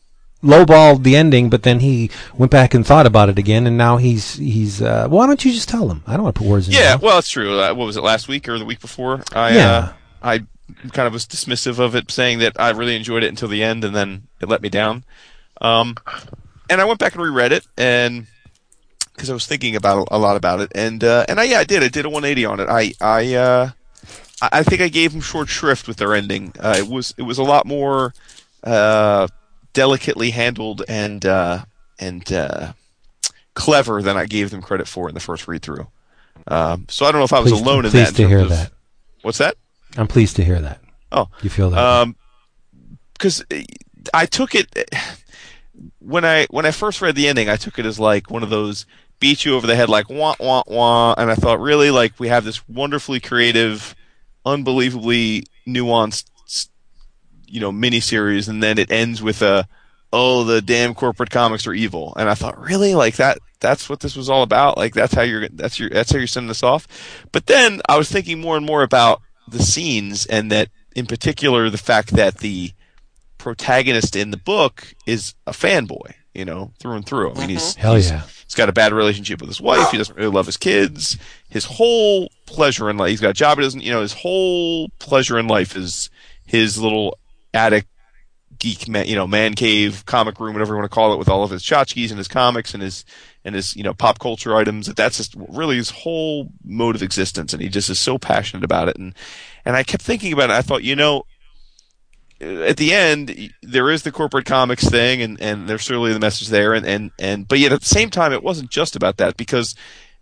[0.42, 3.96] Lowballed the ending, but then he went back and thought about it again, and now
[3.98, 4.80] he's he's.
[4.82, 6.02] Uh, why don't you just tell him?
[6.06, 6.74] I don't want to put words in.
[6.74, 7.58] Yeah, well, it's true.
[7.60, 9.22] Uh, what was it last week or the week before?
[9.32, 9.70] I, Yeah.
[9.70, 10.38] uh, I
[10.92, 13.84] kind of was dismissive of it, saying that I really enjoyed it until the end,
[13.84, 15.04] and then it let me down.
[15.60, 15.96] Um,
[16.70, 18.26] and I went back and reread it, and
[19.14, 21.64] because I was thinking about a lot about it, and uh, and I yeah, I
[21.64, 21.82] did.
[21.82, 22.68] I did a 180 on it.
[22.70, 23.70] I I uh,
[24.40, 26.54] I I think I gave them short shrift with their ending.
[26.58, 28.14] Uh, it was it was a lot more
[28.64, 29.26] uh,
[29.72, 31.64] delicately handled and uh,
[31.98, 32.72] and uh,
[33.54, 35.88] clever than I gave them credit for in the first read through.
[36.46, 38.04] Um, so I don't know if I was Pleased, alone in that.
[38.04, 38.72] Pleased to hear of- that.
[39.22, 39.56] What's that?
[39.96, 40.80] I'm pleased to hear that.
[41.12, 41.78] Oh, You feel that?
[41.78, 42.16] um,
[43.12, 43.44] because
[44.14, 44.90] I took it
[45.98, 48.50] when I when I first read the ending, I took it as like one of
[48.50, 48.86] those
[49.18, 52.28] beat you over the head like wah wah wah, and I thought really like we
[52.28, 53.94] have this wonderfully creative,
[54.46, 56.29] unbelievably nuanced,
[57.50, 59.66] you know, miniseries, and then it ends with a
[60.12, 63.38] oh the damn corporate comics are evil, and I thought really like that.
[63.60, 64.76] That's what this was all about.
[64.76, 66.86] Like that's how you're that's your that's how you're sending this off.
[67.32, 71.70] But then I was thinking more and more about the scenes, and that in particular
[71.70, 72.72] the fact that the
[73.38, 77.32] protagonist in the book is a fanboy, you know, through and through.
[77.32, 77.80] I mean, he's mm-hmm.
[77.80, 78.22] Hell he's- yeah.
[78.50, 79.92] He's got a bad relationship with his wife.
[79.92, 81.16] He doesn't really love his kids.
[81.48, 84.88] His whole pleasure in life, he's got a job he doesn't, you know, his whole
[84.98, 86.10] pleasure in life is
[86.46, 87.16] his little
[87.54, 87.86] attic
[88.58, 91.28] geek, man, you know, man cave, comic room, whatever you want to call it, with
[91.28, 93.04] all of his tchotchkes and his comics and his,
[93.44, 94.86] and his, you know, pop culture items.
[94.86, 97.52] That's just really his whole mode of existence.
[97.52, 98.96] And he just is so passionate about it.
[98.96, 99.14] And,
[99.64, 100.54] and I kept thinking about it.
[100.54, 101.24] I thought, you know,
[102.40, 106.48] at the end, there is the corporate comics thing, and, and there's certainly the message
[106.48, 109.36] there, and, and, and but yet at the same time, it wasn't just about that
[109.36, 109.74] because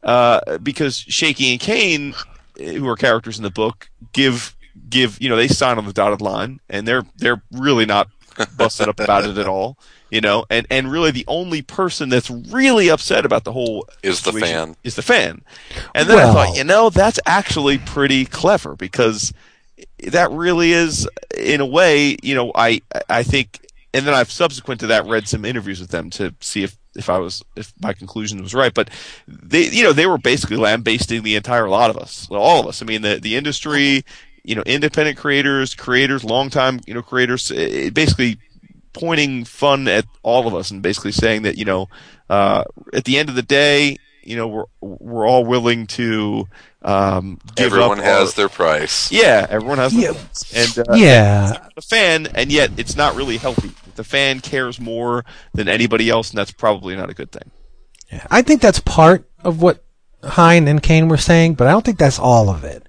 [0.03, 2.15] uh, because Shaky and Kane,
[2.59, 4.57] eh, who are characters in the book, give
[4.89, 8.09] give you know they sign on the dotted line, and they're they're really not
[8.57, 9.79] busted up about it at all,
[10.11, 14.23] you know, and and really the only person that's really upset about the whole Is
[14.23, 14.77] the fan.
[14.85, 15.43] is the fan,
[15.95, 19.33] and then I thought, you know, that's actually pretty clever because
[20.11, 23.65] that really is in a way you know i i think
[23.95, 27.09] and then i've subsequent to that read some interviews with them to see if if
[27.09, 28.75] i was if my conclusion was right.
[28.75, 28.91] But
[29.29, 32.83] they you know they were basically lambasting the entire lot of us all of us.
[32.83, 34.05] I mean the the industry
[34.45, 38.39] you know independent creators creators longtime you know creators eh, basically
[38.93, 41.89] pointing fun at all of us and basically saying that you know
[42.31, 46.47] uh at the end of the day you know we're we're all willing to
[46.83, 49.11] um give Everyone up has our- their price.
[49.11, 50.19] yeah, everyone has their Yeah.
[50.55, 51.67] and uh, yeah.
[51.75, 53.73] the fan, and yet it's not really healthy.
[53.97, 55.25] The fan cares more
[55.55, 57.51] than anybody else, and that's probably not a good thing.
[58.31, 59.83] I think that's part of what
[60.23, 62.88] Hine and Kane were saying, but I don't think that's all of it.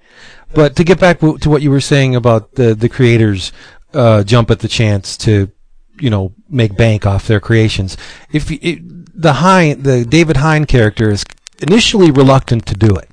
[0.53, 3.51] But to get back w- to what you were saying about the the creators
[3.93, 5.51] uh, jump at the chance to,
[5.99, 7.97] you know, make bank off their creations.
[8.31, 8.79] If it,
[9.19, 11.23] the Hine, the David Hine character is
[11.61, 13.09] initially reluctant to do it.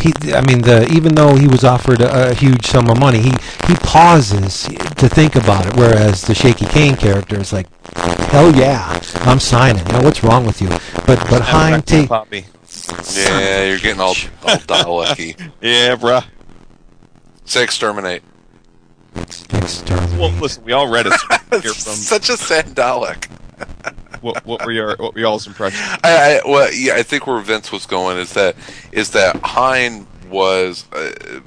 [0.00, 3.18] He, I mean, the even though he was offered a, a huge sum of money,
[3.18, 3.30] he
[3.66, 4.62] he pauses
[4.96, 5.76] to think about it.
[5.76, 7.66] Whereas the Shaky Kane character is like,
[8.30, 9.84] hell yeah, I'm signing.
[9.86, 10.68] You know what's wrong with you?
[11.06, 12.44] But but Hine take Poppy.
[13.14, 15.34] Yeah, you're getting all all Dalek-y.
[15.60, 16.24] Yeah, bruh.
[17.44, 18.22] Say exterminate.
[19.14, 21.12] Well, listen, we all read it.
[21.12, 23.26] So from Such a sad Dalek.
[24.20, 25.82] what, what were your what were y'all's impressions?
[26.04, 28.56] I, I well, yeah, I think where Vince was going is that
[28.92, 31.40] is that Hine was, uh,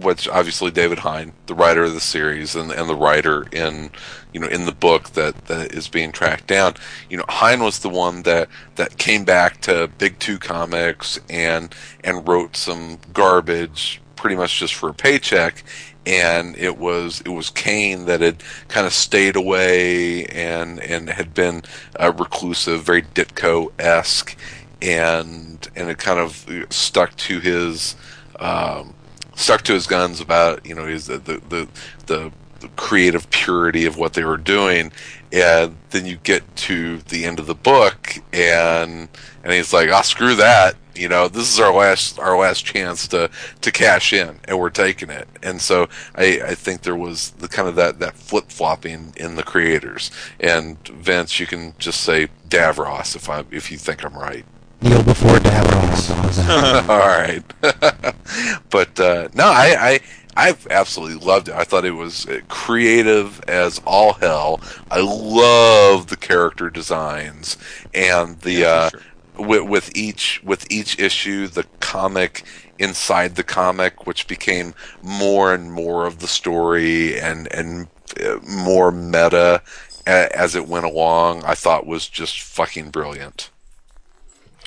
[0.00, 3.90] which obviously David Hine, the writer of the series and and the writer in
[4.32, 6.74] you know in the book that that is being tracked down.
[7.10, 11.74] You know, Hine was the one that that came back to Big Two Comics and
[12.02, 15.64] and wrote some garbage pretty much just for a paycheck
[16.06, 21.34] and it was it was Kane that had kind of stayed away and and had
[21.34, 21.62] been
[21.98, 24.36] uh, reclusive, very Ditko esque,
[24.80, 27.94] and and it kind of stuck to his
[28.40, 28.94] um,
[29.34, 31.68] stuck to his guns about you know his the the
[32.06, 34.92] the, the creative purity of what they were doing,
[35.32, 39.08] and then you get to the end of the book and
[39.44, 43.08] and he's like, "Ah, screw that." You know, this is our last our last chance
[43.08, 43.30] to
[43.62, 45.26] to cash in, and we're taking it.
[45.42, 49.36] And so I, I think there was the kind of that, that flip flopping in
[49.36, 50.10] the creators.
[50.38, 54.44] And Vince, you can just say Davros if I if you think I'm right.
[54.82, 56.12] Kneel before Davros.
[56.12, 56.62] How's that?
[56.88, 57.44] All right,
[58.70, 60.00] but uh, no, I, I
[60.36, 61.54] I've absolutely loved it.
[61.54, 64.60] I thought it was uh, creative as all hell.
[64.90, 67.58] I love the character designs
[67.94, 69.02] and the Yeah, uh, sure.
[69.38, 72.44] with, with each with each issue, the comic
[72.78, 77.88] inside the comic, which became more and more of the story and and
[78.24, 79.62] uh, more meta
[80.06, 81.44] as it went along.
[81.44, 83.51] I thought was just fucking brilliant.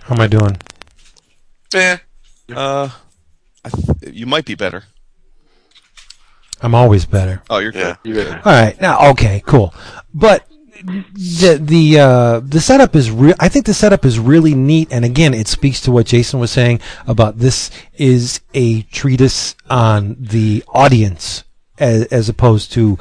[0.06, 0.58] How am I doing?
[1.74, 1.98] Eh.
[2.56, 2.90] Uh,
[3.64, 4.84] I th- you might be better.
[6.62, 7.42] I'm always better.
[7.50, 7.96] Oh, you're Yeah.
[8.04, 8.28] good.
[8.32, 9.74] All right, now okay, cool.
[10.14, 10.46] But
[10.84, 13.34] the the uh, the setup is real.
[13.40, 16.52] I think the setup is really neat, and again, it speaks to what Jason was
[16.52, 21.44] saying about this is a treatise on the audience
[21.80, 22.98] as, as opposed to,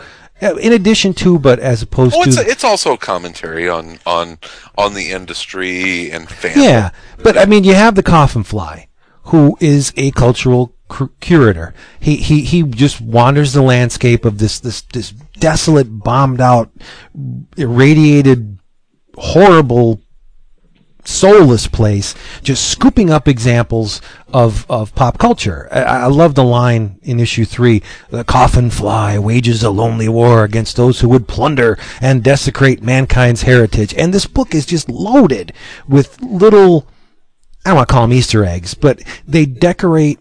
[0.53, 2.43] in addition to, but as opposed Well, it's, to.
[2.49, 4.39] it's also a commentary on on
[4.77, 6.57] on the industry and fans.
[6.57, 6.91] Yeah,
[7.23, 8.89] but I mean, you have the coffin fly,
[9.25, 11.75] who is a cultural cur- curator.
[11.99, 16.71] He, he, he just wanders the landscape of this, this, this desolate, bombed out,
[17.57, 18.59] irradiated,
[19.17, 20.01] horrible
[21.05, 24.01] soulless place, just scooping up examples
[24.33, 25.69] of, of pop culture.
[25.71, 30.45] I, I love the line in issue three: "The coffin fly wages a lonely war
[30.45, 35.53] against those who would plunder and desecrate mankind's heritage." And this book is just loaded
[35.89, 36.87] with little.
[37.65, 40.19] I don't want to call them Easter eggs, but they decorate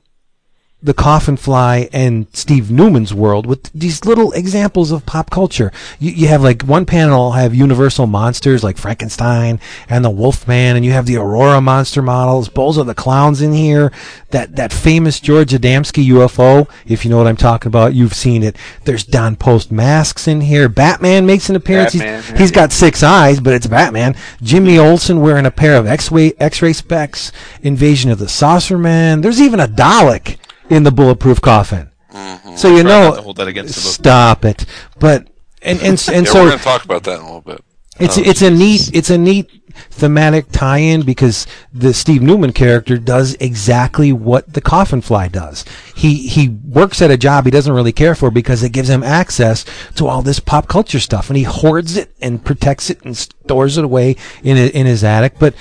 [0.84, 5.72] the coffin fly and Steve Newman's world with these little examples of pop culture.
[5.98, 10.84] You, you have like one panel have universal monsters like Frankenstein and the Wolfman, and
[10.84, 12.50] you have the Aurora monster models.
[12.50, 13.94] Bulls of the clowns in here.
[14.32, 18.44] That that famous George Adamski UFO, if you know what I'm talking about, you've seen
[18.44, 18.58] it.
[18.84, 20.68] There's Don Post masks in here.
[20.68, 21.94] Batman makes an appearance.
[21.94, 24.16] Batman, he's, he's got six eyes, but it's Batman.
[24.42, 27.32] Jimmy Olsen wearing a pair of X-ray X-ray specs.
[27.62, 29.22] Invasion of the Saucer Man.
[29.22, 30.38] There's even a Dalek
[30.74, 31.92] in the bulletproof coffin.
[32.12, 32.56] Mm-hmm.
[32.56, 34.66] So you know, hold that against the stop it.
[35.00, 35.28] But
[35.62, 37.64] and and and yeah, so we're going to talk about that in a little bit.
[38.00, 39.50] it's Oh, it's a neat it's a neat
[39.90, 45.66] thematic tie-in because the Steve Newman character does exactly what the coffin fly does.
[45.96, 49.04] He he works at a job he doesn't really care for because it gives him
[49.04, 49.66] access
[49.96, 53.78] to all this pop culture stuff and he hoards it and protects it and stores
[53.78, 55.40] it away in in his attic.
[55.40, 55.56] But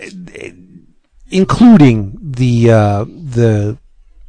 [0.00, 0.50] uh,
[1.30, 3.78] including the uh, the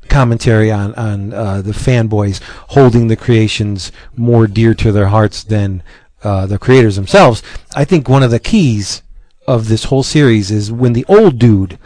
[0.07, 5.83] commentary on on uh, the fanboys holding the creations more dear to their hearts than
[6.23, 7.43] uh, the creators themselves.
[7.75, 9.03] I think one of the keys
[9.47, 11.77] of this whole series is when the old dude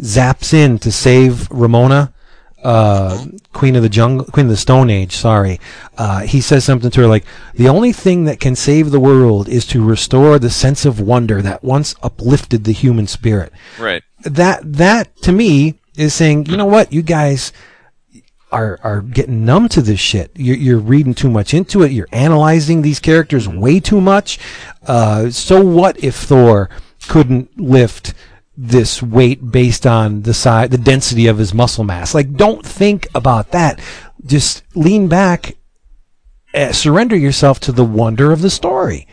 [0.00, 2.12] zaps in to save Ramona.
[2.62, 5.16] Uh, Queen of the Jungle, Queen of the Stone Age.
[5.16, 5.58] Sorry,
[5.96, 9.48] uh, he says something to her like, "The only thing that can save the world
[9.48, 14.02] is to restore the sense of wonder that once uplifted the human spirit." Right.
[14.24, 17.52] that that to me is saying, you know what, you guys
[18.52, 20.32] are are getting numb to this shit.
[20.34, 21.92] You're, you're reading too much into it.
[21.92, 24.38] You're analyzing these characters way too much.
[24.86, 26.68] Uh, so what if Thor
[27.08, 28.14] couldn't lift
[28.56, 32.14] this weight based on the size, the density of his muscle mass?
[32.14, 33.80] Like, don't think about that.
[34.24, 35.56] Just lean back
[36.54, 39.06] uh, surrender yourself to the wonder of the story.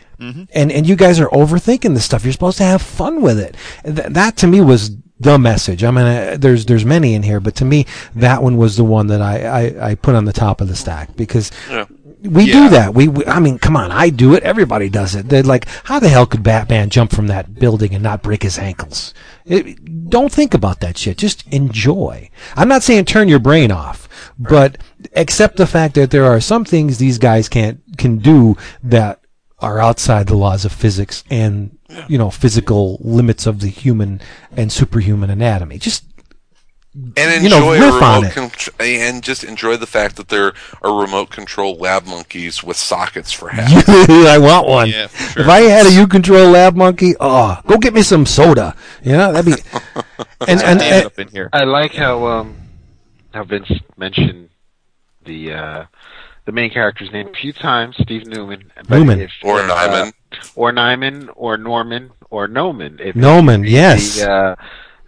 [0.52, 2.24] And and you guys are overthinking this stuff.
[2.24, 3.56] You're supposed to have fun with it.
[3.84, 4.90] Th- that to me was
[5.20, 5.82] the message.
[5.84, 8.84] I mean, uh, there's there's many in here, but to me, that one was the
[8.84, 11.50] one that I I, I put on the top of the stack because.
[11.70, 11.86] Yeah.
[12.20, 12.52] We Yeah.
[12.64, 12.94] do that.
[12.94, 13.92] We, we, I mean, come on.
[13.92, 14.42] I do it.
[14.42, 15.28] Everybody does it.
[15.28, 18.58] They're like, how the hell could Batman jump from that building and not break his
[18.58, 19.14] ankles?
[19.44, 21.16] It, don't think about that shit.
[21.16, 22.28] Just enjoy.
[22.56, 24.78] I'm not saying turn your brain off, but
[25.14, 29.17] accept the fact that there are some things these guys can't can do that
[29.60, 31.76] are outside the laws of physics and
[32.08, 34.20] you know physical limits of the human
[34.56, 35.78] and superhuman anatomy.
[35.78, 36.04] Just
[37.16, 38.32] and you know, enjoy riff on remote it.
[38.34, 40.52] contr- and just enjoy the fact that there
[40.82, 43.88] are remote control lab monkeys with sockets for hats.
[43.88, 44.88] I want one.
[44.88, 45.42] Yeah, sure.
[45.42, 48.74] If I had a U control lab monkey, oh, go get me some soda.
[49.02, 49.62] You know, that'd be.
[50.46, 51.48] And and, and up in here.
[51.52, 52.56] I like how um
[53.34, 54.50] how Vince mentioned
[55.24, 55.84] the uh
[56.48, 58.72] the main character's name a few times, Steve Newman.
[58.88, 59.20] Newman.
[59.20, 60.12] if- Or if, uh, Nyman.
[60.56, 62.98] or Nyman, or Norman, or Noman.
[63.02, 64.18] If Noman, the, yes.
[64.20, 64.56] The, uh,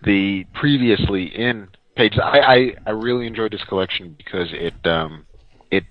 [0.04, 2.20] the previously in pages.
[2.22, 5.24] I, I I really enjoyed this collection because it um
[5.70, 5.84] it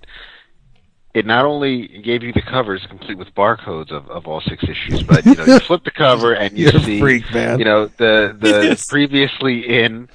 [1.15, 5.01] it not only gave you the covers complete with barcodes of, of all six issues,
[5.01, 7.57] but you know you flip the cover and you You're see freak, man.
[7.57, 8.85] you know the the Yes.
[8.87, 10.09] previously in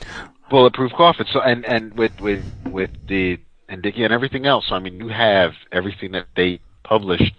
[0.51, 1.27] bulletproof coffin.
[1.33, 3.39] So and and with with with the
[3.69, 4.67] and Dickie and everything else.
[4.69, 7.35] So I mean, you have everything that they published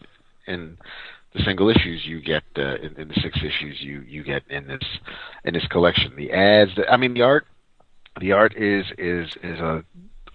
[0.48, 0.78] in
[1.34, 4.68] the single issues you get uh, in, in the six issues you you get in
[4.68, 4.84] this
[5.44, 6.16] in this collection.
[6.16, 7.46] The ads, the, I mean, the art,
[8.20, 9.84] the art is is is a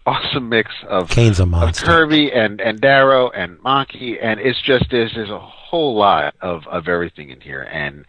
[0.07, 1.87] awesome mix of Kane's a of monster.
[1.87, 6.67] Kirby and and Darrow and Maki, and it's just there's there's a whole lot of
[6.67, 8.05] of everything in here, and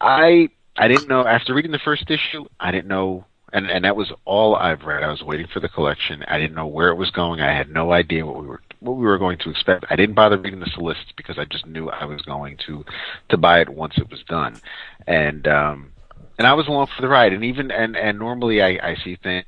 [0.00, 3.24] I I didn't know after reading the first issue, I didn't know.
[3.52, 5.04] And, and that was all I've read.
[5.04, 6.24] I was waiting for the collection.
[6.26, 7.40] I didn't know where it was going.
[7.40, 9.86] I had no idea what we were what we were going to expect.
[9.88, 12.84] I didn't bother reading the solicits because I just knew I was going to
[13.30, 14.60] to buy it once it was done.
[15.06, 15.92] And um
[16.38, 17.32] and I was along for the ride.
[17.32, 19.46] And even and and normally I I see things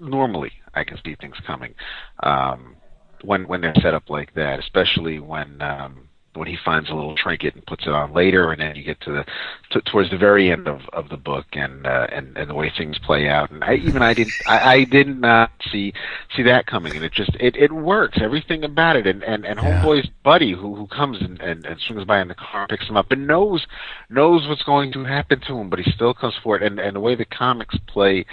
[0.00, 1.74] normally I can see things coming
[2.22, 2.76] um,
[3.22, 7.14] when when they're set up like that, especially when um, when he finds a little
[7.14, 9.24] trinket and puts it on later, and then you get to the
[9.70, 12.72] to, towards the very end of, of the book and uh, and and the way
[12.76, 13.50] things play out.
[13.50, 15.92] And I even I didn't I, I did not see
[16.34, 19.06] see that coming, and it just it it works everything about it.
[19.06, 19.64] And and and Yeah.
[19.82, 22.96] homeboy's buddy who who comes and, and and swings by in the car, picks him
[22.96, 23.66] up, and knows
[24.08, 26.62] knows what's going to happen to him, but he still comes for it.
[26.62, 28.24] And and the way the comics play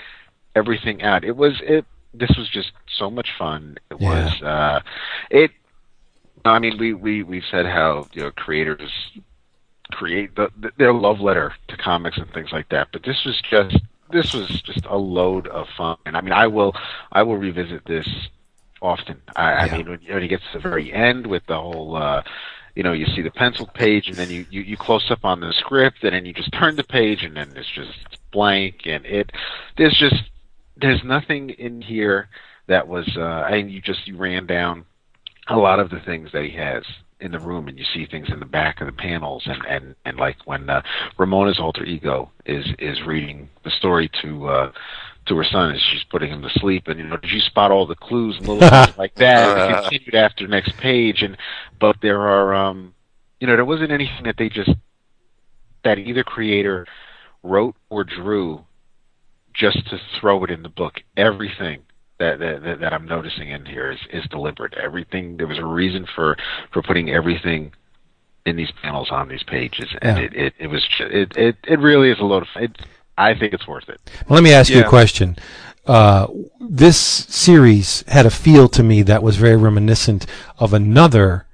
[0.55, 1.23] everything out.
[1.23, 1.85] It was it.
[2.13, 3.77] This was just so much fun.
[3.91, 4.07] It Yeah.
[4.09, 4.79] was uh,
[5.29, 5.51] it.
[6.45, 8.91] I mean, we we we've said how you know creators
[9.91, 13.41] create the, the, their love letter to comics and things like that, but this was
[13.49, 13.77] just
[14.11, 15.97] this was just a load of fun.
[16.05, 16.73] And I mean, I will
[17.11, 18.07] I will revisit this
[18.81, 19.21] often.
[19.35, 21.95] I, I mean, when, when he gets to the very end with the whole.
[21.95, 22.23] uh
[22.75, 25.41] you know, you see the pencil page, and then you, you, you close up on
[25.41, 27.91] the script, and then you just turn the page, and then it's just
[28.31, 29.31] blank, and it
[29.75, 30.15] there's just
[30.77, 32.29] there's nothing in here
[32.67, 34.85] that was, uh, and you just you ran down
[35.49, 36.83] a lot of the things that he has
[37.19, 39.95] in the room, and you see things in the back of the panels, and and
[40.05, 40.81] and like when uh,
[41.17, 44.47] Ramona's alter ego is is reading the story to.
[44.47, 44.71] uh
[45.27, 47.69] to her son as she's putting him to sleep, and you know, did you spot
[47.69, 49.57] all the clues and little things like that?
[49.57, 51.37] And it continued after next page, and
[51.79, 52.95] but there are, um,
[53.39, 54.71] you know, there wasn't anything that they just
[55.83, 56.87] that either creator
[57.43, 58.65] wrote or drew
[59.53, 60.95] just to throw it in the book.
[61.15, 61.83] Everything
[62.19, 64.73] that that, that, that I'm noticing in here is, is deliberate.
[64.75, 66.37] Everything there was a reason for
[66.71, 67.71] for putting everything
[68.45, 70.23] in these panels on these pages, and Yeah.
[70.25, 72.49] it, it it was it it it really is a load of.
[72.61, 72.77] It,
[73.17, 73.99] I think it's worth it.
[74.27, 75.35] Well, let me ask you a question.
[75.85, 76.27] Uh,
[76.61, 80.25] this series had a feel to me that was very reminiscent
[80.57, 81.45] of another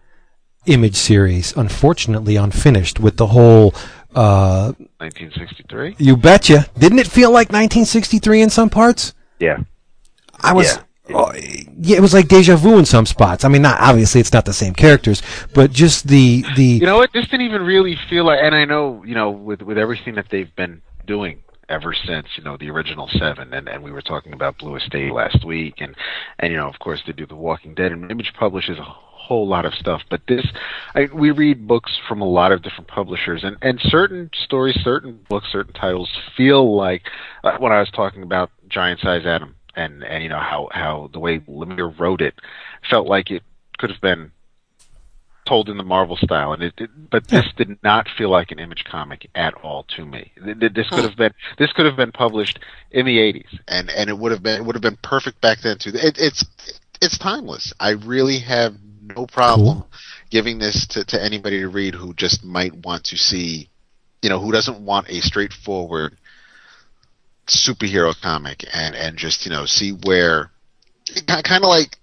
[0.67, 3.73] image series, unfortunately unfinished, with the whole.
[4.13, 5.95] Uh, 1963.
[5.97, 6.67] you betcha!
[6.77, 9.13] Didn't it feel like 1963 in some parts?
[9.39, 9.57] Yeah.
[10.41, 10.77] I was.
[11.07, 11.15] Yeah.
[11.15, 13.43] oh, yeah, it was like deja vu in some spots.
[13.43, 15.21] I mean, not obviously it's not the same characters,
[15.53, 17.11] but just the the You know what?
[17.13, 20.27] This didn't even really feel like, and I know, you know, with with everything that
[20.29, 24.33] they've been doing ever since, you know, the original seven, and and we were talking
[24.33, 25.95] about Blue Estate last week, and
[26.39, 28.83] and you know, of course, they do The Walking Dead, and Image publishes a
[29.25, 30.01] whole lot of stuff.
[30.09, 30.45] But this,
[30.93, 35.19] I, we read books from a lot of different publishers, and and certain stories, certain
[35.29, 37.03] books, certain titles feel like
[37.43, 41.09] uh, when I was talking about Giant Size Atom, and and you know how how
[41.13, 42.35] the way Lemire wrote it
[42.89, 43.43] felt like it
[43.77, 44.31] could have been
[45.45, 48.59] told in the Marvel style, and it, it but this did not feel like an
[48.59, 50.31] image comic at all to me.
[50.43, 52.59] Th- th- This could have been this could have been published
[52.91, 53.59] in the '80s.
[53.67, 55.91] and and it would have been it would have been perfect back then too.
[55.93, 56.45] It, it's
[57.01, 57.73] it's timeless.
[57.79, 58.75] I really have
[59.15, 59.83] no problem
[60.31, 63.69] giving this to, to anybody to read who just might want to see,
[64.21, 66.17] you know, who doesn't want a straightforward
[67.47, 70.51] superhero comic and and just you know see where
[71.27, 71.97] kind of like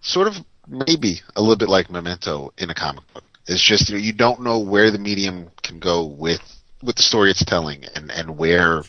[0.00, 0.36] sort of
[0.68, 3.24] maybe a little bit like Memento in a comic book.
[3.46, 6.40] It's just you know you don't know where the medium can go with
[6.82, 8.82] with the story it's telling and and where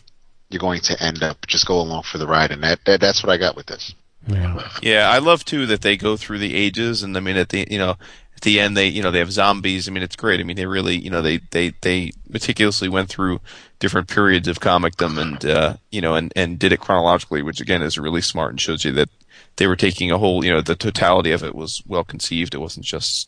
[0.50, 1.46] you're going to end up.
[1.48, 3.94] Just go along for the ride, and that, that that's what I got with this.
[4.28, 4.70] yeah.
[4.82, 7.68] Yeah, I love too that they go through the ages, and I mean at the
[7.70, 7.96] you know
[8.38, 9.88] at the end they you know they have zombies.
[9.88, 10.40] I mean it's great.
[10.40, 13.42] I mean they really you know they they they meticulously went through
[13.80, 17.82] different periods of comicdom and uh, you know and and did it chronologically, which again
[17.82, 19.10] is really smart and shows you that
[19.56, 22.54] they were taking a whole you know the totality of it was well conceived.
[22.54, 23.28] It wasn't just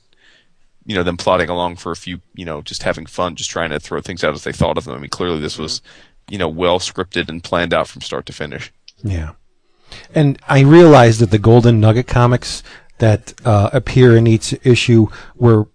[0.86, 3.72] you know them plodding along for a few you know just having fun, just trying
[3.72, 4.94] to throw things out as they thought of them.
[4.94, 5.82] I mean clearly this was
[6.30, 8.72] you know well scripted and planned out from start to finish.
[9.02, 9.32] Yeah.
[10.14, 12.62] And I realized that the Golden Nugget comics
[13.00, 15.68] that uh, appear in each issue were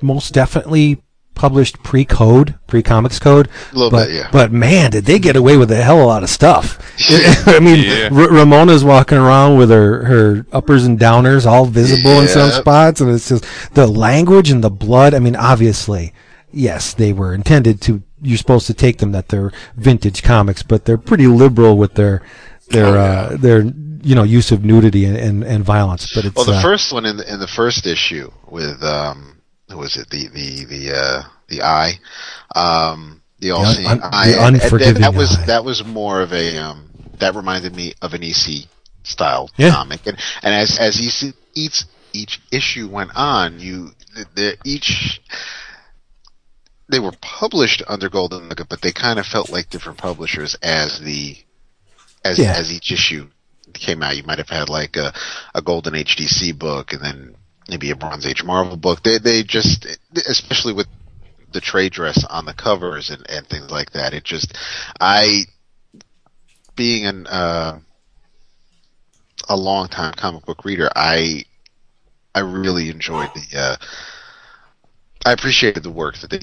[0.00, 1.02] most definitely
[1.34, 3.48] published pre-code, pre-comics code.
[3.70, 4.28] A little but, bit, yeah.
[4.32, 6.78] But man, did they get away with a hell of a lot of stuff.
[7.46, 8.08] I mean, Yeah.
[8.12, 13.00] R- Ramona's walking around with her, her uppers and downers all visible in some spots,
[13.00, 15.14] and it's just the language and the blood.
[15.14, 16.12] I mean, obviously,
[16.52, 18.02] yes, they were intended to.
[18.20, 22.20] You're supposed to take them that they're vintage comics, but they're pretty liberal with their
[22.70, 23.62] their Oh, uh, their
[24.02, 26.12] you know use of nudity and, and, and violence.
[26.14, 29.40] But it's Well, the uh, first one in the, in the first issue with um,
[29.70, 30.08] who was it?
[30.10, 31.92] The the the uh, the eye,
[32.54, 34.32] um, the all seeing un- eye.
[34.32, 35.46] the unforgiving that was eye.
[35.46, 38.66] that was more of a um, that reminded me of an EC
[39.02, 39.70] style Yeah.
[39.70, 45.20] comic, and and as as EC, each each issue went on, you the, the each
[46.90, 51.00] they were published under Golden Nugget, but they kind of felt like different publishers as
[51.00, 51.36] the
[52.24, 52.54] as Yeah.
[52.56, 53.28] as each issue
[53.78, 54.16] came out.
[54.16, 55.12] You might have had like a
[55.54, 57.34] a Golden Age DC book, and then
[57.68, 59.02] maybe a Bronze Age Marvel book.
[59.02, 60.86] They they just especially with
[61.52, 64.12] the trade dress on the covers and and things like that.
[64.14, 64.56] It just
[65.00, 65.44] I
[66.76, 67.80] being an uh,
[69.48, 71.44] a long time comic book reader, I
[72.34, 73.58] I really enjoyed the.
[73.58, 73.76] Uh,
[75.26, 76.40] I appreciated the work that they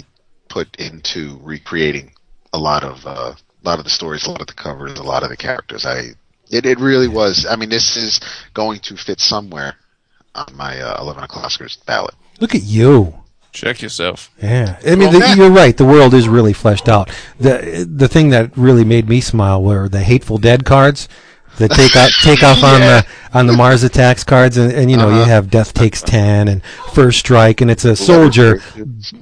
[0.49, 2.13] put into recreating
[2.53, 5.03] a lot of uh, a lot of the stories, a lot of the covers, a
[5.03, 5.86] lot of the characters.
[5.86, 6.09] I
[6.50, 7.46] it it really was.
[7.50, 8.20] I mean, this is
[8.54, 9.76] going to fit somewhere
[10.34, 12.14] on my uh, eleven o'clockers ballot.
[12.39, 13.16] look at you.
[13.52, 14.30] Check yourself.
[14.43, 15.78] Yeah, I mean, Well, the, you're right.
[15.78, 17.10] The world is really fleshed out.
[17.39, 21.08] the The thing that really made me smile were the Hateful Dead cards.
[21.58, 24.98] that take out take off on the on the Mars Attacks cards, and, and you
[24.98, 25.24] know you Uh-huh.
[25.30, 26.62] have Death Takes Ten and
[26.93, 28.60] First Strike, and it's a soldier,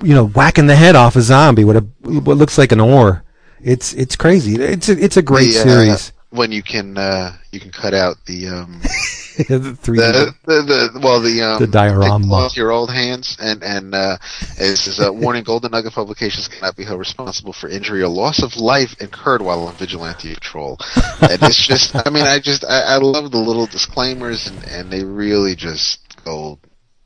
[0.01, 3.23] you know, whacking the head off a zombie with a what looks like an oar.
[3.61, 4.55] It's it's crazy.
[4.55, 6.11] It's a, it's a great The, uh, series.
[6.33, 8.81] When you can uh, you can cut out the um,
[9.47, 12.49] the three the, the, the well the um The diorama.
[12.55, 14.17] your old hands and and uh,
[14.57, 18.41] it says uh, warning: Golden Nugget Publications cannot be held responsible for injury or loss
[18.41, 20.77] of life incurred while on vigilante patrol.
[21.21, 24.91] and it's just, I mean, I just I, I love the little disclaimers and and
[24.91, 26.57] they really just go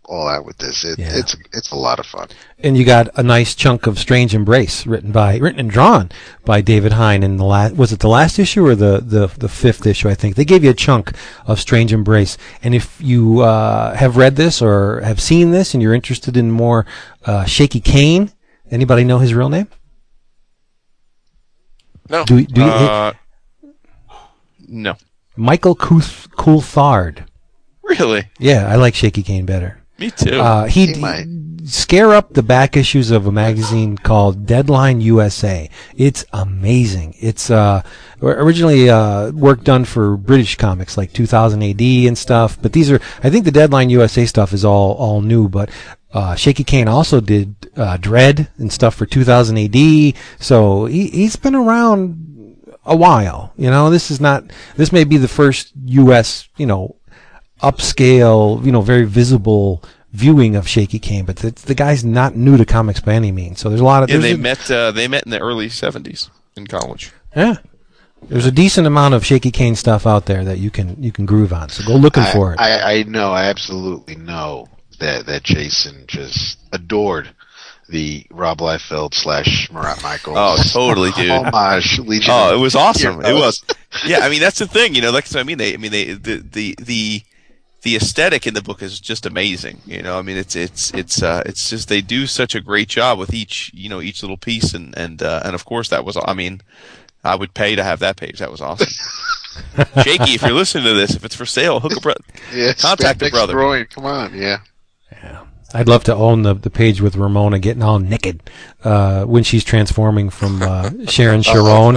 [0.07, 0.85] all out with this.
[0.85, 1.09] It, Yeah.
[1.19, 2.27] It's it's a lot of fun.
[2.59, 6.09] and you got a nice chunk of Strange Embrace written by written and drawn
[6.45, 9.49] by David Hine in the last was it the last issue or the the the
[9.49, 11.11] fifth issue I think they gave you a chunk
[11.45, 15.83] of Strange Embrace and if you uh, have read this or have seen this and
[15.83, 16.85] you're interested in more
[17.25, 18.31] uh, Shaky Kane
[18.71, 19.67] anybody know his real name
[22.09, 22.23] No.
[22.25, 23.13] do do you, Uh,
[24.67, 24.95] no.
[25.35, 27.25] Michael Couth- Coulthard
[27.83, 28.23] Really?
[28.39, 30.39] yeah I like Shaky Kane better Me too.
[30.39, 31.27] Uh, he He might.
[31.65, 35.69] scare up the back issues of a magazine called Deadline USA.
[35.95, 37.15] It's amazing.
[37.19, 37.81] It's uh,
[38.21, 42.61] originally uh, work done for British comics like 2000 AD and stuff.
[42.61, 45.49] But these are, I think, the Deadline USA stuff is all all new.
[45.49, 45.69] But
[46.13, 50.13] uh, Shaky Kane also did uh, Dredd and stuff for 2000 AD.
[50.39, 52.23] So he he's been around
[52.85, 53.51] a while.
[53.57, 54.43] You know, this is not.
[54.75, 56.47] This may be the first U.S.
[56.55, 56.95] You know
[57.61, 59.83] upscale, you know, very visible
[60.13, 63.59] viewing of Shaky Kane, but the, the guy's not new to comics by any means.
[63.59, 64.69] So there's a lot of yeah, they a- met.
[64.69, 67.11] Uh, they met in the early '70s in college.
[67.35, 67.55] yeah.
[68.29, 71.27] There's a decent amount of Shaky Kane stuff out there that you can you can
[71.27, 71.69] groove on.
[71.69, 72.59] So go looking I, for it.
[72.59, 74.67] I, I know, I absolutely know
[74.99, 77.29] that that Jason just adored
[77.89, 80.35] the Rob Liefeld slash Marat Mychaels.
[80.35, 81.29] Oh, totally, dude.
[81.29, 82.33] Homage, Legion.
[82.33, 83.23] Oh, it was awesome.
[83.23, 83.63] It was.
[84.05, 85.11] Yeah, I mean that's the thing, you know.
[85.11, 87.23] Like so I mean, they, I mean, they, the the the
[87.83, 89.81] the aesthetic in the book is just amazing.
[89.85, 92.89] You know, I mean, it's it's it's uh, it's just they do such a great
[92.89, 96.03] job with each you know each little piece, and and uh, and of course that
[96.05, 96.17] was.
[96.25, 96.61] I mean,
[97.23, 98.39] I would pay to have that page.
[98.39, 98.87] That was awesome.
[100.03, 102.13] Shaky, if you're listening to this, if it's for sale, hook a bro-
[102.53, 103.53] Yeah, Contact the Spandex brother.
[103.53, 104.59] Groin, Come on, yeah.
[105.73, 108.41] I'd love to own the, the page with Ramona getting all naked
[108.83, 111.95] uh, when she's transforming from uh, Sharon Sharon.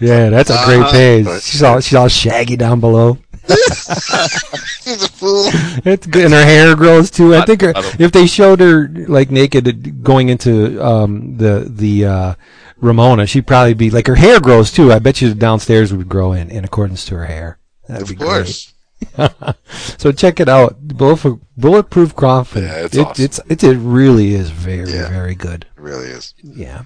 [0.00, 0.90] Yeah, that's a great Uh-huh.
[0.92, 1.42] page.
[1.42, 3.18] She's all she's all shaggy down below.
[3.48, 5.44] He's a fool.
[5.84, 7.34] It's good, and her hair grows too.
[7.34, 12.04] I think her, I if they showed her like naked going into um, the the
[12.06, 12.34] uh,
[12.78, 14.92] Ramona, she'd probably be like her hair grows too.
[14.92, 17.58] I bet you the downstairs would grow in in accordance to her hair.
[17.88, 18.66] That'd Of be course.
[18.66, 18.72] great.
[19.98, 20.76] So check it out.
[20.80, 22.64] Bulletproof, Bulletproof Coffin.
[22.64, 23.24] Yeah, it's it, awesome.
[23.24, 25.08] it's it's it really is very Yeah.
[25.08, 25.66] very good.
[25.76, 26.34] It really is.
[26.42, 26.84] Yeah.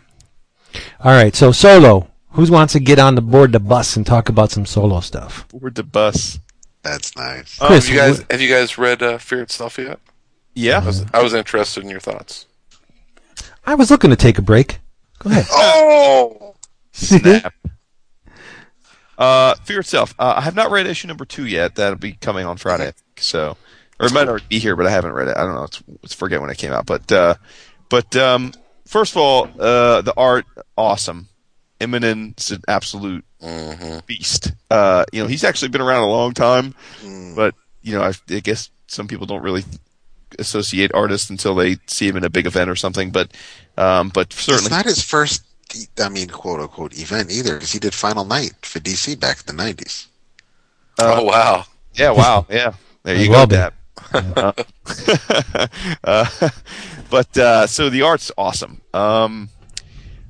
[1.00, 1.34] All right.
[1.34, 2.08] So solo.
[2.32, 5.46] Who wants to get on the board the bus and talk about some solo stuff?
[5.48, 6.38] board the bus.
[6.82, 7.61] That's nice.
[7.61, 9.98] Um, Chris, have you guys what- have you guys read uh, Fear Itself yet?
[10.54, 10.80] Yeah.
[10.80, 12.46] I was, I was interested in your thoughts.
[13.66, 14.78] I was looking to take a break.
[15.18, 15.46] Go ahead.
[15.52, 16.54] Oh,
[16.92, 17.52] Snap.
[19.20, 20.14] Uh, Fear itself.
[20.18, 21.76] Uh, I have not read issue number two yet.
[21.76, 22.92] That'll be coming on Friday.
[23.18, 23.56] So,
[24.00, 25.36] or it might already be here, but I haven't read it.
[25.36, 25.64] I don't know.
[25.64, 26.86] It's, it's forget when it came out.
[26.86, 27.34] But, uh,
[27.90, 28.52] but um,
[28.86, 30.46] first of all, uh, the art
[30.76, 31.28] awesome.
[31.80, 33.24] Immonen's an absolute
[34.06, 34.52] beast.
[34.70, 36.74] Uh, you know, he's actually been around a long time,
[37.34, 39.64] but you know, I, I guess some people don't really
[40.38, 43.10] associate artists until they see him in a big event or something.
[43.10, 43.32] But,
[43.78, 45.42] um, but It's certainly, not his first,
[45.98, 49.56] I mean, quote unquote, event either, because he did Final Night for DC back in
[49.56, 50.06] the 90s.
[50.98, 51.64] oh wow!
[51.94, 52.46] Yeah, wow.
[52.48, 52.74] Yeah.
[53.02, 53.72] There you go, well Dad.
[56.04, 56.26] uh,
[57.10, 58.80] but uh, so the art's awesome.
[58.92, 59.48] Um,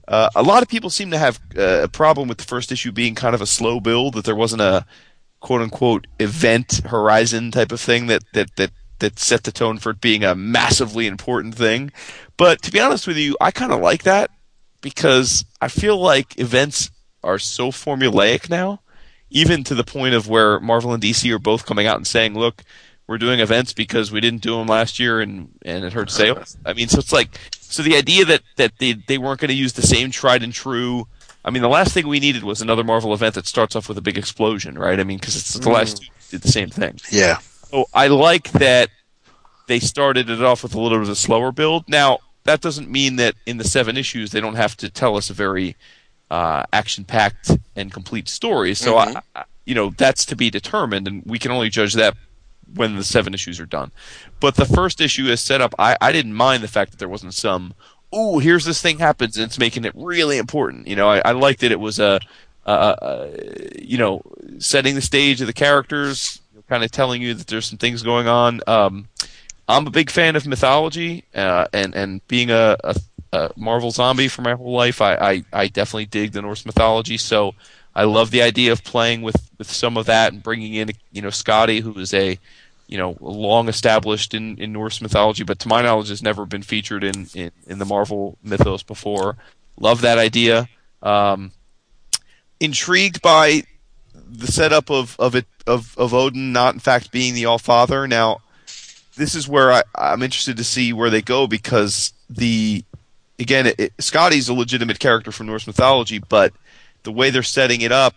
[0.07, 2.93] uh, a lot of people seem to have uh, a problem with the first issue
[2.93, 4.85] being kind of a slow build, that there wasn't a
[5.41, 9.91] quote unquote event horizon type of thing that, that, that, that set the tone for
[9.91, 11.93] it being a massively important thing.
[12.37, 14.31] But to be honest with you, I kind of like that
[14.81, 16.91] because I feel like events
[17.23, 18.81] are so formulaic now
[19.31, 22.35] even to the point of where Marvel and DC are both coming out and saying,
[22.35, 22.63] "Look,
[23.07, 26.59] we're doing events because we didn't do them last year and and it hurt sales."
[26.67, 29.55] I mean, so it's like so the idea that that they they weren't going to
[29.55, 31.07] use the same tried and true.
[31.43, 33.97] I mean, the last thing we needed was another Marvel event that starts off with
[33.97, 35.01] a big explosion, right?
[35.01, 35.73] I mean, because it's the mm.
[35.73, 36.99] last two did the same thing.
[37.11, 37.39] Yeah.
[37.71, 38.91] So I like that
[39.67, 41.89] they started it off with a little bit of a slower build.
[41.89, 45.31] Now that doesn't mean that in the seven issues they don't have to tell us
[45.31, 45.77] a very
[46.31, 48.75] uh, action-packed and complete story.
[48.75, 52.17] So I, I, you know that's to be determined, and we can only judge that
[52.75, 53.91] when the seven issues are done.
[54.39, 55.75] But the first issue is set up.
[55.79, 57.75] I, I didn't mind the fact that there wasn't some.
[58.15, 60.89] Ooh, here's this thing happens, and it's making it really important.
[60.89, 62.21] You know, I, I liked that it was a
[62.67, 63.29] uh, uh,
[63.81, 64.23] you know,
[64.59, 68.29] setting the stage of the characters, kind of telling you that there's some things going
[68.29, 68.61] on.
[68.67, 69.09] Um,
[69.71, 72.97] I'm a big fan of mythology, uh, and and being a, a,
[73.33, 77.17] a Marvel zombie for my whole life, I, I, I definitely dig the Norse mythology.
[77.17, 77.55] So
[77.95, 81.23] I love the idea of playing with, with some of that and bringing in you
[81.23, 82.39] know Skadi, who is a
[82.89, 86.63] you know long established in, in Norse mythology, but to my knowledge has never been
[86.63, 89.37] featured in, in, in the Marvel mythos before.
[89.79, 90.69] Love that idea.
[91.03, 91.53] Um,
[92.59, 93.63] intrigued by
[94.15, 98.07] the setup of of it of of Odin not in fact being the All Father.
[98.07, 98.41] Now,
[99.21, 102.83] this is where I, I'm interested to see where they go because the
[103.39, 106.55] again, it, it, Skadi's a legitimate character from Norse mythology, but
[107.03, 108.15] the way they're setting it up,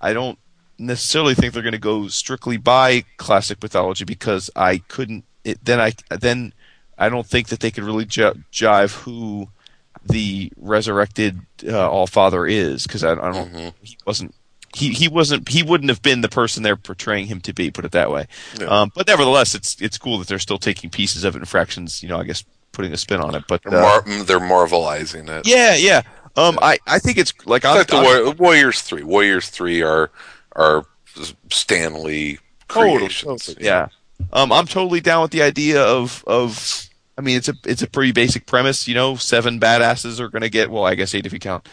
[0.00, 0.38] I don't
[0.78, 5.24] necessarily think they're going to go strictly by classic mythology because I couldn't.
[5.42, 6.52] It, then I then
[6.96, 9.48] I don't think that they could really j- jive who
[10.04, 13.52] the resurrected uh, All Father is because I, I, don't.
[13.52, 13.72] Mhm.
[13.82, 14.32] He wasn't.
[14.74, 17.84] He, he wasn't he wouldn't have been the person they're portraying him to be put
[17.84, 18.26] it that way
[18.58, 18.66] Yeah.
[18.66, 22.02] um, but nevertheless it's it's cool that they're still taking pieces of it and fractions
[22.02, 25.28] you know I guess putting a spin on it but They're, uh, mar- they're marvelizing
[25.30, 25.46] it.
[25.46, 26.02] yeah yeah
[26.36, 29.02] um, I, I think it's like It's I'm, like the I'm- War- Warriors three.
[29.02, 30.10] Warriors three are
[30.54, 30.84] are
[31.50, 32.38] Stan Lee
[32.68, 33.46] Totally, creations.
[33.46, 33.88] totally, Yeah.
[34.32, 36.82] Um, I'm totally down with the idea of of.
[37.18, 38.86] I mean, it's a it's a pretty basic premise.
[38.88, 40.70] You know, seven badasses are going to get.
[40.70, 41.66] Well, I guess eight if you count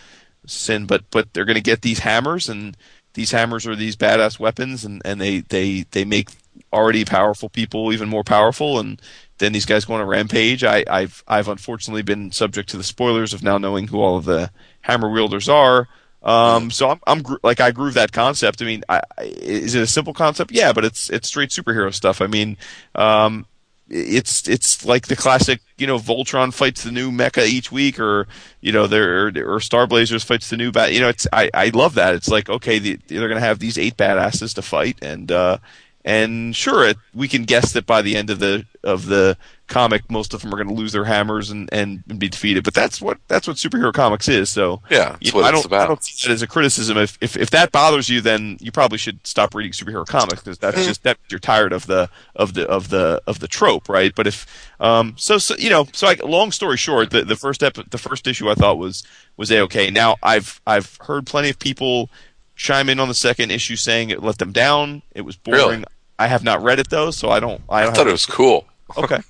[0.46, 2.76] sin, but but they're going to get these hammers, and
[3.14, 6.30] these hammers are these badass weapons, and and they they they make
[6.72, 9.02] already powerful people even more powerful, and
[9.40, 10.64] then these guys go on a rampage.
[10.64, 14.26] I, I've I've unfortunately been subject to the spoilers of now knowing who all of
[14.26, 15.88] the hammer wielders are.
[16.22, 18.62] Um, so I'm, I'm gro- like I groove that concept.
[18.62, 20.52] I mean, I- is it a simple concept?
[20.52, 22.22] Yeah, but it's it's straight superhero stuff.
[22.22, 22.58] I mean,
[22.96, 23.46] um,
[23.94, 28.28] it's it's like the classic, you know, Voltron fights the new mecha each week, or
[28.60, 30.94] you know, there or Star Blazers fights the new bat.
[30.94, 32.16] You know, it's I, I love that.
[32.16, 35.60] It's like okay, the, they're gonna have these eight badasses to fight, and uh,
[36.06, 39.38] and sure, it, we can guess that by the end of the of the
[39.68, 42.66] comic, most of them are going to lose their hammers and, and, and be defeated.
[42.66, 44.50] But that's what that's what superhero comics is.
[44.50, 45.88] So Yeah, you know, what I don't I about.
[45.88, 46.98] don't see that as a criticism.
[46.98, 50.58] If, if if that bothers you, then you probably should stop reading superhero comics because
[50.58, 54.14] that's just that you're tired of the of the of the of the trope, right?
[54.14, 54.46] But if
[54.82, 57.98] um so, so you know so like long story short, the the first ep- the
[57.98, 59.04] first issue I thought was
[59.38, 59.90] was a okay.
[59.90, 62.10] Now I've I've heard plenty of people
[62.56, 65.02] chime in on the second issue saying it let them down.
[65.16, 65.60] It was boring.
[65.62, 65.84] Really?
[66.24, 67.62] I have not read it though, so I don't.
[67.70, 68.66] I I don't thought it was cool.
[68.98, 69.20] okay.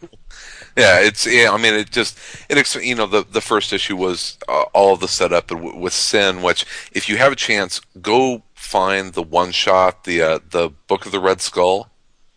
[0.76, 1.52] Yeah, it's yeah.
[1.52, 2.18] I mean, it just
[2.50, 6.41] it you know the the first issue was uh, all the setup w- with Sin,
[6.41, 11.06] which if you have a chance, go find the one shot, the uh, the Book
[11.06, 11.91] of the Red Skull.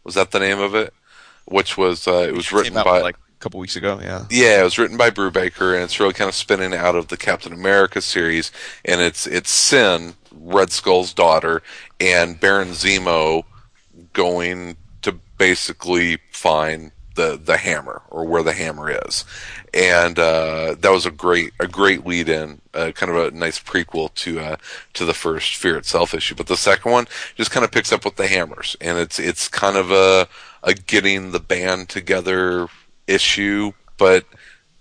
[0.04, 0.92] Was that the name of it?
[1.46, 4.00] Which was uh, it was written by like a couple weeks ago.
[4.02, 4.26] Yeah.
[4.30, 7.16] yeah, it was written by Brubaker, and it's really kind of spinning out of the
[7.16, 8.52] Captain America series,
[8.84, 11.62] and it's it's Sin, Red Skull's daughter,
[11.98, 13.44] and Baron Zemo
[14.16, 19.24] going to basically find the the hammer or where the hammer is,
[19.74, 23.58] and uh, that was a great a great lead in, uh, kind of a nice
[23.60, 24.56] prequel to uh,
[24.94, 26.34] to the first Fear Itself issue.
[26.34, 29.48] But the second one just kind of picks up with the hammers, and it's it's
[29.48, 30.28] kind of a
[30.62, 32.68] a getting the band together
[33.06, 34.24] issue, but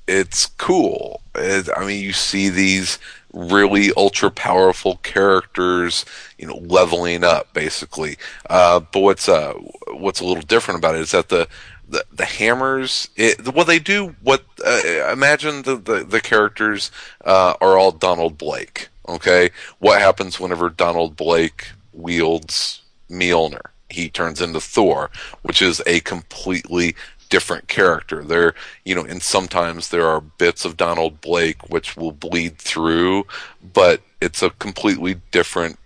[0.07, 1.21] it's cool.
[1.35, 2.99] It, I mean, you see these
[3.35, 6.05] really ultra powerful characters,
[6.39, 8.17] you know, leveling up basically.
[8.49, 9.53] Uh, but what's uh,
[9.93, 11.47] what's a little different about it is that the
[11.87, 14.43] the, the hammers, it, well, they do what.
[14.65, 16.91] Uh, imagine the the, the characters
[17.23, 18.89] uh, are all Donald Blake.
[19.07, 23.67] Okay, what happens whenever Donald Blake wields Mjolnir?
[23.89, 25.11] He turns into Thor,
[25.43, 26.95] which is a completely
[27.35, 28.23] different character.
[28.23, 28.53] There,
[28.85, 33.27] you know, and sometimes there are bits of Donald Blake which will bleed through,
[33.61, 35.77] but it's a completely different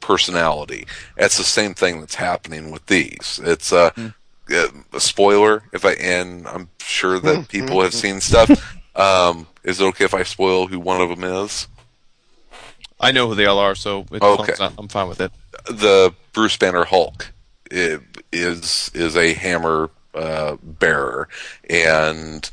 [0.00, 0.88] personality.
[1.16, 3.38] It's the same thing that's happening with these.
[3.44, 3.92] It's a,
[4.48, 7.42] a spoiler if I and I'm sure that hmm.
[7.42, 7.82] people hmm.
[7.82, 8.50] have seen stuff.
[8.96, 11.68] Um, is it okay if I spoil who one of them is?
[12.98, 14.54] I know who they all are, so it's Okay.
[14.54, 14.74] fine.
[14.76, 15.30] I'm fine with it.
[15.66, 17.30] the Bruce Banner Hulk
[17.70, 21.28] is is a hammer uh, bearer,
[21.68, 22.50] and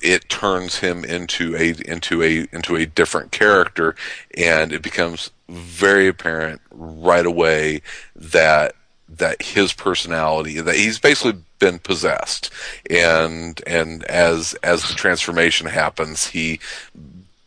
[0.00, 3.94] it turns him into a into a into a different character,
[4.36, 7.82] and it becomes very apparent right away
[8.16, 8.74] that
[9.08, 12.50] that his personality that he's basically been possessed
[12.88, 16.58] and and as as the transformation happens he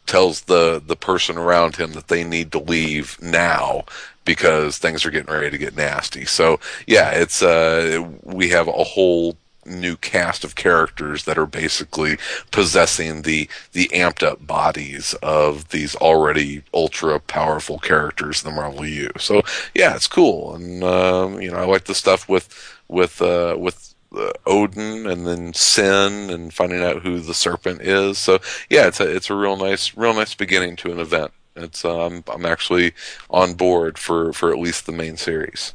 [0.06, 3.84] tells the the person around him that they need to leave now
[4.26, 6.26] because things are getting ready to get nasty.
[6.26, 12.18] So yeah, it's uh we have a whole new cast of characters that are basically
[12.52, 18.86] possessing the the amped up bodies of these already ultra powerful characters in the Marvel
[18.86, 19.10] U.
[19.18, 19.42] So
[19.74, 22.48] yeah, it's cool, and um, you know I like the stuff with
[22.88, 28.18] with uh, with uh, Odin and then Sin and finding out who the serpent is.
[28.18, 28.40] So
[28.70, 31.32] yeah, it's a it's a real nice real nice beginning to an event.
[31.56, 32.94] It's um, I'm actually
[33.30, 35.74] on board for for at least the main series.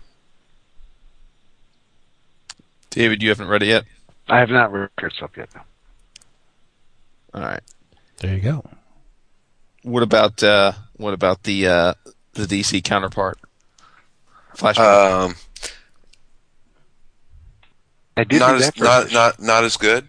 [2.93, 3.85] David, you haven't read it yet.
[4.29, 4.91] I have not read
[5.23, 5.49] up yet.
[5.55, 5.61] No.
[7.35, 7.63] All right.
[8.19, 8.65] There you go.
[9.83, 11.95] What about uh, what about the uh,
[12.35, 13.39] the DC counterpart?
[14.55, 15.25] Flashpoint.
[15.25, 15.35] Um,
[18.17, 20.07] I did not do as not not not as good.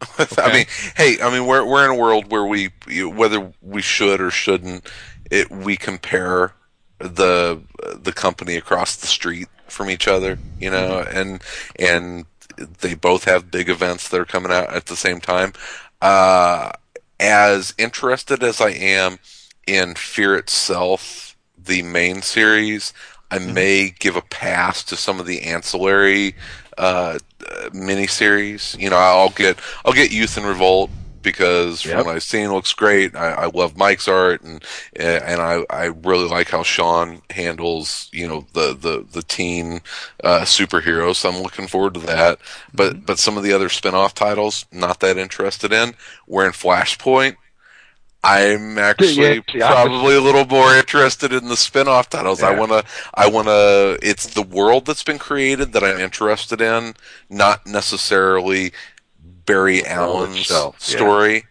[0.38, 3.82] I mean, hey, I mean, we're we're in a world where we you- whether we
[3.82, 4.88] should or shouldn't,
[5.32, 6.54] it we compare
[6.98, 7.60] the
[7.96, 11.42] the company across the street from each other, you know, and
[11.78, 12.26] and
[12.80, 15.52] they both have big events that are coming out at the same time.
[16.00, 16.72] Uh,
[17.18, 19.18] as interested as I am
[19.66, 22.92] in Fear itself, the main series,
[23.30, 26.34] I may give a pass to some of the ancillary
[26.76, 28.78] uh, uh, miniseries.
[28.78, 30.90] You know, I'll get I'll get Youth and Revolt
[31.22, 31.92] because Yep.
[31.96, 33.14] from what I've seen, it looks great.
[33.16, 34.62] I, I love Mike's art, and
[34.96, 39.80] and I, I really like how Sean handles you know the the the teen
[40.24, 41.16] uh, superheroes.
[41.16, 42.38] So I'm looking forward to that.
[42.74, 45.94] But but some of the other spin-off titles, not that interested in.
[46.26, 47.36] We're in Flashpoint.
[48.24, 49.88] I'm actually Yeah, it's the opposite.
[49.88, 52.42] probably a little more interested in the spin-off titles.
[52.42, 52.84] I want to
[53.14, 56.94] I want to it's the world that's been created that I'm interested in,
[57.28, 58.72] not necessarily
[59.46, 60.96] Barry Allen's itself, yeah.
[60.96, 61.44] story.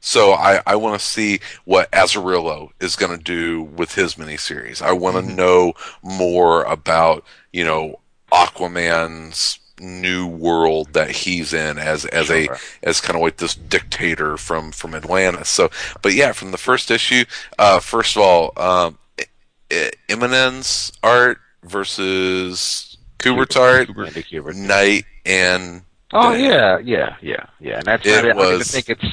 [0.00, 4.82] So I, I want to see what Azzarello is going to do with his miniseries.
[4.82, 5.36] I want to Mm-hmm.
[5.36, 5.72] know
[6.02, 8.00] more about, you know,
[8.30, 12.48] Aquaman's new world that he's in as as a
[12.84, 15.48] as kind of like this dictator from from Atlantis.
[15.48, 15.70] So,
[16.02, 17.24] but yeah, from the first issue,
[17.58, 18.98] uh, first of all, um,
[19.72, 20.62] I- I-
[21.02, 24.12] art versus Kubert's art, Kubert.
[24.12, 24.54] Kubert.
[24.54, 25.82] Night and
[26.16, 27.78] Oh yeah, yeah, yeah, yeah.
[27.78, 29.04] And that's It I, don't think it's.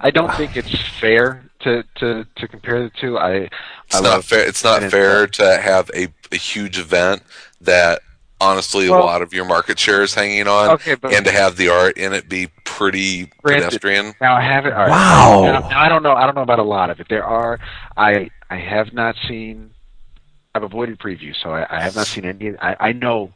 [0.00, 3.16] I don't think it's fair to to to compare the two.
[3.18, 3.48] I.
[3.86, 4.46] It's I not fair.
[4.46, 7.22] It's not fair to have a, a huge event
[7.60, 8.02] that
[8.40, 11.30] honestly Well- a lot of your market share is hanging on, Okay, but and to
[11.32, 13.64] have the art in it be pretty Granted.
[13.66, 14.14] pedestrian.
[14.20, 14.72] now I have it.
[14.72, 14.90] all right.
[14.90, 15.42] Wow.
[15.44, 16.12] Now, now I don't know.
[16.14, 17.06] I don't know about a lot of it.
[17.08, 17.58] There are.
[17.96, 19.70] I I have not seen.
[20.54, 22.56] I've avoided previews, so I, I have not seen any.
[22.58, 23.32] I, I know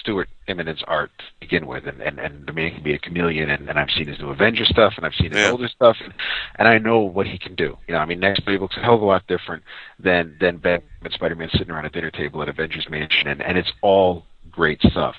[0.00, 3.50] Stuart Immonen's art to begin with, and, and, and the man can be a chameleon,
[3.50, 5.50] and, and I've seen his new Avenger stuff, and I've seen his Yeah.
[5.50, 6.12] older stuff, and,
[6.56, 7.76] and I know what he can do.
[7.88, 9.62] You know, I mean, Nextwave looks a hell of a lot different
[9.98, 13.56] than than Batman and Spider-Man sitting around a dinner table at Avengers Mansion, and, and
[13.58, 15.16] it's all great stuff.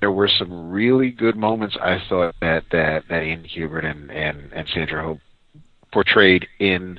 [0.00, 4.52] There were some really good moments I thought that that that Andy Kubert and and
[4.52, 5.20] and Sandra Hope
[5.92, 6.98] portrayed in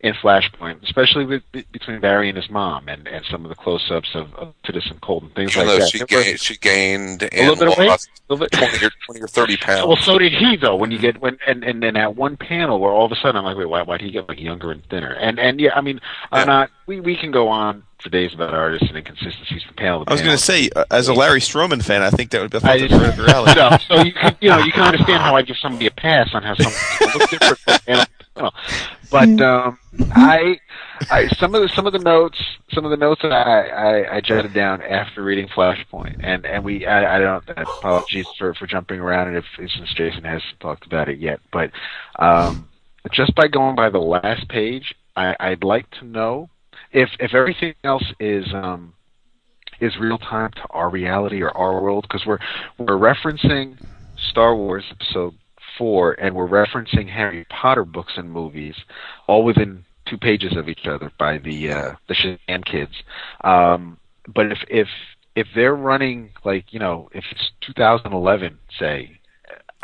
[0.00, 3.56] in Flashpoint, especially with be- between Barry and his mom, and and some of the
[3.56, 5.90] close-ups of, of Citizen Cold and things Even like though that.
[5.90, 8.52] she gained, she gained a little bit of weight, a little bit.
[8.52, 10.76] twenty or twenty or thirty Well, so did he though.
[10.76, 13.36] When you get when and and then at one panel where all of a sudden
[13.36, 15.12] I'm like, wait, why why would he get like younger and thinner?
[15.14, 15.96] And and yeah, I mean,
[16.32, 16.38] Yeah.
[16.40, 16.70] I'm not.
[16.86, 20.14] We we can go on for days about artists and inconsistencies from panel to I
[20.14, 22.58] was going to say, uh, as a Larry Stroman fan, I think that would be
[22.58, 23.52] I that's right up your alley.
[23.56, 26.32] no, so you can you know you can understand how I give somebody a pass
[26.32, 28.04] on how something looks different from panel
[29.10, 29.78] But um,
[30.12, 30.58] I,
[31.10, 32.40] I some of the some of the notes
[32.72, 36.64] some of the notes that I, I, I jotted down after reading Flashpoint, and and
[36.64, 40.86] we I, I don't apologies for for jumping around, and if since Jason hasn't talked
[40.86, 41.70] about it yet, but
[42.18, 42.68] um,
[43.12, 46.50] just by going by the last page, I, I'd like to know
[46.92, 48.94] if if everything else is um
[49.80, 52.38] is real time to our reality or our world because we're
[52.78, 53.76] we're referencing
[54.30, 55.34] Star Wars Episode
[55.78, 58.74] Four and we're referencing Harry Potter books and movies,
[59.26, 62.92] all within two pages of each other by the uh, the Shazam kids.
[63.42, 64.88] Um, but if if
[65.36, 69.14] if they're running like you know if it's 2011 say.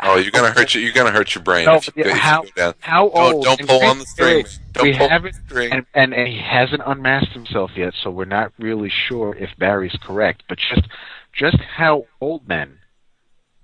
[0.01, 0.81] Oh, you're gonna hurt you.
[0.81, 1.65] You're gonna hurt your brain.
[1.65, 2.43] No, if you, go- you how
[2.81, 3.45] how Don't, old?
[3.45, 4.45] don't pull on the string.
[4.73, 5.71] Don't we pull on the string.
[5.71, 9.95] and, and and he hasn't unmasked himself yet, so we're not really sure if Barry's
[10.01, 10.43] correct.
[10.49, 10.87] But just
[11.31, 12.79] just how old then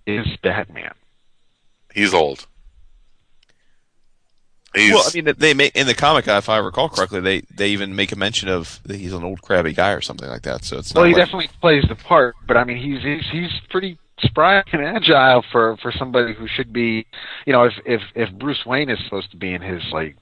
[0.08, 0.94] is Batman?
[1.94, 2.48] He's old.
[4.74, 7.70] He's, Well, I mean, they make in the comic, if I recall correctly, they they
[7.70, 10.64] even make a mention of that he's an old crabby guy or something like that.
[10.64, 13.30] So it's not Well, he like, definitely plays the part, but I mean, he's he's
[13.30, 17.06] he's pretty spry and agile for for somebody who should be,
[17.46, 20.16] you know, if if if Bruce Wayne is supposed to be in his like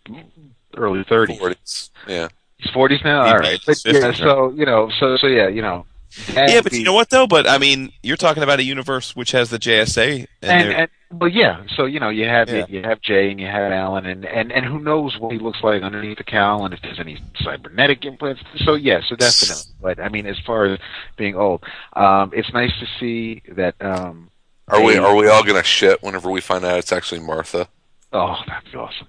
[0.76, 2.30] early thirties, Yeah.
[2.58, 3.26] he's forties now.
[3.26, 5.86] He'd All be right, but yeah, so you know, so so yeah, you know,
[6.34, 7.28] Yeah, but be- you know what though?
[7.28, 10.90] But I mean, you're talking about a universe which has the JSA, and, and, and
[11.12, 11.64] well, yeah.
[11.76, 12.66] So you know, you have Yeah.
[12.70, 15.60] you have Jay and you have Alan, and and and who knows what he looks
[15.64, 18.42] like underneath the cowl, and if there's any cybernetic implants.
[18.66, 19.74] So yeah, so definitely.
[19.82, 20.80] But I mean, as far as
[21.18, 21.64] being old,
[21.94, 23.76] um, it's nice to see that.
[23.82, 24.30] Um,
[24.68, 27.68] Are we are we all gonna shit whenever we find out it's actually Martha?
[28.12, 29.08] Oh, that'd be awesome.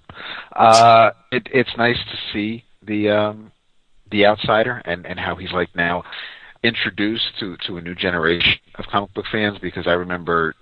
[0.55, 3.53] Uh, it, it's nice to see the um,
[4.11, 6.03] the outsider and, and how he's like now
[6.63, 10.55] introduced to, to a new generation of comic book fans because I remember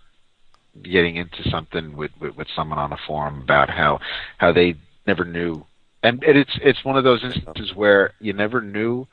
[0.83, 4.01] getting into something with, with, with someone on a forum about how
[4.39, 4.75] how they
[5.07, 5.65] never knew.
[6.03, 9.07] And it, it's it's one of those instances where you never knew.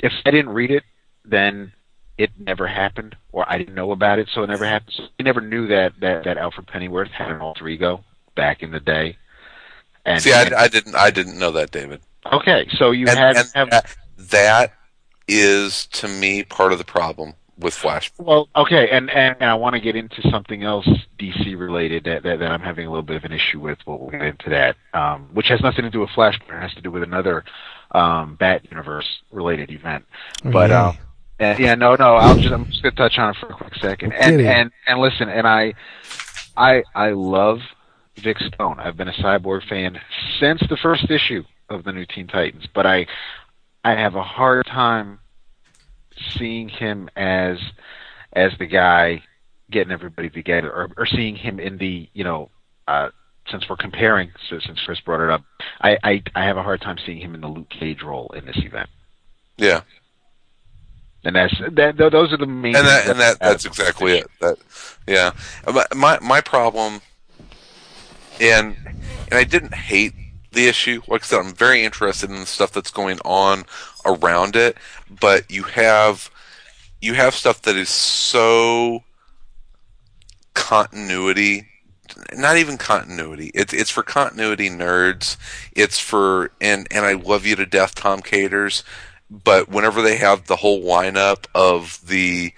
[0.00, 0.84] If I didn't read it
[1.24, 1.72] then
[2.16, 4.94] it never happened or I didn't know about it so it never happened.
[4.96, 8.04] So I never knew that, that, that Alfred Pennyworth had an alter ego
[8.34, 9.16] back in the day.
[10.04, 12.00] And See, I, I didn't I didn't know that, David.
[12.32, 14.72] okay so you And, had and have that, that
[15.28, 18.12] is to me part of the problem with Flash.
[18.18, 22.22] Well, okay, and, and, and I want to get into something else DC related that,
[22.22, 23.78] that, that I'm having a little bit of an issue with.
[23.86, 26.60] We'll, we'll get into that, um, which has nothing to do with Flash, but it
[26.60, 27.44] has to do with another
[27.92, 30.04] um, Bat Universe related event.
[30.44, 30.76] But Yay.
[30.76, 30.98] um,
[31.40, 33.74] and, yeah, no, no, I'll just I'm just gonna touch on it for a quick
[33.76, 34.12] second.
[34.12, 35.74] And and and listen, and I,
[36.56, 37.58] I I love
[38.16, 38.80] Vic Stone.
[38.80, 40.00] I've been a Cyborg fan
[40.40, 43.06] since the first issue of the new Teen Titans, but I
[43.84, 45.20] I have a hard time
[46.36, 47.58] seeing him as
[48.32, 49.22] as the guy
[49.70, 52.50] getting everybody together, or, or seeing him in the you know.
[52.86, 53.10] Uh,
[53.50, 55.42] since we're comparing, so since Chris brought it up,
[55.80, 58.44] I, I I have a hard time seeing him in the Luke Cage role in
[58.44, 58.90] this event,
[59.56, 59.80] Yeah,
[61.24, 61.96] and that's that.
[61.96, 62.76] th- Those are the main.
[62.76, 64.26] and that and that that's exactly it.
[64.40, 64.58] That
[65.06, 65.32] yeah,
[65.94, 67.00] my my problem,
[68.40, 68.76] and
[69.30, 70.12] and I didn't hate
[70.52, 71.00] the issue.
[71.08, 73.64] Like I said, I'm very interested in the stuff that's going on
[74.04, 74.76] around it,
[75.20, 76.30] but you have
[77.00, 79.02] you have stuff that is so
[80.54, 81.66] continuity
[82.32, 83.50] not even continuity.
[83.54, 85.36] It's it's for continuity nerds.
[85.76, 88.82] It's for and and I love you to death Tom Caters
[89.30, 92.52] but whenever they have the whole lineup of the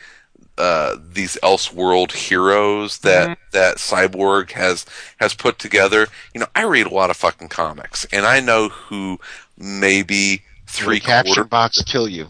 [0.58, 4.84] uh, these Elseworld heroes that that Cyborg has
[5.18, 8.68] has put together, you know, I read a lot of fucking comics, and I know
[8.68, 9.18] who
[9.56, 12.28] maybe three Would a caption quarter box kill you?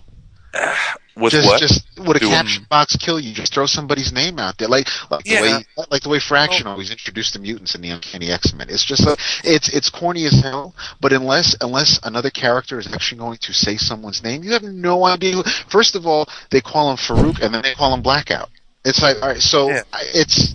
[1.17, 3.35] With just, what just would a caption box kill you?
[3.35, 6.91] Just throw somebody's name out there, like like the way like the way Fraction always
[6.91, 8.69] introduced the mutants in the Uncanny X Men.
[8.71, 10.75] It's just like it's it's corny as hell.
[11.01, 15.05] But unless unless another character is actually going to say someone's name, you have no
[15.05, 15.43] idea.
[15.69, 18.49] First of all, they call him Farouk, and then they call him Blackout.
[18.85, 19.83] It's like all right, so Yeah.
[20.15, 20.55] It's.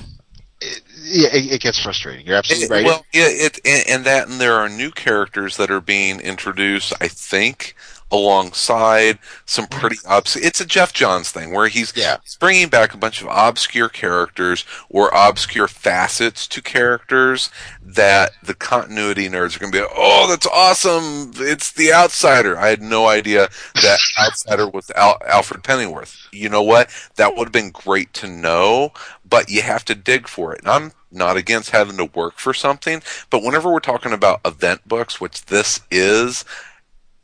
[0.61, 2.25] It, yeah, it, it gets frustrating.
[2.25, 2.85] You're absolutely It- right.
[2.85, 6.93] Well, yeah, it and, and that, and there are new characters that are being introduced.
[6.99, 7.75] I think
[8.15, 9.79] alongside some mm-hmm.
[9.79, 10.35] pretty obs.
[10.35, 12.17] It's a Geoff Johns thing where he's Yeah.
[12.23, 17.49] he's bringing back a bunch of obscure characters or obscure facets to characters
[17.83, 19.87] that the continuity nerds are going to be.
[19.95, 21.31] Oh, that's awesome!
[21.35, 22.57] It's the Outsider.
[22.57, 26.27] I had no idea that Outsider was Al- Alfred Pennyworth.
[26.31, 26.89] You know what?
[27.15, 28.91] That would have been great to know,
[29.27, 30.61] but you have to dig for it.
[30.61, 34.87] And I'm not against having to work for something, but whenever we're talking about event
[34.87, 36.43] books, which this is,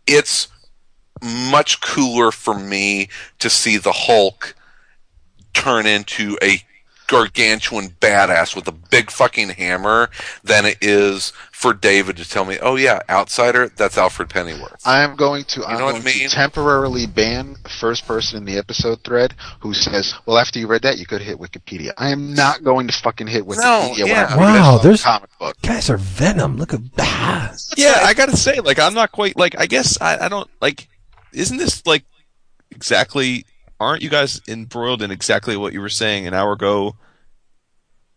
[0.07, 0.47] it's
[1.21, 4.55] much cooler for me to see the Hulk
[5.53, 6.63] turn into a
[7.07, 10.09] gargantuan badass with a big fucking hammer
[10.45, 15.03] than it is for David to tell me, "Oh yeah, outsider, that's Alfred Pennyworth." I
[15.03, 15.65] am going to.
[15.65, 16.29] I'm know what going I mean?
[16.29, 20.67] to temporarily ban the first person in the episode thread who says, "Well, after you
[20.67, 23.57] read that, you could hit Wikipedia." I am not going to fucking hit Wikipedia.
[23.57, 24.27] No, when yeah.
[24.31, 25.57] I'm Wow, this there's- comic book.
[25.61, 26.55] Guys are venom.
[26.57, 27.57] Look at that.
[27.75, 29.59] yeah, I gotta say, like, I'm not quite like.
[29.59, 30.87] I guess I, I don't like.
[31.33, 32.05] Isn't this like
[32.71, 33.45] exactly?
[33.79, 36.95] Aren't you guys embroiled in exactly what you were saying an hour ago?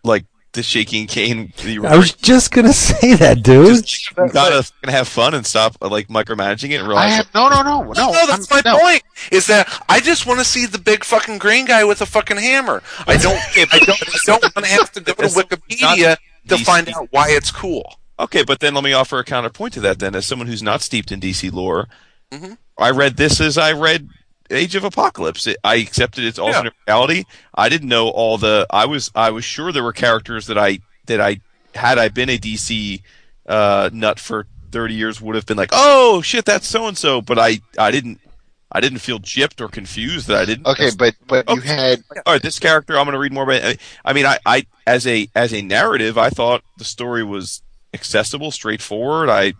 [0.02, 1.52] Like the Shaky Kane.
[1.58, 3.84] You I was just gonna say that, dude.
[3.84, 7.48] just you gotta fucking have fun and stop like micromanaging it and I have no,
[7.48, 7.92] no, no, no.
[7.92, 8.78] No, no, that's I'm- my no.
[8.78, 9.02] point.
[9.32, 12.36] Is that I just want to see the big fucking green guy with a fucking
[12.36, 12.82] hammer.
[13.06, 13.36] I don't.
[13.72, 14.02] I don't.
[14.02, 16.16] I don't want to have to go to Wikipedia
[16.48, 17.96] to find out why it's cool.
[18.18, 19.98] Okay, but then let me offer a counterpoint to that.
[19.98, 21.88] Then, as someone who's not steeped in DC lore,
[22.34, 22.58] Mhm.
[22.78, 24.08] I read this as I read
[24.50, 25.46] Age of Apocalypse.
[25.46, 27.24] It, I accepted its alternate reality.
[27.54, 28.66] I didn't know all the.
[28.70, 31.40] I was I was sure there were characters that I that I
[31.74, 33.02] had I been a DC
[33.48, 37.20] uh, nut for thirty years would have been like, oh shit, that's so and so.
[37.22, 38.20] But I I didn't
[38.72, 40.66] I didn't feel gypped or confused that I didn't.
[40.66, 43.76] Okay, but but you had all right, this character I'm going to read more about.
[44.04, 47.62] I mean, I, I as a as a narrative, I thought the story was
[47.94, 49.30] accessible, straightforward.
[49.30, 49.54] I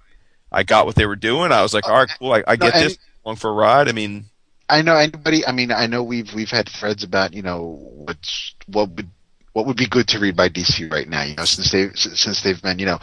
[0.55, 1.53] I got what they were doing.
[1.53, 2.33] I was like, all right, cool.
[2.33, 2.99] I, I get and- this.
[3.25, 3.89] Along for a ride.
[3.89, 4.27] I mean,
[4.69, 5.47] I know anybody.
[5.47, 9.09] I mean, I know we've we've had threads about you know what's what would
[9.53, 11.23] what would be good to read by DC right now.
[11.23, 12.99] You know, since they since they've been you know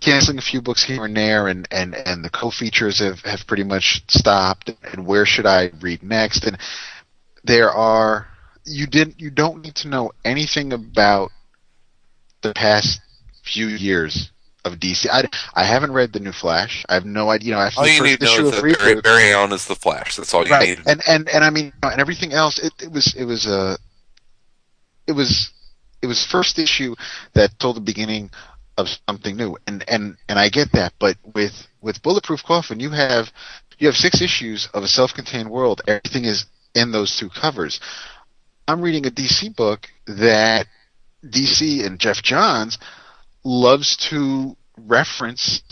[0.00, 3.64] canceling a few books here and there, and and and the co-features have have pretty
[3.64, 4.70] much stopped.
[4.92, 6.44] And where should I read next?
[6.44, 6.58] And
[7.44, 8.28] there are
[8.64, 11.30] you didn't you don't need to know anything about
[12.42, 13.00] the past
[13.42, 14.30] few years
[14.64, 15.06] of DC.
[15.10, 16.84] I, I haven't read the new Flash.
[16.88, 17.48] I have no idea.
[17.48, 19.00] You know, after All the you first need to issue know of is that Barry,
[19.00, 20.16] Barry Allen is the Flash.
[20.16, 20.78] That's all you right.
[20.78, 20.86] need.
[20.86, 22.58] And and and I mean, and everything else.
[22.58, 23.78] It, it was it was a
[25.06, 25.50] it was
[26.02, 26.94] it was first issue
[27.34, 28.30] that told the beginning
[28.76, 29.56] of something new.
[29.66, 33.30] And and and I get that, but with with Bulletproof Coffin, you have
[33.78, 35.80] you have six issues of a self-contained world.
[35.86, 37.80] Everything is in those two covers.
[38.68, 40.66] I'm reading a DC book that
[41.24, 42.78] DC and Geoff Johns
[43.44, 45.62] loves to reference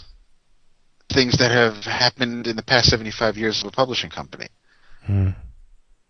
[1.13, 4.49] things that have happened in the past 75 years of a publishing company.
[5.05, 5.31] Hmm.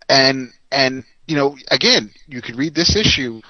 [0.08, 3.40] And and you know, again, you could read this issue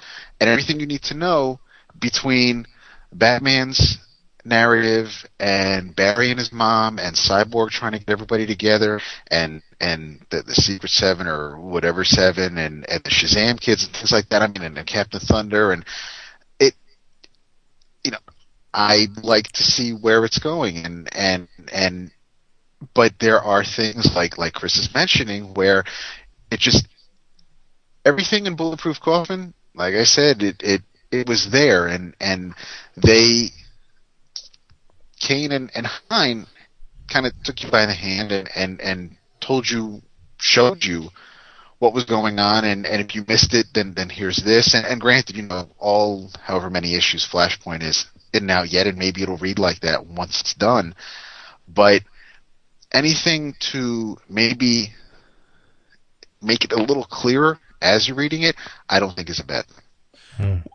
[0.40, 1.60] and everything you need to know
[2.00, 2.66] between
[3.12, 3.98] Batman's
[4.44, 5.08] narrative
[5.38, 10.42] and Barry and his mom and Cyborg trying to get everybody together and and the,
[10.42, 14.42] the Secret Seven or whatever Seven and, and the Shazam kids and things like that.
[14.42, 15.84] I mean, and, Captain Thunder and
[18.08, 18.32] you know,
[18.72, 22.10] I'd like to see where it's going and and and
[22.94, 25.84] but there are things like like Chris is mentioning where
[26.50, 26.88] it just
[28.06, 30.80] everything in Bulletproof Coffin, like I said, it it
[31.10, 32.54] it was there and and
[32.96, 33.50] they
[35.20, 36.46] Kane and, and Hine
[37.12, 40.00] kind of took you by the hand and, and, and told you,
[40.38, 41.10] showed you
[41.78, 44.74] what was going on, and, and if you missed it, then then here's this.
[44.74, 48.86] And, and granted, you know, all however many issues Flashpoint is in and out yet,
[48.86, 50.94] and maybe it'll read like that once it's done.
[51.68, 52.02] But
[52.92, 54.92] anything to maybe
[56.42, 58.56] make it a little clearer as you're reading it,
[58.88, 59.84] I don't think is a bad thing.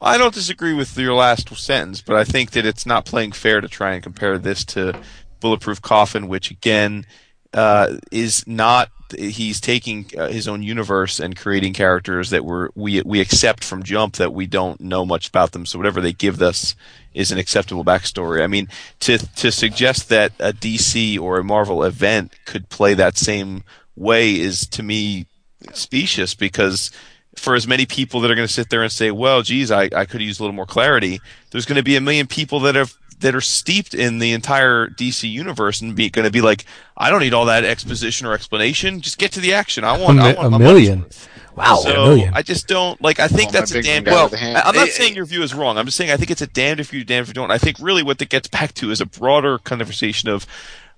[0.01, 3.61] I don't disagree with your last sentence, but I think that it's not playing fair
[3.61, 4.99] to try and compare this to
[5.39, 7.05] Bulletproof Coffin, which again
[7.53, 8.89] uh, is not.
[9.17, 13.83] He's taking uh, his own universe and creating characters that we're, we we accept from
[13.83, 15.65] Jump that we don't know much about them.
[15.65, 16.75] So whatever they give us
[17.13, 18.43] is an acceptable backstory.
[18.43, 18.67] I mean,
[19.01, 23.63] to to suggest that a DC or a Marvel event could play that same
[23.95, 25.27] way is to me
[25.73, 26.91] specious because
[27.35, 29.89] for as many people that are going to sit there and say, "Well, geez, I,
[29.95, 31.19] I could use a little more clarity,"
[31.51, 34.87] there's going to be a million people that have that are steeped in the entire
[34.87, 38.33] DC universe and be going to be like, "I don't need all that exposition or
[38.33, 39.01] explanation.
[39.01, 39.83] Just get to the action.
[39.83, 40.99] I A, want, I want a million.
[40.99, 41.27] money's.
[41.55, 42.33] Wow, so a million.
[42.33, 43.19] I just don't like.
[43.19, 44.03] I think Well, my that's a damn.
[44.03, 44.57] Well, with the hand.
[44.57, 45.77] I- I'm not Eh, saying your view is wrong.
[45.77, 47.51] I'm just saying I think it's a damned if you do, damned if you don't.
[47.51, 50.45] I think really what that gets back to is a broader conversation of.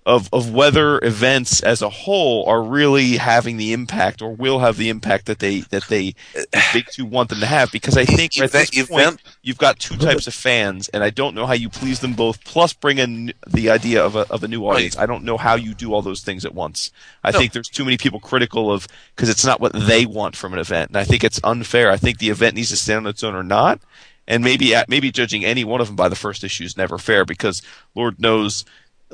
[0.07, 4.77] Of, of whether events as a whole are really having the impact or will have
[4.77, 8.05] the impact that they that they the big two want them to have because I
[8.05, 11.47] think at this Event- point you've got two types of fans and I don't know
[11.47, 14.67] how you please them both plus bring in the idea of a of a new
[14.67, 14.95] audience.
[14.95, 16.91] I don't know how you do all those things at once.
[17.23, 17.39] I No.
[17.39, 20.59] think there's too many people critical of because it's not what they want from an
[20.59, 21.89] event and I think it's unfair.
[21.89, 23.79] I think the event needs to stand on its own or not.
[24.27, 27.25] And maybe maybe judging any one of them by the first issue is never fair
[27.25, 27.63] because
[27.95, 28.65] Lord knows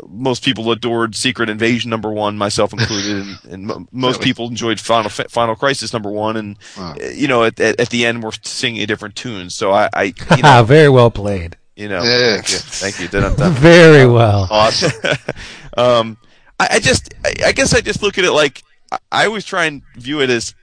[0.07, 3.18] most people adored Secret Invasion number one, myself included,
[3.49, 4.23] and, and most Really?
[4.23, 6.95] people enjoyed Final Final Crisis number one, and Wow.
[7.01, 9.49] uh, you know at, at, at the end we're singing a different tune.
[9.49, 10.03] So I, I
[10.35, 11.57] you know, Very well played.
[11.76, 12.41] you know, Yeah.
[12.41, 13.49] thank you, thank you.
[13.59, 14.47] Very well.
[14.49, 14.91] Awesome.
[15.77, 16.18] um,
[16.59, 19.45] I, I just, I, I guess I just look at it like I, I always
[19.45, 20.53] try and view it as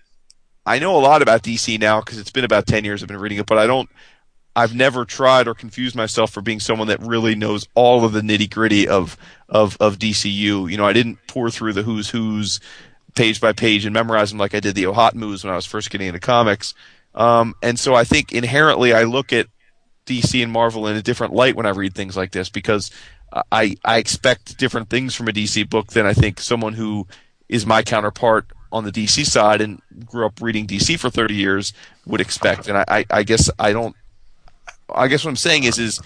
[0.64, 3.18] I know a lot about DC now because it's been about ten years I've been
[3.20, 3.88] reading it, but I don't.
[4.58, 8.22] I've never tried or confused myself for being someone that really knows all of the
[8.22, 9.16] nitty gritty of,
[9.48, 10.68] of of DCU.
[10.68, 12.58] You know, I didn't pour through the who's who's
[13.14, 15.90] page by page and memorize them like I did the Ohat when I was first
[15.90, 16.74] getting into comics.
[17.14, 19.46] Um, and so I think inherently I look at
[20.06, 22.90] DC and Marvel in a different light when I read things like this because
[23.52, 27.06] I I expect different things from a DC book than I think someone who
[27.48, 31.72] is my counterpart on the DC side and grew up reading DC for 30 years
[32.06, 32.66] would expect.
[32.66, 33.94] And I, I guess I don't.
[34.94, 36.00] I guess what I'm saying is is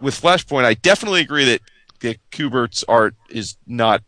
[0.00, 1.60] with Flashpoint, I definitely agree that,
[2.00, 4.02] that Kubert's art is not.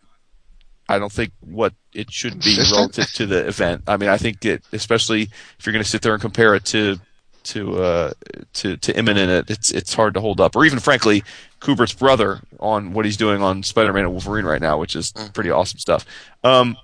[0.88, 3.82] I don't think what it should be relative to the event.
[3.86, 5.22] I mean, I think it, especially
[5.58, 6.98] if you're going to sit there and compare it to
[7.44, 8.12] to uh,
[8.54, 10.56] to to Immonen, it's it's hard to hold up.
[10.56, 11.22] Or even frankly,
[11.60, 15.50] Kubert's brother on what he's doing on Spider-Man and Wolverine right now, which is pretty
[15.50, 16.04] awesome stuff.
[16.44, 16.76] Um,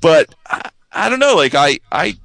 [0.00, 1.34] but I, I don't know.
[1.34, 2.16] Like I I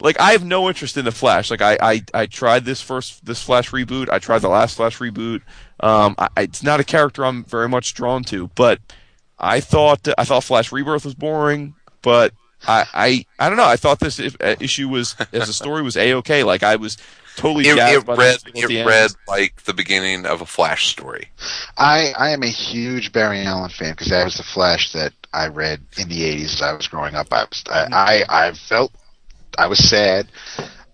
[0.00, 1.50] like I have no interest in the Flash.
[1.50, 4.08] Like I, I, I tried this first this Flash reboot.
[4.10, 5.42] I tried the last Flash reboot.
[5.80, 8.48] Um, I, I- it's not a character I'm very much drawn to.
[8.54, 8.80] But
[9.38, 11.74] I thought I thought Flash Rebirth was boring.
[12.02, 12.32] But
[12.66, 13.64] I, I, I don't know.
[13.66, 16.42] I thought this if, uh, issue was as a story was a okay.
[16.42, 16.96] Like I was
[17.36, 18.86] totally It, it by read the, at the it end.
[18.88, 21.28] read like the beginning of a Flash story.
[21.76, 25.48] I I am a huge Barry Allen fan because that was the Flash that I
[25.48, 27.26] read in the '80s as I was growing up.
[27.32, 27.86] I was I
[28.28, 28.92] I, I felt
[29.58, 30.28] I was sad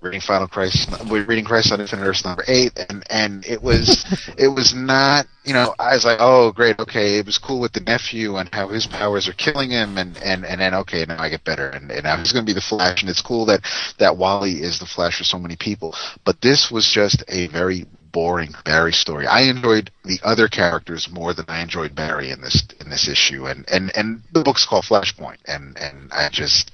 [0.02, 4.04] reading Final Crisis, reading Crisis on Infinite Earths number eight, and and it was
[4.38, 7.72] it was not you know I was like oh great okay it was cool with
[7.72, 11.20] the nephew and how his powers are killing him and and and then okay now
[11.22, 13.46] I get better and and now he's going to be the Flash and it's cool
[13.46, 13.60] that
[13.98, 15.94] that Wally is the Flash for so many people,
[16.24, 19.26] but this was just a very boring Barry story.
[19.26, 23.46] I enjoyed the other characters more than I enjoyed Barry in this in this issue,
[23.46, 26.72] and and and the book's called Flashpoint, and and I just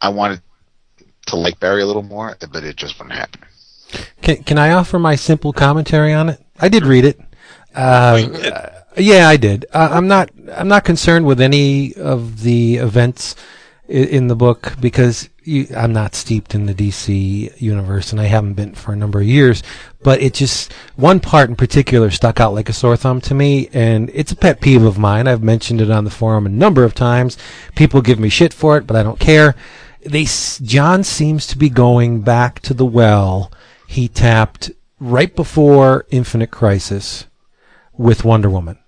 [0.00, 0.42] I wanted
[1.30, 3.40] to like Barry a little more, but it just wouldn't happen.
[4.22, 6.40] Can can I offer my simple commentary on it?
[6.60, 7.20] I did read it.
[7.74, 9.66] Uh, uh, yeah, I did.
[9.72, 13.34] Uh, I'm not I'm not concerned with any of the events
[13.88, 18.24] i- in the book because you, I'm not steeped in the DC universe and I
[18.26, 19.62] haven't been for a number of years.
[20.02, 23.68] But it just one part in particular stuck out like a sore thumb to me,
[23.72, 25.26] and it's a pet peeve of mine.
[25.28, 27.36] I've mentioned it on the forum a number of times.
[27.74, 29.54] People give me shit for it, but I don't care.
[30.04, 33.52] They John seems to be going back to the well
[33.86, 37.26] he tapped right before Infinite Crisis
[37.92, 38.78] with Wonder Woman.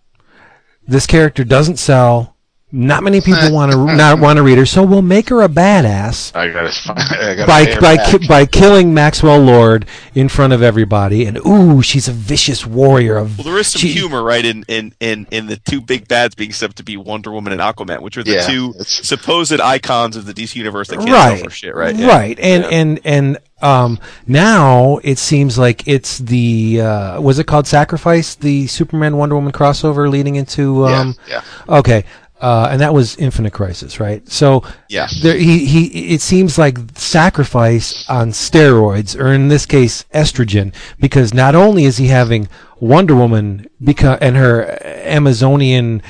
[0.87, 2.37] This character doesn't sell.
[2.75, 5.49] Not many people want to not want to read her, so we'll make her a
[5.49, 9.85] badass I gotta, I gotta by by ki- by killing Maxwell Lord
[10.15, 11.27] in front of everybody.
[11.27, 13.17] And ooh, she's a vicious warrior.
[13.19, 16.09] Of Well, there is some she- humor, right, in, in, in, in the two big
[16.09, 18.73] bads being set up to be Wonder Woman and Aquaman, which are the Yeah, two
[18.85, 21.95] supposed icons of the DC universe that can't right, sell for shit, right?
[21.95, 22.07] Yeah.
[22.09, 22.71] Right, and Yeah.
[22.71, 28.67] and and um, now it seems like it's the uh, was it called Sacrifice, the
[28.67, 32.05] Superman Wonder Woman crossover leading into um, yeah, okay.
[32.43, 34.29] Uh, and that was Infinite Crisis, right?
[34.29, 35.07] So Yeah.
[35.23, 41.33] there, he, he, it seems like sacrifice on steroids, or in this case, estrogen, because
[41.33, 42.49] not only is he having
[42.81, 46.03] Wonder Woman beca- and her Amazonian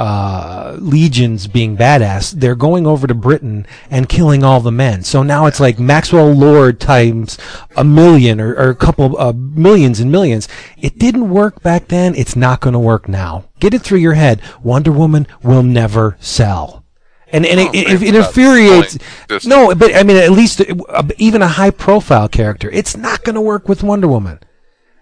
[0.00, 5.02] uh, legions being badass, they're going over to Britain and killing all the men.
[5.04, 7.36] So now it's like Maxwell Lord times
[7.76, 10.48] a million or, or a couple uh, millions and millions.
[10.78, 12.14] It didn't work back then.
[12.14, 13.44] It's not going to work now.
[13.60, 14.40] Get it through your head.
[14.62, 16.82] Wonder Woman will never sell.
[17.30, 18.94] And, and it, it, it, infuriates.
[18.94, 19.28] the point.
[19.28, 23.22] Just- No, but I mean, at least uh, even a high profile character, it's not
[23.22, 24.40] going to work with Wonder Woman.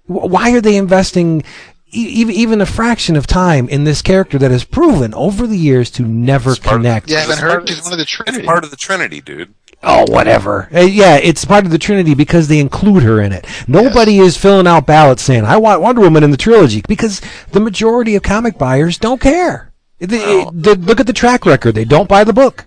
[0.07, 1.45] Why are they investing
[1.91, 5.91] even even a fraction of time in this character that has proven over the years
[5.93, 7.09] to never It's connect?
[7.11, 8.45] Yeah, I haven't heard part of- one of the It's Trinity.
[8.45, 9.55] part of the Trinity, dude.
[9.83, 10.69] Oh, whatever.
[10.75, 13.47] Uh, yeah, it's part of the Trinity because they include her in it.
[13.69, 17.21] Nobody is filling out ballots saying, I want Wonder Woman in the trilogy because
[17.53, 19.73] the majority of comic buyers don't care.
[20.01, 21.75] They- Well- they- look at the track record.
[21.77, 22.67] They don't buy the book.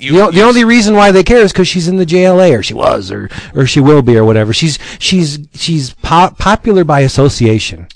[0.00, 2.58] You, The, o- the only reason why they care is because she's in the JLA,
[2.58, 4.52] or she was, or or she will be, or whatever.
[4.52, 7.86] She's she's she's po- popular by association.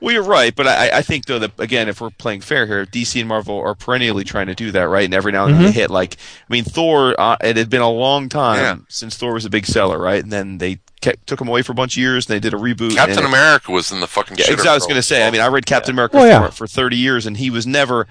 [0.00, 2.86] Well, you're right, but I, I think though that again, if we're playing fair here,
[2.86, 5.04] DC and Marvel are perennially trying to do that, right?
[5.04, 5.90] And every now and then they hit.
[5.90, 6.14] Like,
[6.48, 7.14] I mean, Thor.
[7.20, 8.76] Uh, it had been a long time Yeah.
[8.88, 10.22] since Thor was a big seller, right?
[10.22, 12.54] And then they kept, took him away for a bunch of years, and they did
[12.54, 12.94] a reboot.
[12.94, 14.36] Captain and it- America was in the fucking.
[14.38, 14.70] Yeah, shitter exactly.
[14.70, 15.26] I was going to say.
[15.26, 16.46] I mean, I read Captain America Oh, yeah.
[16.48, 18.06] for, for 30 years, and he was never.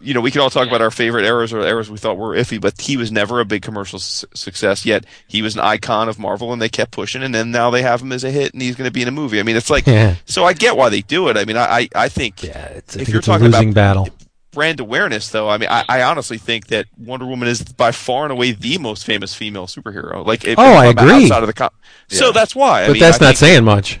[0.00, 2.34] You know, we could all talk about our favorite eras or eras we thought were
[2.34, 4.86] iffy, but he was never a big commercial su- success.
[4.86, 7.22] Yet he was an icon of Marvel, and they kept pushing.
[7.22, 9.08] And then now they have him as a hit, and he's going to be in
[9.08, 9.38] a movie.
[9.38, 10.14] I mean, it's like Yeah.
[10.24, 10.46] so.
[10.46, 11.36] I get why they do it.
[11.36, 13.46] I mean, I I, I think Yeah, it's, I If think you're it's a talking
[13.48, 14.08] about- losing battle.
[14.52, 15.48] Brand awareness, though.
[15.48, 18.78] I mean, I, I honestly think that Wonder Woman is by far and away the
[18.78, 20.24] most famous female superhero.
[20.26, 21.24] Like, if Oh, you're I agree.
[21.24, 21.70] Outside of the com-
[22.08, 22.82] so that's why.
[22.82, 24.00] I But mean, that's I not think- saying much.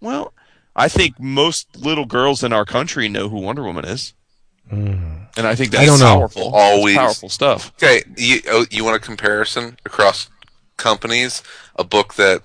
[0.00, 0.32] Well,
[0.74, 4.12] I think most little girls in our country know who Wonder Woman is,
[4.68, 4.94] hmm.
[5.36, 6.18] and I think that's I don't know.
[6.18, 6.50] powerful.
[6.52, 6.96] That's Always.
[6.96, 7.72] powerful stuff.
[7.82, 10.28] Okay, you oh, you want a comparison across
[10.76, 11.42] companies?
[11.76, 12.42] A book that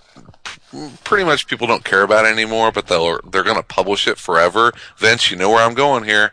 [1.04, 4.72] pretty much people don't care about anymore, but they'll they're going to publish it forever.
[4.98, 6.32] Vince, you know where I'm going here.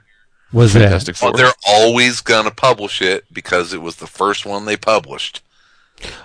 [0.53, 0.81] Was that?
[0.81, 4.77] Fantastic Well, they're always going to publish it because it was the first one they
[4.77, 5.43] published.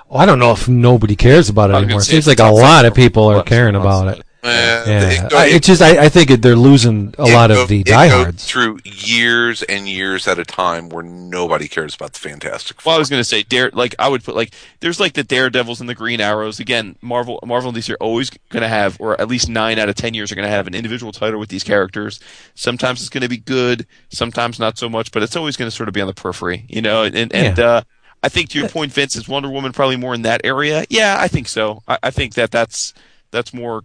[0.08, 2.02] Well, I don't know if nobody cares about it I was anymore.
[2.02, 4.26] It seems like a lot of people are caring about but- it.
[4.44, 7.24] Eh, Yeah, it go- I, it- it's just I, I think it, they're losing a
[7.26, 8.46] lot go- of the it goes diehards.
[8.46, 12.92] through years and years at a time where nobody cares about the Fantastic Four.
[12.92, 13.70] Well, I was going to say, Dare.
[13.74, 16.60] Like I would put like there's like the Daredevils and the Green Arrows.
[16.60, 19.88] Again, Marvel, Marvel and DC are always going to have, or at least nine out
[19.90, 22.20] of ten years are going to have an individual title with these characters.
[22.56, 25.76] Sometimes it's going to be good, sometimes not so much, but it's always going to
[25.76, 27.04] sort of be on the periphery, you know.
[27.04, 27.64] And and Yeah.
[27.66, 27.82] uh,
[28.22, 30.86] I think to your point, Vince, is Wonder Woman probably more in that area?
[30.90, 31.82] Yeah, I think so.
[31.88, 32.94] I, I think that that's
[33.32, 33.84] that's more.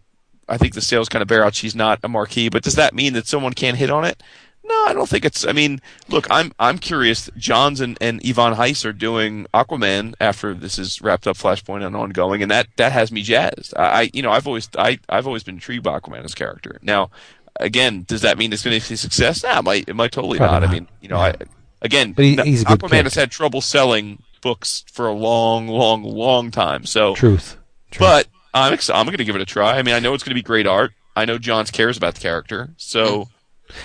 [0.48, 2.94] I think the sales kind of bear out she's not a marquee, but does that
[2.94, 4.22] mean that someone can't hit on it?
[4.64, 5.46] No, I don't think it's.
[5.46, 7.30] I mean, look, I'm I'm curious.
[7.38, 11.96] Johns and, and Ivan Reis are doing Aquaman after this is wrapped up, Flashpoint and
[11.96, 13.72] ongoing, and that that has me jazzed.
[13.78, 16.78] I, I you know I've always I I've always been intrigued by Aquaman as character.
[16.82, 17.10] Now,
[17.58, 19.42] again, does that mean it's going to be a success?
[19.42, 20.68] Nah, it might it might totally Probably not.
[20.68, 21.34] I mean, you know, I
[21.80, 23.04] again, But he- he's Aquaman kid.
[23.04, 26.84] has had trouble selling books for a long, long, long time.
[26.84, 27.56] So Truth.
[27.90, 28.00] Truth.
[28.00, 29.78] but I'm ex- I'm going to give it a try.
[29.78, 30.92] I mean, I know it's going to be great art.
[31.14, 33.28] I know Johns cares about the character, so mm.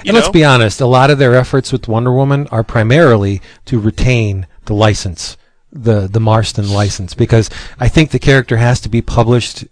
[0.03, 3.41] you and let's be honest, a lot of their efforts with Wonder Woman are primarily
[3.65, 5.37] to retain the license,
[5.71, 7.49] the the Marston license, because
[7.79, 9.65] I think the character has to be published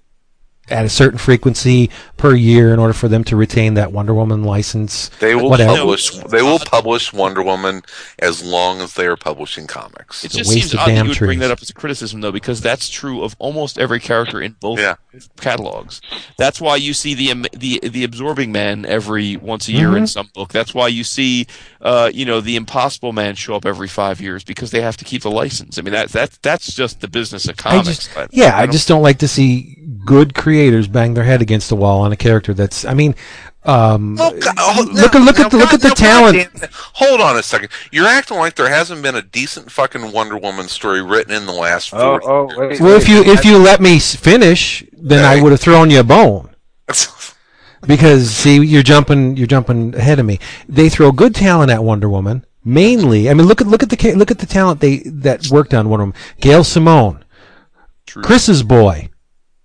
[0.69, 4.43] at a certain frequency per year in order for them to retain that Wonder Woman
[4.43, 5.09] license.
[5.19, 5.75] They will Whatever.
[5.75, 6.11] publish.
[6.11, 7.81] They will publish Wonder Woman
[8.19, 10.23] as long as they are publishing comics.
[10.23, 12.21] it a just waste seems odd that you would bring that up as a criticism,
[12.21, 14.95] though, because that's true of almost every character in both Yeah.
[15.41, 15.99] catalogs.
[16.37, 20.29] That's why you see the the the absorbing man every once a year in some
[20.33, 20.53] book.
[20.53, 21.47] That's why you see,
[21.81, 25.05] uh, you know, the Impossible Man show up every five years because they have to
[25.05, 25.77] keep the license.
[25.77, 27.87] I mean, that that that's just the business of I comics.
[27.87, 31.41] just, but yeah, I don't- just don't like to see good creators bang their head
[31.41, 32.85] against the wall on a character that's.
[32.85, 33.15] I mean,
[33.63, 35.93] um, Well, go- oh, look now- at look now, at the look at the now,
[35.93, 36.37] talent.
[36.53, 37.69] goddamn- Hold on a second.
[37.91, 41.51] You're acting like there hasn't been a decent fucking Wonder Woman story written in the
[41.51, 45.41] last Oh, 40 oh, wait, Well, if you if you let me finish, then I
[45.41, 46.49] would have thrown you a bone.
[47.87, 50.37] Because see, you're jumping, you're jumping ahead of me.
[50.69, 52.45] They throw good talent at Wonder Woman.
[52.63, 55.73] Mainly, I mean, look at look at the look at the talent they that worked
[55.73, 56.15] on Wonder Woman.
[56.39, 57.23] Gail Simone,
[58.05, 58.21] True.
[58.21, 59.09] Chris's boy.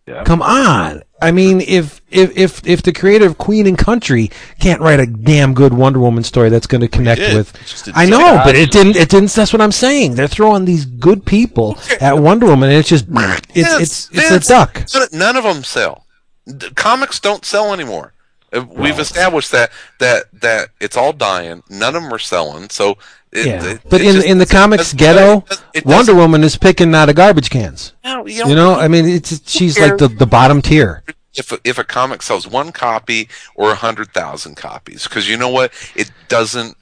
[0.07, 0.23] Yeah.
[0.25, 1.03] Come on.
[1.21, 4.31] I mean, if if if if the creator of Queen and Country
[4.61, 7.87] can't write a damn good Wonder Woman story that's going to connect with, It just
[7.87, 8.97] didn't I know, but it didn't.
[8.97, 9.33] It didn't.
[9.33, 10.15] That's what I'm saying.
[10.15, 14.47] They're throwing these good people at Wonder Woman, and it's just it's it's it's Vince,
[14.47, 14.83] a duck.
[15.13, 16.05] None- of them sell.
[16.47, 18.13] D- Comics don't sell anymore.
[18.53, 21.63] Uh, We've established that that that it's all dying.
[21.69, 22.69] None of them are selling.
[22.69, 22.99] So,
[23.33, 26.15] it, Yeah, it- but it in just- in the comics ghetto, it doesn't- it Wonder
[26.15, 27.93] Woman is picking out of garbage cans.
[28.05, 31.03] No, you You don't- know, I mean, it's she's like the the bottom tier.
[31.35, 35.37] if a, if a comic sells one copy or a hundred thousand copies, because you
[35.37, 36.77] know what, it doesn't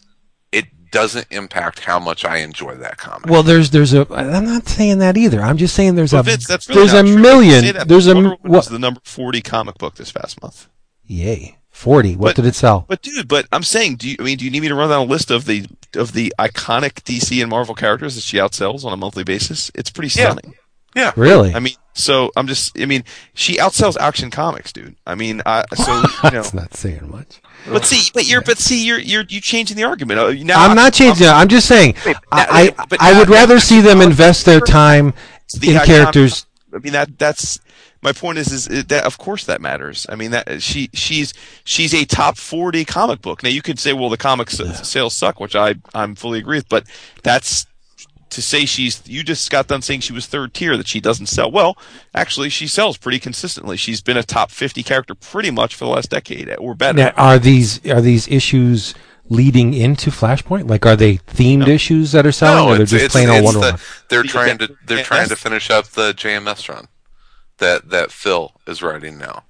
[0.53, 3.29] it doesn't impact how much I enjoy that comic.
[3.29, 4.07] Well, there's there's a.
[4.11, 5.43] I'm not saying that either.
[5.43, 6.23] I'm just saying there's But a.
[6.23, 7.19] Vince, that's really there's a true.
[7.19, 7.75] Million.
[7.75, 8.57] that, There's but a Wonder Woman what?
[8.59, 10.69] was the number forty comic book this past month.
[11.07, 12.17] Yay, forty.
[12.17, 12.87] What But- did it sell?
[12.89, 14.17] But dude, but I'm saying, do you?
[14.19, 16.33] I mean, do you need me to run down a list of the of the
[16.39, 19.71] iconic DC and Marvel characters that she outsells on a monthly basis?
[19.75, 20.55] It's pretty stunning.
[20.97, 21.55] yeah, Really?
[21.55, 22.79] I mean, so I'm just.
[22.81, 24.97] I mean, she outsells Action Comics, dude.
[25.07, 26.31] I mean, I so you know.
[26.31, 27.41] That's not saying much.
[27.69, 30.21] But see, but you're, but see, you're you're you changing the argument.
[30.21, 31.27] Uh, Now I'm not changing.
[31.27, 31.31] it.
[31.31, 31.95] I'm just saying.
[32.07, 35.15] now- I I, but I would now rather that's see them invest their time
[35.59, 36.47] the in iconic- characters.
[36.75, 37.61] I mean that that's
[38.05, 40.07] my point is is that of course that matters.
[40.11, 41.33] I mean that she she's
[41.65, 43.43] she's a top 40 comic book.
[43.43, 46.69] Now you could say well the comics sales suck, which I I'm fully agree with,
[46.69, 46.87] but
[47.23, 47.67] that's
[48.31, 51.27] to say she's you just got done saying she was third tier that she doesn't
[51.27, 51.51] sell.
[51.51, 51.79] Well,
[52.15, 53.79] actually she sells pretty consistently.
[53.79, 56.99] She's been a top 50 character pretty much for the last decade or better.
[56.99, 58.95] Now, are these are these issues
[59.31, 60.69] leading into Flashpoint?
[60.69, 63.55] Like, are they themed issues that are selling, or they're just it's, plain old it's
[63.55, 66.89] Wonder the, they're trying to they're trying to finish up the JMS run
[67.59, 69.45] that that Phil is writing now.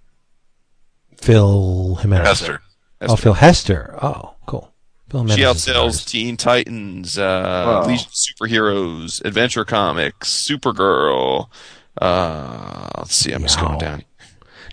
[1.21, 2.29] Phil Jimenez.
[2.29, 2.61] Esther.
[3.03, 3.99] Oh, Phil Hester.
[4.03, 4.73] Oh, cool.
[5.11, 6.07] Phil Jimenez She is outsells.
[6.07, 7.23] Teen Titans, uh,
[7.67, 7.87] Wow.
[7.87, 11.49] Legion of Superheroes, Adventure Comics, Supergirl.
[12.01, 14.03] Uh, let's see, I'm just going down.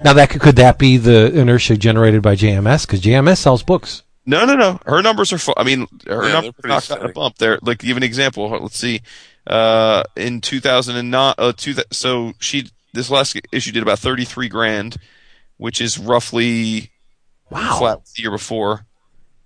[0.03, 2.88] Now that could, could that be the inertia generated by JMS?
[2.88, 4.02] Because JMS sells books.
[4.26, 4.80] No, no, no.
[4.86, 5.38] Her numbers are.
[5.38, 7.60] Fu- I mean, her Yeah, they're numbers pretty knocked out a bump there.
[7.62, 8.49] Like, give an example.
[8.49, 9.02] Let's see.
[9.45, 14.98] Uh, in 2009, uh, two, so she this last issue did about 33 grand,
[15.58, 16.92] which is roughly
[17.50, 17.78] Wow.
[17.80, 18.86] flat the year before.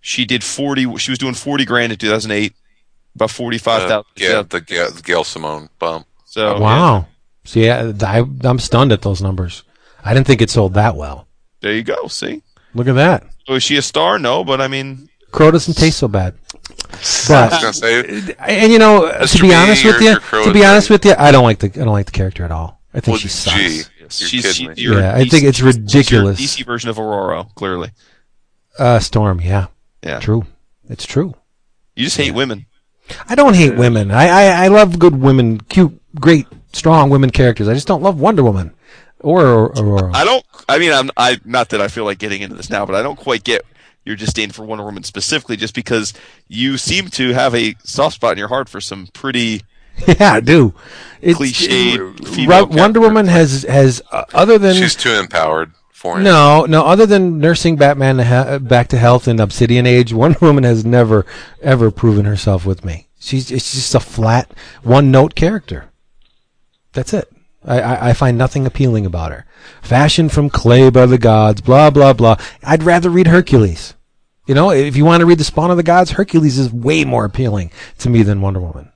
[0.02, 0.98] She did 40.
[0.98, 2.54] She was doing 40 grand in 2008,
[3.16, 3.92] about 45,000.
[3.92, 6.06] Uh, yeah, the Gail, Gail Simone bump.
[6.26, 7.08] So wow.
[7.44, 9.64] See, I, I, I'm stunned at those numbers.
[10.04, 11.28] I didn't think it sold that well.
[11.62, 12.08] there you go.
[12.08, 12.44] See.
[12.76, 13.24] Look at that.
[13.48, 14.20] So is she a star?
[14.20, 16.36] No, but I mean, Crow doesn't taste so bad.
[16.54, 19.42] I was But gonna say, and you know, to Mr.
[19.42, 21.84] be B, honest with you, to be honest with you, I don't like the I
[21.86, 22.80] don't like the character at all.
[22.96, 23.56] I think well, she sucks.
[23.58, 24.74] gee, you're she's kidding she, me.
[24.78, 26.40] you're Yeah, I DC think it's she's your ridiculous.
[26.42, 27.92] DC version of Ororo, clearly.
[28.80, 29.68] Uh, Storm, yeah,
[30.04, 30.20] Yeah.
[30.20, 30.46] true.
[30.90, 31.34] It's true.
[31.96, 32.66] You just hate women.
[33.28, 34.12] I don't hate women.
[34.12, 37.68] I, I I love good women, cute, great, strong women characters.
[37.68, 38.74] I just don't love Wonder Woman
[39.20, 40.14] or Ororo.
[40.16, 40.44] I don't.
[40.68, 41.10] I mean, I'm.
[41.18, 43.64] I not that I feel like getting into this now, but I don't quite get
[44.06, 46.14] your disdain for Wonder Woman specifically, just because
[46.48, 49.62] you seem to have a soft spot in your heart for some pretty.
[50.08, 50.74] yeah, I do.
[51.22, 53.00] It's, it- female Wonder.
[53.00, 56.24] Woman has has uh, other than She's too empowered for him.
[56.24, 56.86] No, no.
[56.86, 60.86] Other than nursing Batman to he- back to health in Obsidian Age, Wonder Woman has
[60.86, 61.26] never,
[61.62, 63.08] ever proven herself with me.
[63.20, 64.52] She's it's just a flat,
[64.84, 65.90] one-note character.
[66.94, 67.32] That's it.
[67.64, 69.46] I, I, I find nothing appealing about her.
[69.82, 72.36] Fashioned from clay by the gods, blah blah blah.
[72.64, 73.96] I'd rather read Hercules.
[74.46, 77.04] You know, if you want to read the Spawn of the Gods, Hercules is way
[77.04, 78.92] more appealing to me than Wonder Woman.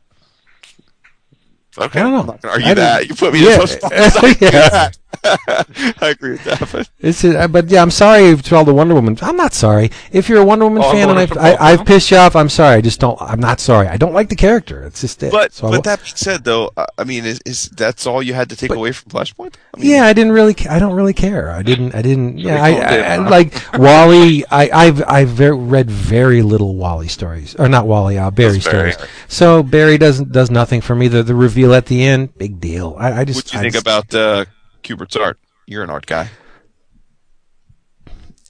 [1.77, 1.99] Okay.
[1.99, 2.37] I don't know.
[2.41, 3.07] Gonna argue I that.
[3.09, 3.55] You put me in Yeah.
[3.55, 3.93] a tough spot.
[3.93, 4.89] I agree with Yeah.
[5.23, 6.69] I agree with that.
[6.71, 9.17] But It's but yeah, I'm sorry to all the Wonder Woman.
[9.21, 9.89] I'm not sorry.
[10.11, 11.43] If you're a Wonder Woman Oh, fan and I've, Woman.
[11.45, 12.75] I, I've pissed you off, I'm sorry.
[12.77, 13.19] I just don't.
[13.21, 13.87] I'm not sorry.
[13.87, 14.83] I don't like the character.
[14.83, 15.31] It's just it.
[15.31, 18.49] but So but that being said, though, I mean, is, is that's all you had
[18.49, 19.55] to take away from Flashpoint?
[19.75, 20.55] I mean, yeah, I didn't really.
[20.69, 21.51] I don't really care.
[21.51, 21.95] I didn't.
[21.95, 22.37] I didn't.
[22.37, 24.45] Yeah, I, I, I like Wally.
[24.51, 28.17] I, I've I've ver- read very little Wally stories, or not Wally.
[28.17, 28.91] Uh, Barry That's Barry.
[28.93, 29.11] stories.
[29.27, 31.07] So Barry doesn't does nothing for me.
[31.07, 32.95] The the reveal at the end, big deal.
[32.99, 33.37] I, I just.
[33.37, 34.45] What do you I think just- about uh,
[34.83, 35.39] Kubert's art?
[35.65, 36.29] You're an art guy.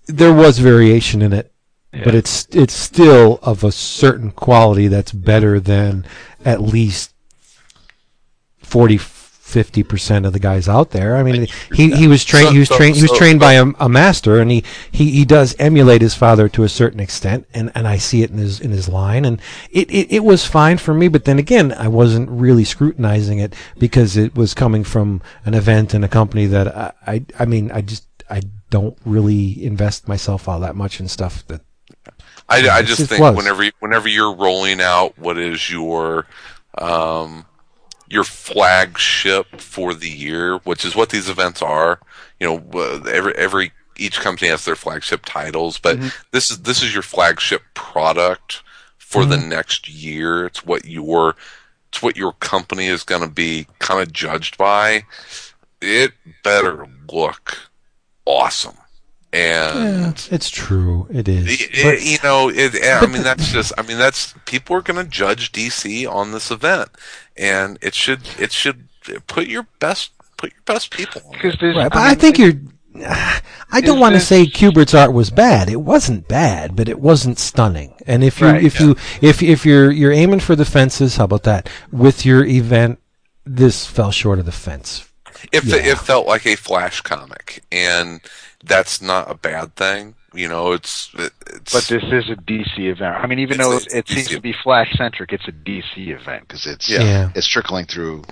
[0.10, 1.53] there was variation in it,
[1.91, 6.06] but it's it's still of a certain quality that's better than
[6.43, 7.14] at least
[8.57, 8.97] 40
[9.50, 11.18] 50 percent of the guys out there.
[11.18, 13.90] I mean, he, he was trained he was trained he was trained by a, a
[13.90, 17.88] master, and he, he, he does emulate his father to a certain extent, and, and
[17.88, 20.94] I see it in his in his line, and it, it, it was fine for
[20.94, 21.08] me.
[21.08, 25.94] But then again, I wasn't really scrutinizing it because it was coming from an event
[25.94, 30.48] and a company that I I, I mean I just I don't really invest myself
[30.48, 31.62] all that much in stuff that
[32.48, 33.36] I, I just think was.
[33.36, 36.26] whenever whenever you're rolling out what is your
[36.78, 37.46] um,
[38.10, 41.99] your flagship for the year, which is what these events are.
[42.40, 45.98] You know, uh, every every each company has their flagship titles, but
[46.31, 48.64] this is this is your flagship product
[48.98, 50.45] for the next year.
[50.45, 51.36] It's what your
[51.90, 55.03] it's what your company is going to be kind of judged by.
[55.81, 56.14] It
[56.44, 57.57] better look
[58.26, 58.77] awesome.
[59.31, 61.07] And Yeah, it's true.
[61.11, 61.61] It is.
[61.61, 63.72] it- But- you know, it, I mean, that's just.
[63.77, 66.89] I mean, that's people are going to judge DC on this event,
[67.38, 68.88] and it should it should
[69.27, 71.22] put your best put your best people.
[71.31, 72.53] Because right, I, mean, think you're.
[73.72, 75.69] I don't want to say Kubert's art was bad.
[75.69, 77.93] It wasn't bad, but it wasn't stunning.
[78.07, 81.26] And if you Right, if you if if you're you're aiming for the fences, how
[81.26, 81.69] about that?
[81.91, 82.99] With your event,
[83.45, 85.07] this fell short of the fence.
[85.51, 85.77] If yeah.
[85.77, 88.22] it felt like a Flash comic, and
[88.64, 90.15] that's not a bad thing.
[90.34, 91.73] You know, it's it's.
[91.73, 93.15] But this is a DC event.
[93.15, 95.48] I mean, even It's though a it, it DC seems to be Flash centric, it's
[95.48, 96.48] a DC event.
[96.48, 96.99] because it's Yeah.
[97.02, 97.31] Yeah.
[97.36, 98.23] it's trickling through.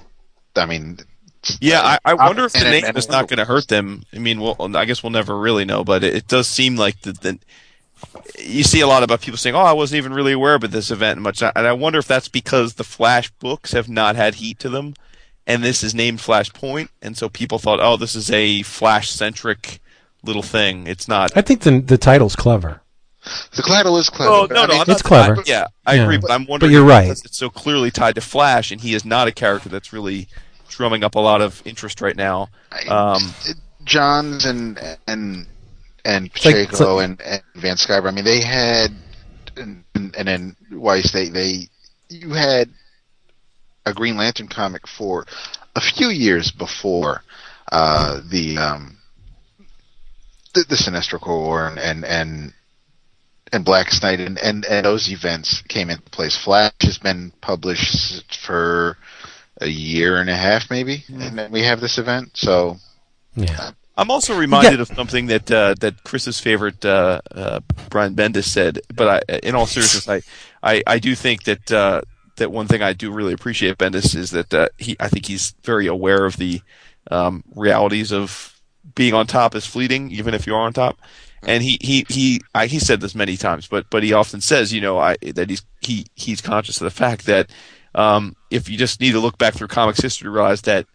[0.55, 0.99] I mean,
[1.59, 4.03] Yeah, I, I wonder if the and- name and- is not going to hurt them.
[4.13, 7.01] I mean, well, I guess we'll never really know, but it, it does seem like
[7.01, 7.39] the, the
[8.37, 10.91] you see a lot about people saying, "Oh, I wasn't even really aware about this
[10.91, 14.59] event much," and I wonder if that's because the Flash books have not had heat
[14.59, 14.93] to them,
[15.47, 19.79] and this is named Flashpoint, and so people thought, "Oh, this is a Flash centric
[20.27, 21.31] little thing." It's not.
[21.35, 22.81] I think the the title's clever.
[23.55, 24.31] the title is clever.
[24.31, 25.37] Oh but no, I mean, It's clever.
[25.39, 26.03] I- yeah, I Yeah.
[26.03, 26.69] agree, but I'm wondering.
[26.69, 27.09] But you're right.
[27.09, 30.27] It's so clearly tied to Flash, and he is not a character that's really
[30.69, 32.49] drumming up a lot of interest right now.
[32.89, 33.33] Um,
[33.83, 35.47] Johns and and
[36.05, 38.07] and Pacheco it's like- and, and Van Sciver.
[38.07, 38.89] I mean, they had
[39.57, 41.11] and, and then Reis.
[41.11, 41.67] They they
[42.09, 42.69] you had
[43.85, 45.25] a Green Lantern comic for
[45.75, 47.23] a few years before
[47.71, 48.96] uh, the um,
[50.57, 52.53] the, the Sinestro Corps and and and
[53.53, 56.38] and Black Knight and, and and those events came into place.
[56.38, 58.97] Flash has been published for
[59.61, 62.31] a year and a half, maybe, and then we have this event.
[62.35, 62.77] So
[63.35, 63.71] Yeah.
[63.99, 68.79] I'm also reminded of something that uh, that Chris's favorite uh, uh, Brian Bendis said.
[68.93, 70.21] But I, in all seriousness, I,
[70.61, 72.01] I, I do think that uh,
[72.35, 75.55] that one thing I do really appreciate Bendis is that uh, he I think he's
[75.63, 76.61] very aware of the
[77.09, 78.56] um, realities of
[78.95, 80.97] being on top is fleeting, even if you're on top.
[81.43, 84.73] And he he he I, he said this many times, but but he often says,
[84.73, 87.51] you know, I that he's he he's conscious of the fact that
[87.93, 90.88] um, if you just need to look back through comics history to realize that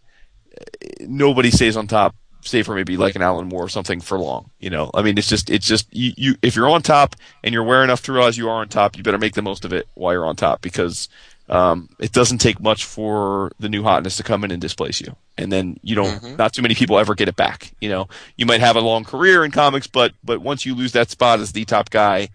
[1.01, 4.51] nobody stays on top, save for maybe like an Alan Moore or something for long.
[4.59, 6.35] You know, I mean, it's just, it's just you, you.
[6.41, 9.03] If you're on top and you're aware enough to realize you are on top, you
[9.03, 11.09] better make the most of it while you're on top because
[11.49, 15.15] um, it doesn't take much for the new hotness to come in and displace you,
[15.37, 16.37] and then you don't.
[16.37, 17.73] Not too many people ever get it back.
[17.81, 18.07] You know,
[18.37, 21.39] you might have a long career in comics, but but once you lose that spot
[21.39, 22.29] as the top guy.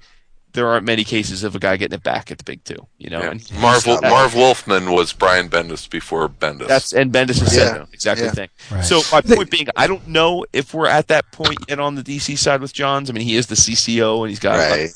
[0.55, 3.11] There aren't many cases of a guy getting it back at the big two, you
[3.11, 3.21] know.
[3.21, 3.31] Yeah.
[3.33, 6.67] And Marv, Marv Wolfman was Brian Bendis before Bendis.
[6.67, 7.85] That's and Bendis has said Yeah.
[7.85, 8.27] the exact Yeah.
[8.29, 8.49] same thing.
[8.71, 8.85] Right.
[8.85, 12.03] So my point being, I don't know if we're at that point yet on the
[12.03, 13.11] DC side with Johns.
[13.11, 14.57] I mean, he is the CCO and he's got.
[14.57, 14.91] right.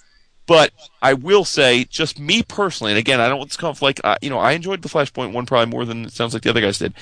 [0.47, 4.01] But I will say, just me personally, and again, I don't want this off like
[4.03, 6.51] uh, you know, I enjoyed the Flashpoint one probably more than it sounds like the
[6.51, 6.95] other guys did.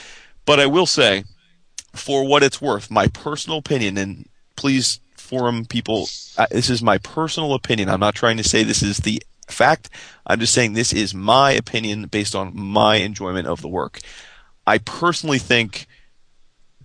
[0.45, 1.25] But I will say,
[1.95, 6.99] for what it's worth, my personal opinion, and please, forum people, uh, this is my
[6.99, 7.89] personal opinion.
[7.89, 9.89] I'm not trying to say this is the fact.
[10.27, 14.01] I'm just saying this is my opinion based on my enjoyment of the work.
[14.67, 15.87] I personally think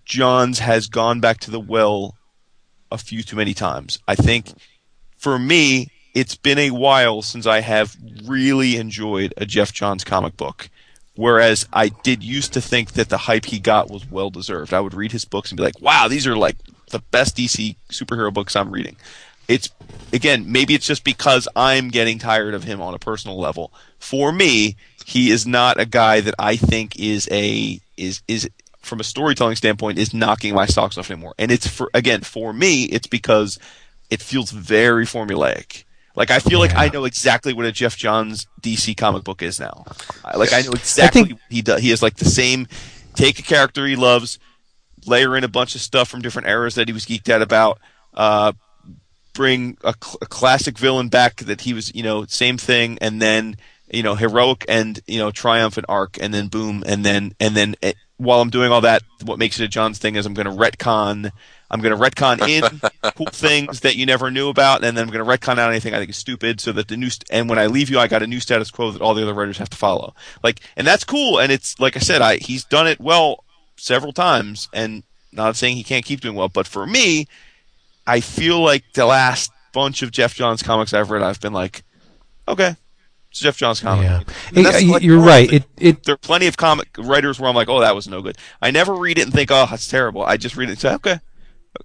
[0.05, 2.15] Johns has gone back to the well
[2.91, 3.99] a few too many times.
[4.07, 4.53] I think
[5.17, 10.37] for me, it's been a while since I have really enjoyed a Geoff Johns comic
[10.37, 10.69] book.
[11.15, 14.73] Whereas I did used to think that the hype he got was well deserved.
[14.73, 16.57] I would read his books and be like, wow, these are like
[16.89, 18.95] the best DC superhero books I'm reading.
[19.47, 19.69] It's,
[20.11, 23.71] again, maybe it's just because I'm getting tired of him on a personal level.
[23.99, 24.75] For me,
[25.05, 29.55] he is not a guy that I think is a, is, is, from a storytelling
[29.55, 31.35] standpoint, is knocking my socks off anymore.
[31.37, 33.57] And it's for, again, for me, it's because
[34.09, 35.84] it feels very formulaic.
[36.15, 39.59] Like I feel like I know exactly what a Geoff Johns DC comic book is
[39.59, 39.85] now.
[40.35, 41.81] Like I know exactly what he does.
[41.81, 42.67] He has like the same
[43.15, 44.39] take a character he loves,
[45.05, 47.79] layer in a bunch of stuff from different eras that he was geeked out about,
[48.13, 48.53] uh,
[49.33, 53.21] bring a, cl- a classic villain back that he was, you know, same thing, and
[53.21, 53.57] then
[53.91, 57.75] you know heroic and you know triumphant arc, and then boom, and then and then
[57.81, 60.47] eh, while I'm doing all that, what makes it a Johns thing is I'm going
[60.47, 61.31] to retcon.
[61.71, 62.79] I'm going to retcon in
[63.15, 65.93] cool things that you never knew about, and then I'm going to retcon out anything
[65.93, 68.07] I think is stupid, so that the new st- and when I leave you, I
[68.07, 70.13] got a new status quo that all the other writers have to follow.
[70.43, 73.43] Like, and that's cool, and it's like I said, I he's done it well
[73.77, 77.27] several times, and not saying he can't keep doing well, but for me,
[78.07, 81.83] I feel like the last bunch of Geoff Johns comics I've read, I've been like,
[82.47, 82.75] okay,
[83.31, 84.05] it's Geoff Johns comic.
[84.05, 84.21] Yeah.
[84.55, 85.27] And Hey, like you're normal.
[85.33, 85.51] right.
[85.51, 88.21] It it There are plenty of comic writers where I'm like, oh, that was no
[88.21, 88.37] good.
[88.61, 90.23] I never read it and think, oh, that's terrible.
[90.23, 91.19] I just read it and say, okay,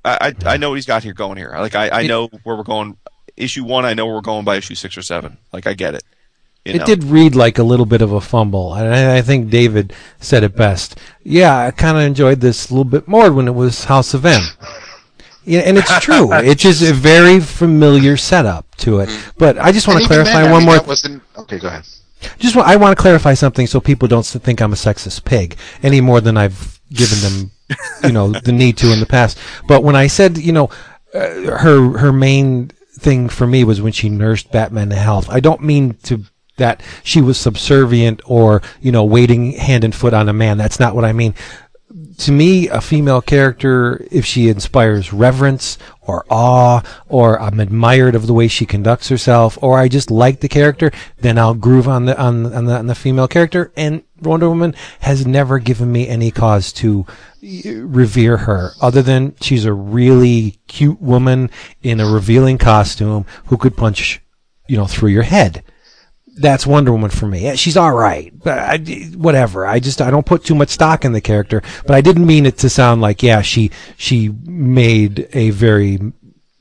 [0.05, 1.53] I I, I know what he's got here going here.
[1.59, 2.97] Like I, I know where we're going.
[3.37, 5.39] Issue one, I know where we're going by issue six or seven.
[5.53, 6.03] Like I get it.
[6.65, 6.85] You It know?
[6.85, 10.43] did read like a little bit of a fumble, and I, I think David said
[10.45, 10.99] it best.
[11.23, 14.27] Yeah, I kind of enjoyed this a little bit more when it was House of
[14.27, 14.43] M.
[15.45, 16.29] Yeah, and it's true.
[16.35, 19.09] it's just a very familiar setup to it.
[19.09, 19.31] Mm-hmm.
[19.39, 20.75] But I just want to clarify then, I one mean, more.
[20.77, 21.85] that wasn't- okay, go ahead.
[22.39, 26.03] Just I want to clarify something so people don't think I'm a sexist pig any
[26.03, 27.51] more than I've given them,
[28.03, 29.39] you know, the need to in the past.
[29.67, 30.71] But when I said, you know,
[31.15, 35.29] uh, her her main thing for me was when she nursed Batman to health.
[35.31, 36.25] I don't mean to
[36.57, 40.59] that she was subservient or you know waiting hand and foot on a man.
[40.59, 41.35] That's not what I mean.
[42.21, 48.27] To me, a female character, if she inspires reverence or awe, or I'm admired of
[48.27, 52.05] the way she conducts herself, or I just like the character, then I'll groove on
[52.05, 53.73] the on, on the on the female character.
[53.75, 57.07] And Wonder Woman has never given me any cause to
[57.43, 61.51] uh, revere her, other than she's a really cute woman
[61.83, 64.21] in a revealing costume who could punch,
[64.69, 65.65] you know, through your head
[66.37, 67.55] that's Wonder Woman for me.
[67.57, 68.79] She's all right, but I,
[69.17, 69.67] whatever.
[69.67, 71.63] I just I don't put too much stock in the character.
[71.87, 75.99] But I didn't mean it to sound like yeah, she she made a very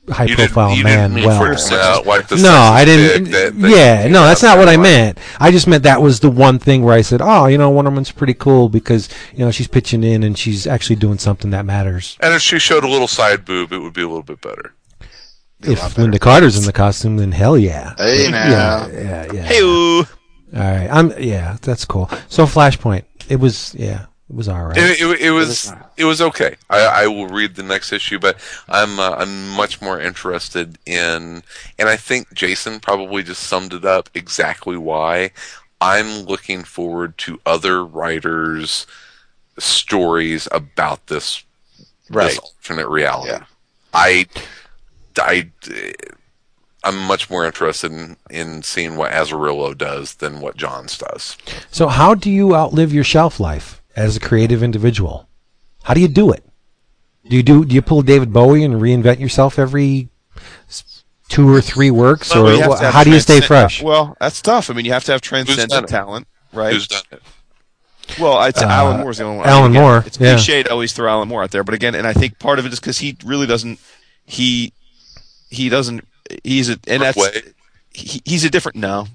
[0.08, 1.38] high You profile man well.
[1.40, 3.30] for a sexist- uh, the no, I didn't.
[3.30, 5.18] that- that yeah, no, that's not what I meant.
[5.38, 7.90] I just meant that was the one thing where I said, oh, you know, Wonder
[7.90, 11.64] Woman's pretty cool because you know she's pitching in and she's actually doing something that
[11.64, 12.16] matters.
[12.20, 14.74] And if she showed a little side boob, it would be a little bit better.
[15.60, 15.96] Be a lot If.
[15.96, 17.94] Lynda Carter's in the costume, then hell yeah.
[17.98, 18.88] Hey, Yeah, now.
[18.88, 19.42] yeah, yeah.
[19.42, 20.04] Hey, All
[20.54, 22.10] right, I'm yeah, that's cool.
[22.28, 24.76] So Flashpoint, it was yeah, it was all right.
[24.76, 26.56] It, it, it was it was okay.
[26.68, 28.36] I, I will read the next issue, but
[28.68, 31.42] I'm uh, I'm much more interested in,
[31.78, 35.30] and I think Jason probably just summed it up exactly why.
[35.82, 38.86] I'm looking forward to other writers'
[39.58, 41.44] stories about this,
[42.10, 42.28] Right.
[42.30, 43.30] this alternate reality.
[43.32, 43.44] Yeah.
[43.94, 44.26] I,
[45.18, 45.50] I,
[46.84, 51.36] I'm much more interested in, in seeing what Azzarello does than what Johns does.
[51.70, 55.28] So how do you outlive your shelf life as a creative individual?
[55.82, 56.44] How do you do it?
[57.28, 60.08] Do you do do you pull David Bowie and reinvent yourself every
[61.28, 63.82] two or three works, Well, or you have wha- how do you stay fresh?
[63.82, 64.70] Well, that's tough.
[64.70, 66.72] I mean, you have to have transcendent talent, right?
[66.72, 67.22] Who's done it?
[68.18, 69.46] Well, it's Uh, Alan Moore's the only one.
[69.48, 70.34] Alan again, Moore, It's yeah.
[70.34, 72.66] cliche to always throw Alan Moore out there, but again, and I think part of
[72.66, 73.78] it is because he really doesn't.
[74.24, 74.72] He
[75.50, 76.06] he doesn't.
[76.44, 77.54] He's a and that's Wade?
[77.92, 78.76] he, he's a different.
[78.76, 79.06] No,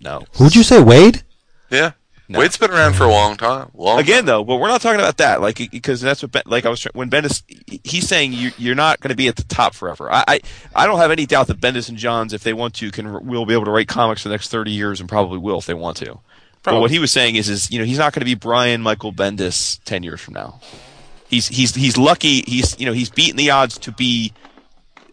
[0.00, 0.24] no.
[0.36, 1.22] Who'd you say, Wade?
[1.70, 1.92] Yeah.
[2.30, 2.40] No.
[2.40, 3.70] Wade's been around for a long time.
[3.72, 4.26] Long Again, time.
[4.26, 6.78] though, but we're not talking about that, like because that's what ben, like I was
[6.80, 7.42] try- when Bendis
[7.84, 10.12] he's saying you, you're not going to be at the top forever.
[10.12, 10.40] I, I
[10.76, 13.46] I don't have any doubt that Bendis and Johns, if they want to, can will
[13.46, 15.72] be able to write comics for the next thirty years, and probably will if they
[15.72, 16.20] want to.
[16.62, 18.82] But what he was saying is, is you know, he's not going to be Brian
[18.82, 20.60] Michael Bendis ten years from now.
[21.30, 22.42] He's he's he's lucky.
[22.46, 24.34] He's you know he's beaten the odds to be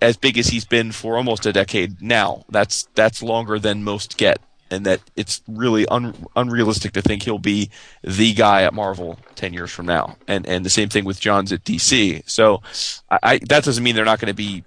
[0.01, 2.43] as big as he's been for almost a decade now.
[2.49, 4.39] That's that's longer than most get,
[4.71, 7.69] and that it's really un- unrealistic to think he'll be
[8.03, 10.17] the guy at Marvel ten years from now.
[10.27, 12.29] And and the same thing with Johns at DC.
[12.29, 12.61] So
[13.09, 14.63] I, I that doesn't mean they're not going to be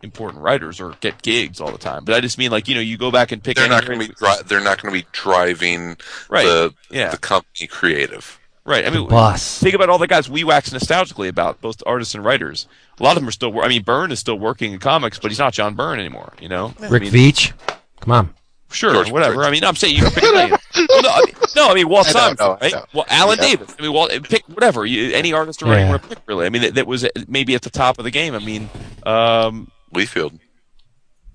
[0.00, 2.04] important writers or get gigs all the time.
[2.04, 3.56] But I just mean like you know you go back and pick.
[3.56, 5.96] They're not going to be dri- they're not going to be driving
[6.28, 6.44] Right.
[6.44, 7.10] the Yeah.
[7.10, 8.38] the company creative.
[8.68, 8.86] Right.
[8.86, 9.58] I mean, boss.
[9.58, 12.66] think about all the guys we wax nostalgically about, both artists and writers.
[13.00, 13.50] A lot of them are still.
[13.50, 16.34] wor- I mean, Byrne is still working in comics, but he's not John Byrne anymore.
[16.40, 17.52] You know, Rick I mean, Veitch.
[18.00, 18.34] Come on.
[18.70, 19.36] Sure, George whatever.
[19.36, 19.46] George.
[19.46, 20.50] I mean, I'm saying you can pick a name.
[20.90, 22.84] well, no, I mean, no, I mean Walt I know, Simonson, no, I right?
[22.94, 23.44] Well, Alan Yeah.
[23.48, 23.74] Davis.
[23.78, 24.84] I mean, Walt, pick whatever.
[24.84, 25.84] You, any artist or writer Yeah.
[25.86, 26.44] you want to pick, really.
[26.44, 28.34] I mean, that, that was maybe at the top of the game.
[28.34, 28.68] I mean,
[29.06, 30.38] um, Liefeld.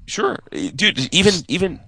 [0.06, 0.38] sure,
[0.76, 1.12] dude.
[1.12, 1.80] Even even.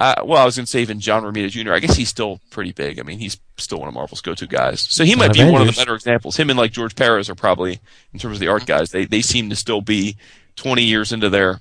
[0.00, 1.74] Uh, well, I was going to say even John Romita Jr.
[1.74, 2.98] I guess he's still pretty big.
[2.98, 4.80] I mean, he's still one of Marvel's go-to guys.
[4.80, 6.38] So he might On be one of the better examples.
[6.38, 7.80] Him and like George Perez are probably,
[8.14, 10.16] in terms of the art guys, they they seem to still be
[10.56, 11.60] 20 years into their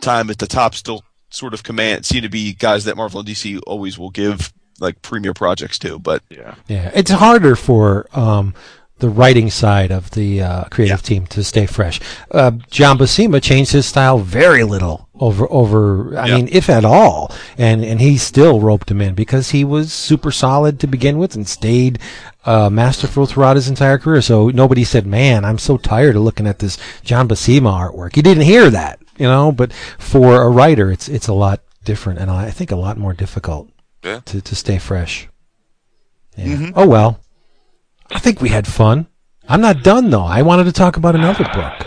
[0.00, 2.04] time at the top, still sort of command.
[2.04, 6.00] Seem to be guys that Marvel and DC always will give like premier projects to.
[6.00, 6.56] But Yeah.
[6.66, 8.52] Yeah, it's harder for um,
[9.00, 12.00] the writing side of the uh, creative team to stay fresh.
[12.30, 16.16] Uh, John Buscema changed his style very little over over.
[16.18, 16.36] I Yeah.
[16.36, 20.30] mean, if at all, and and he still roped him in because he was super
[20.30, 21.98] solid to begin with and stayed
[22.46, 24.22] uh, masterful throughout his entire career.
[24.22, 28.22] So nobody said, "Man, I'm so tired of looking at this John Buscema artwork." You
[28.22, 29.52] didn't hear that, you know.
[29.52, 33.12] But for a writer, it's it's a lot different, and I think a lot more
[33.14, 33.68] difficult
[34.04, 34.20] Yeah.
[34.26, 35.28] to, to stay fresh.
[36.36, 36.70] Yeah.
[36.74, 37.20] Oh well.
[38.10, 39.06] I think we had fun.
[39.48, 40.22] I'm not done though.
[40.24, 41.86] I wanted to talk about another book.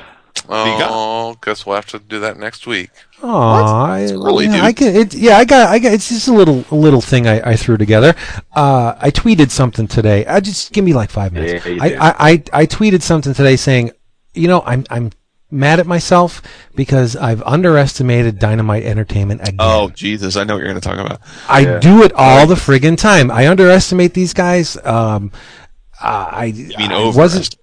[0.49, 0.49] you?
[0.49, 2.89] Oh, guess we'll have to do that next week.
[3.21, 4.61] Oh, I, early, yeah, dude.
[4.63, 5.93] I can, it, yeah, I got, I got.
[5.93, 8.13] It's just a little, a little thing I, I threw together.
[8.53, 10.25] Uh, I tweeted something today.
[10.25, 11.65] I just give me like five minutes.
[11.65, 11.87] Yeah, you I.
[11.93, 13.91] I, I, I tweeted something today saying,
[14.33, 15.11] you know, I'm, I'm
[15.49, 16.41] mad at myself
[16.75, 19.55] because I've underestimated Dynamite Entertainment again.
[19.59, 21.21] oh Jesus, I know what you're going to talk about.
[21.47, 21.79] I Yeah.
[21.79, 23.31] do it all the friggin' time.
[23.31, 24.75] I underestimate these guys.
[24.83, 25.62] Um, uh,
[26.03, 27.17] I, I mean, I over.
[27.17, 27.55] wasn't.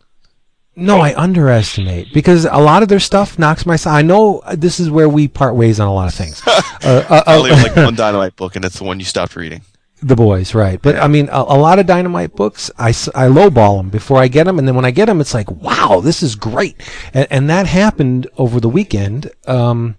[0.77, 3.77] No, I underestimate because a lot of their stuff knocks my.
[3.87, 6.43] I know this is where we part ways on a lot of things.
[6.47, 9.37] uh, uh, I uh, only like one Dynamite book, and it's the one you stopped
[9.37, 9.63] reading.
[10.03, 10.81] the boys, right?
[10.81, 14.29] But I mean, a, a lot of dynamite books, I, I lowball them before I
[14.29, 16.81] get them, and then when I get them, it's like, wow, this is great,
[17.13, 19.31] and, and that happened over the weekend.
[19.47, 19.97] Um,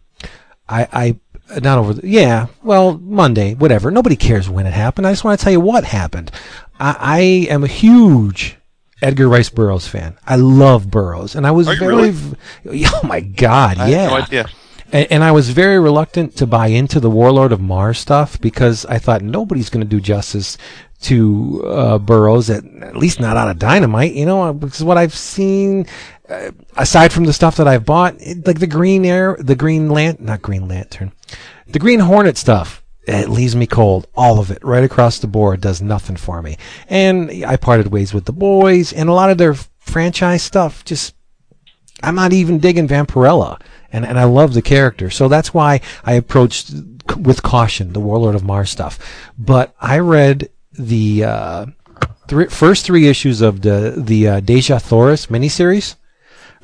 [0.68, 3.92] I, I not over, the, yeah, well, Monday, whatever.
[3.92, 5.06] Nobody cares when it happened.
[5.06, 6.32] I just want to tell you what happened.
[6.82, 7.20] I, I
[7.54, 8.58] am a huge
[9.02, 10.18] Edgar Rice Burroughs fan.
[10.26, 12.86] I love Burroughs, and I was Are very, Really?
[12.88, 14.08] Oh my god, I yeah.
[14.08, 14.16] no.
[14.92, 18.86] And, and I was very reluctant to buy into the Warlord of Mars stuff because
[18.86, 20.58] I thought nobody's going to do justice
[21.04, 24.14] to uh, Burroughs, at, at least not out of Dynamite.
[24.14, 25.86] You know, because what I've seen,
[26.30, 29.90] uh, aside from the stuff that I've bought, it, like the Green Air, the Green
[29.90, 31.12] Lantern, not Green Lantern,
[31.68, 32.81] the Green Hornet stuff.
[33.08, 34.08] It leaves me cold.
[34.16, 36.58] All of it, right across the board, does nothing for me.
[36.88, 41.16] And I parted ways with the boys, and a lot of their franchise stuff just
[42.04, 43.62] I'm not even digging Vampirella,
[43.92, 46.74] and and I love the character, so that's why I approached
[47.18, 49.00] with caution the Warlord of Mars stuff.
[49.38, 51.66] But I read the uh,
[52.28, 55.96] thr first three issues of the the uh, Dejah Thoris miniseries,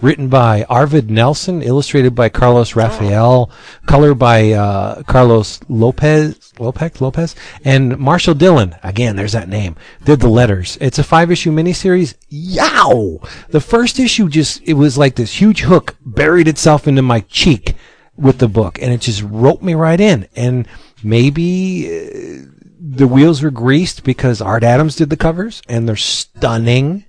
[0.02, 3.50] written by Arvid Nelson, illustrated by Carlos Rafael,
[3.86, 8.76] color by uh, Carlos Lopez, Lopez, Lopez, and Marshall Dillon.
[8.84, 9.76] Again, there's that name.
[10.04, 10.78] Did the letters.
[10.80, 12.16] It's a five issue miniseries.
[12.30, 13.22] Yow!
[13.50, 17.76] The first issue just it was like this huge hook buried itself into my cheek
[18.16, 20.28] with the book, and it just roped me right in.
[20.36, 20.68] And
[21.04, 21.88] maybe.
[21.88, 27.06] Uh, the wheels were greased because Art Adams did the covers, and they're stunning.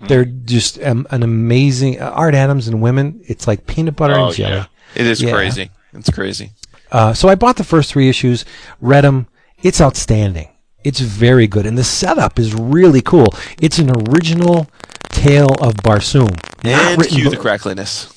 [0.00, 3.20] They're just um, an amazing uh, Art Adams and women.
[3.26, 4.54] It's like peanut butter Oh, and jelly.
[4.56, 4.66] yeah.
[4.94, 5.32] It is Yeah.
[5.32, 5.70] crazy.
[5.92, 6.52] It's crazy.
[6.90, 8.44] Uh, so I bought the first three issues,
[8.80, 9.26] read them.
[9.62, 10.48] It's outstanding.
[10.84, 13.26] It's very good, and the setup is really cool.
[13.60, 14.68] It's an original
[15.10, 16.30] tale of Barsoom.
[16.64, 18.14] And written cue the crackliness.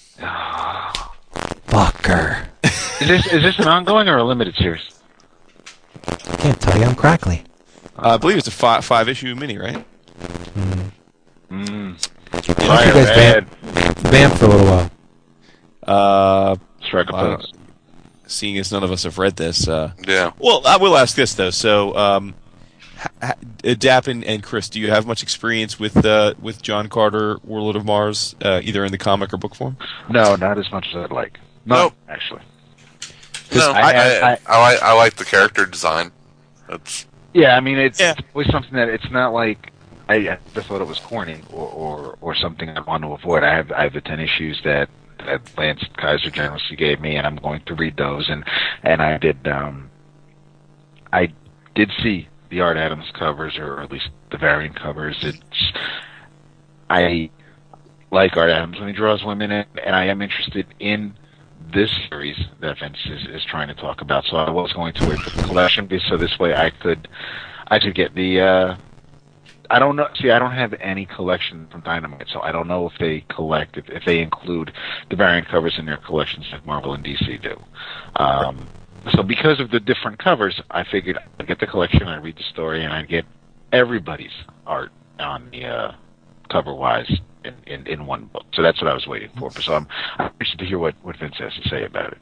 [1.68, 2.48] Fucker.
[2.64, 4.82] Is this is this an ongoing or a limited series?
[6.08, 7.44] I can't tell you I'm crackly.
[7.98, 9.84] Uh, I believe it's a five, five issue mini, right?
[10.56, 10.92] Mm.
[11.52, 13.50] Why don't you guys Bad.
[13.50, 14.92] Vamp for a little while.
[15.86, 16.56] Uh,
[16.86, 17.54] Strike a I don't- pose.
[18.28, 20.32] seeing as none of us have read this, uh, Yeah.
[20.40, 21.50] well, I will ask this though.
[21.50, 22.34] So, um,
[22.98, 23.34] ha- ha-
[23.66, 27.40] uh, Dap and, and Chris, do you have much experience with uh, with John Carter,
[27.44, 29.76] Warlord of Mars, uh, either in the comic or book form?
[30.10, 31.38] No, not as much as I'd like.
[31.66, 31.94] No, Nope.
[32.08, 32.42] actually.
[33.54, 36.12] No, I- I, I- I, I, like I like the character design.
[36.70, 38.12] That's Yeah, I mean it's, Yeah.
[38.18, 39.71] it's always something that it's not like
[40.12, 43.44] I, I just thought it was corny or, or or something I want to avoid.
[43.44, 44.90] I have I have the ten issues that
[45.20, 48.30] that Lance Kaiser generously gave me, and I'm going to read those.
[48.30, 48.44] And
[48.84, 49.90] and I did um,
[51.14, 51.34] I
[51.76, 55.18] did see the Art Adams covers, or at least the variant covers.
[55.22, 55.72] It's
[56.90, 57.30] I
[58.12, 61.14] like Art Adams when he draws women, and, and I am interested in
[61.74, 64.26] this series that Vince is, is trying to talk about.
[64.26, 67.08] So I was going to wait for the collection, so this way I could
[67.68, 68.42] I could get the.
[68.42, 68.78] Uh,
[69.72, 70.10] I don't know.
[70.16, 73.78] See, I don't have any collection from Dynamite, so I don't know if they collect
[73.78, 74.74] if, if they include
[75.10, 77.58] the variant covers in their collections like Marvel and DC do.
[78.18, 78.68] Um,
[79.14, 82.44] so because of the different covers, I figured I'd get the collection, I'd read the
[82.44, 83.24] story, and I'd get
[83.72, 84.34] everybody's
[84.68, 85.92] art on the uh,
[86.50, 87.10] cover wise
[87.46, 88.44] in, in, in one book.
[88.54, 89.52] So that's what I was waiting for.
[89.52, 89.88] So I'm,
[90.18, 92.18] I'm interested to hear what, what Vince has to say about it.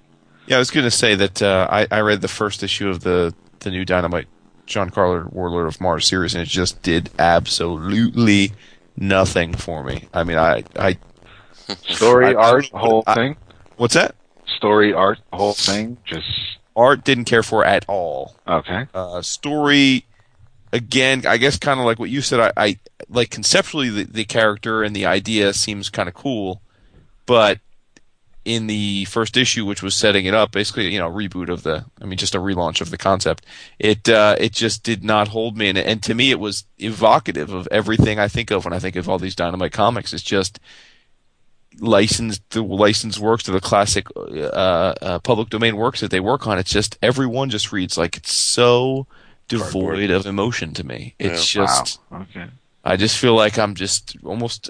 [0.46, 3.00] Yeah, I was going to say that uh, I, I read the first issue of
[3.02, 4.28] the the new Dynamite
[4.70, 8.54] John Carter Warlord of Mars series, and it just did absolutely
[8.96, 10.06] nothing for me.
[10.14, 10.98] I mean, I I
[11.88, 13.36] Story, I- art, the whole I- thing.
[13.78, 14.16] what's that?
[14.58, 15.98] Story, art, whole thing.
[16.06, 16.28] Just
[16.76, 18.36] Art didn't care for at all.
[18.48, 18.86] okay.
[18.94, 20.06] uh, story
[20.72, 22.78] again i guess kind of like what you said I, I
[23.10, 26.62] like conceptually the, the character and the idea seems kind of cool
[27.26, 27.58] but
[28.46, 31.86] in the first issue which was setting it up basically you know reboot of the
[32.02, 33.46] i mean just a relaunch of the concept
[33.78, 37.52] it uh, it just did not hold me and, and to me it was evocative
[37.52, 40.60] of everything i think of when i think of all these dynamite comics it's just
[41.80, 44.20] licensed the licensed works to the classic uh,
[45.02, 46.58] uh, public domain works that they work on.
[46.58, 49.08] It's just everyone just reads like it's so
[49.48, 51.14] devoid of emotion to me.
[51.20, 51.66] It's Wow.
[51.66, 52.46] just Okay.
[52.84, 54.70] I just feel like I'm just almost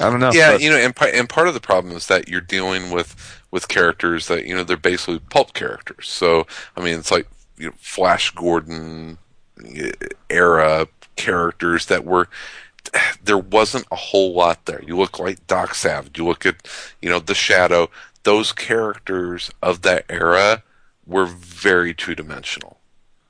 [0.00, 0.30] I don't know.
[0.32, 2.90] yeah, but- you know, and part and part of the problem is that you're dealing
[2.90, 6.08] with with characters that you know they're basically pulp characters.
[6.08, 6.46] So
[6.76, 9.18] I mean, it's like you know, Flash Gordon
[10.30, 12.28] era characters that were
[13.22, 14.82] there wasn't a whole lot there.
[14.86, 16.18] You look like Doc Savage.
[16.18, 16.56] You look at
[17.02, 17.90] you know the Shadow.
[18.22, 20.62] Those characters of that era
[21.06, 22.78] were very two dimensional,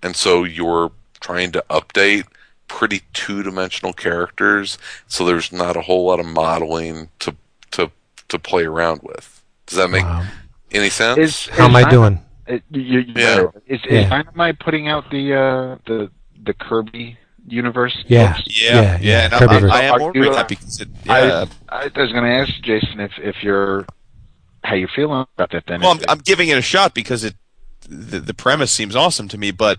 [0.02, 0.90] and so you're
[1.20, 2.26] trying to update
[2.68, 4.78] pretty two dimensional characters.
[5.06, 7.34] So there's not a whole lot of modeling to
[7.72, 7.90] to
[8.28, 9.43] to play around with.
[9.66, 10.24] Does that make Wow.
[10.72, 11.18] any sense?
[11.18, 12.20] Is, How am is I doing?
[12.48, 13.12] you, you Yeah.
[13.14, 13.52] better.
[13.66, 14.09] Is, is Yeah.
[14.09, 16.10] Dynamite putting out the uh, the
[16.44, 17.18] the Kirby
[17.48, 17.97] universe?
[18.06, 18.32] Yeah.
[18.34, 18.43] books?
[18.62, 20.80] yeah, Yeah, yeah, yeah, and I, I, I am Are ordering you, uh, that because
[20.80, 21.47] it, yeah.
[21.68, 23.86] I, I was going to ask Jason if if you're
[24.64, 25.64] how you feeling about that.
[25.66, 27.34] Then well, I'm, I'm giving it a shot because it
[27.88, 29.78] the, the premise seems awesome to me, but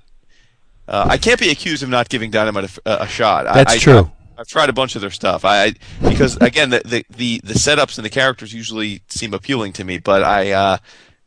[0.88, 3.48] uh, I can't be accused of not giving Dynamite a shot.
[3.48, 4.12] I- That's I, true.
[4.40, 5.44] I've tried a bunch of their stuff.
[5.46, 9.74] I, I because again the, the the the setups and the characters usually seem appealing
[9.74, 10.78] to me, but I uh,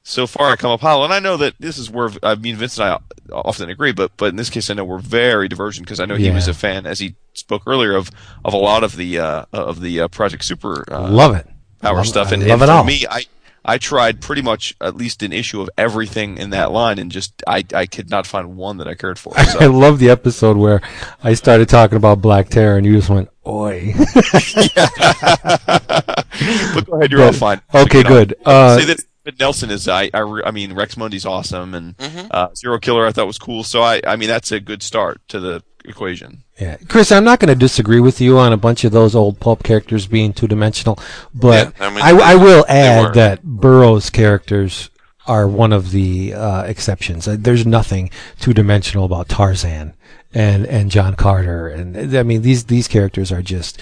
[0.04, 2.54] so far I come up hollow, and I know that this is where I mean
[2.54, 2.98] Vince and I
[3.32, 6.14] often agree, but but in this case I know we're very divergent because I know
[6.14, 6.34] he Yeah.
[6.34, 8.12] was a fan as he spoke earlier of
[8.44, 11.48] of a lot of the uh, of the uh, Project Super uh, love it.
[11.82, 12.84] power Love- stuff, I and, love and it for all.
[12.84, 13.24] me I.
[13.64, 17.42] I tried pretty much at least an issue of everything in that line, and just
[17.46, 19.32] I, I could not find one that I cared for.
[19.36, 20.80] I love the episode where
[21.22, 23.92] I started talking about Black Terror and you just went, oi.
[26.74, 27.60] but go ahead, you're all fine.
[27.74, 28.34] okay, good.
[28.44, 32.28] Uh, say that that Nelson is I, I I mean Rex Mundi's awesome and Mhm.
[32.30, 35.20] uh, Zero Killer I thought was cool so I I mean that's a good start
[35.28, 36.44] to the equation.
[36.58, 39.40] Yeah, Chris, I'm not going to disagree with you on a bunch of those old
[39.40, 40.98] pulp characters being two dimensional,
[41.34, 44.90] but Yeah, I mean, I, I will add that Burroughs characters
[45.26, 47.26] are one of the uh, exceptions.
[47.28, 49.94] Uh, There's nothing two dimensional about Tarzan
[50.34, 53.80] and and John Carter, and I mean these these characters are just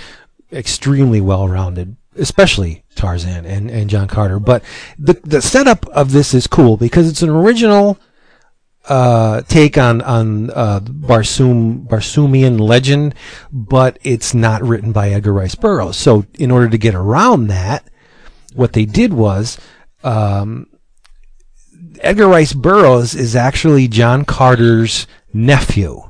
[0.53, 1.97] extremely well rounded.
[2.17, 4.65] Especially Tarzan and, and John Carter, but
[4.99, 7.97] the the setup of this is cool because it's an original
[8.89, 13.15] uh, take on on uh, Barsoom Barsoomian legend,
[13.53, 15.97] but it's not written by Edgar Rice Burroughs.
[15.97, 17.89] So, in order to get around that,
[18.55, 19.59] what they did was
[20.03, 20.67] um,
[22.01, 26.03] Edgar Rice Burroughs is actually John Carter's nephew.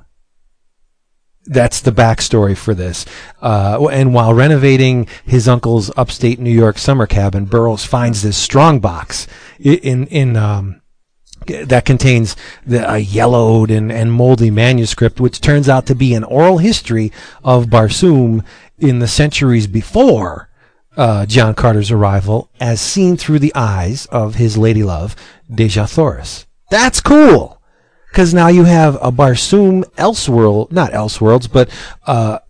[1.46, 3.06] That's the backstory for this.
[3.40, 8.80] Uh, and while renovating his uncle's upstate New York summer cabin, Burroughs finds this strong
[8.80, 9.26] box
[9.58, 10.82] in in um,
[11.48, 16.24] that contains the a yellowed and, and moldy manuscript, which turns out to be an
[16.24, 17.12] oral history
[17.42, 18.44] of Barsoom
[18.78, 20.48] in the centuries before
[20.96, 25.14] uh, John Carter's arrival, as seen through the eyes of his lady love,
[25.50, 26.46] Dejah Thoris.
[26.70, 27.60] That's cool,
[28.10, 31.70] because now you have a Barsoom Elseworld, not Elseworlds, but
[32.06, 32.40] uh,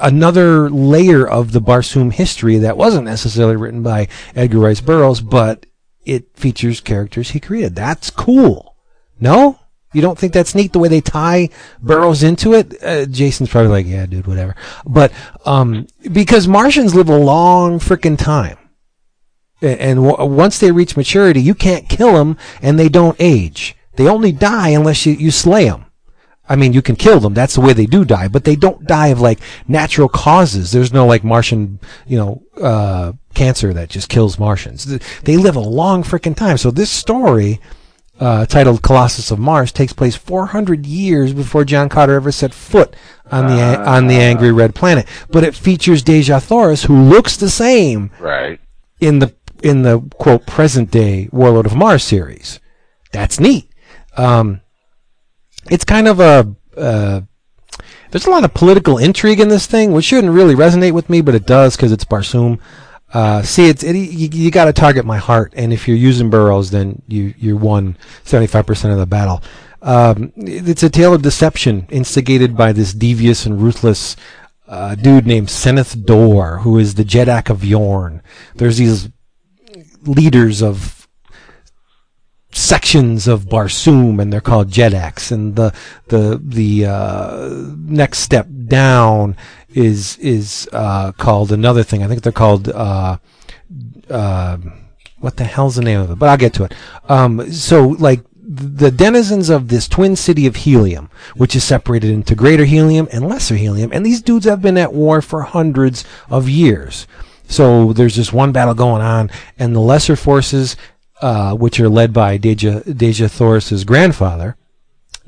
[0.00, 5.66] another layer of the Barsoom history that wasn't necessarily written by Edgar Rice Burroughs, but
[6.04, 7.74] it features characters he created.
[7.74, 8.76] That's cool.
[9.20, 9.58] No?
[9.92, 11.50] You don't think that's neat the way they tie
[11.80, 12.82] Burroughs into it?
[12.82, 14.56] Uh, Jason's probably like, yeah, dude, whatever.
[14.86, 15.12] But,
[15.44, 18.56] um, because Martians live a long freaking time.
[19.60, 23.76] And w- once they reach maturity, you can't kill them and they don't age.
[23.96, 25.86] They only die unless you, you slay them.
[26.48, 27.34] I mean, you can kill them.
[27.34, 29.38] That's the way they do die, but they don't die of like
[29.68, 30.72] natural causes.
[30.72, 34.84] There's no like Martian, you know, uh, cancer that just kills Martians.
[35.22, 36.56] They live a long freaking time.
[36.58, 37.60] So this story,
[38.20, 42.94] uh, titled Colossus of Mars, takes place 400 years before John Carter ever set foot
[43.30, 45.06] on the a- on the angry red planet.
[45.30, 48.60] But it features Dejah Thoris, who looks the same Right.
[49.00, 49.32] in the
[49.62, 52.58] in the quote present day Warlord of Mars series.
[53.12, 53.70] That's neat.
[54.16, 54.60] Um,
[55.70, 57.20] it's kind of a uh,
[58.10, 61.20] there's a lot of political intrigue in this thing, which shouldn't really resonate with me,
[61.22, 62.58] but it does because it's Barsoom.
[63.12, 66.30] Uh, see, it's it, you, you got to target my heart, and if you're using
[66.30, 69.42] Burroughs, then you you won 75% of the battle.
[69.82, 74.16] Um, it's a tale of deception instigated by this devious and ruthless
[74.68, 78.22] uh, dude named Seneth Dor, who is the Jeddak of Yorn.
[78.54, 79.08] There's these
[80.04, 81.02] leaders of
[82.52, 85.32] sections of Barsoom, and they're called Jeddaks.
[85.32, 85.74] And the
[86.08, 89.36] the the uh, next step down
[89.74, 92.02] is is uh, called another thing.
[92.02, 92.68] I think they're called.
[92.68, 93.18] Uh,
[94.10, 94.58] uh,
[95.18, 96.18] what the hell's the name of it?
[96.18, 96.74] But I'll get to it.
[97.08, 102.34] Um, so like the denizens of this twin city of helium, which is separated into
[102.34, 106.48] greater helium and lesser helium, and these dudes have been at war for hundreds of
[106.48, 107.06] years.
[107.48, 110.76] So there's just one battle going on, and the lesser forces,
[111.20, 114.56] uh, which are led by Dejah, Dejah Thoris's grandfather,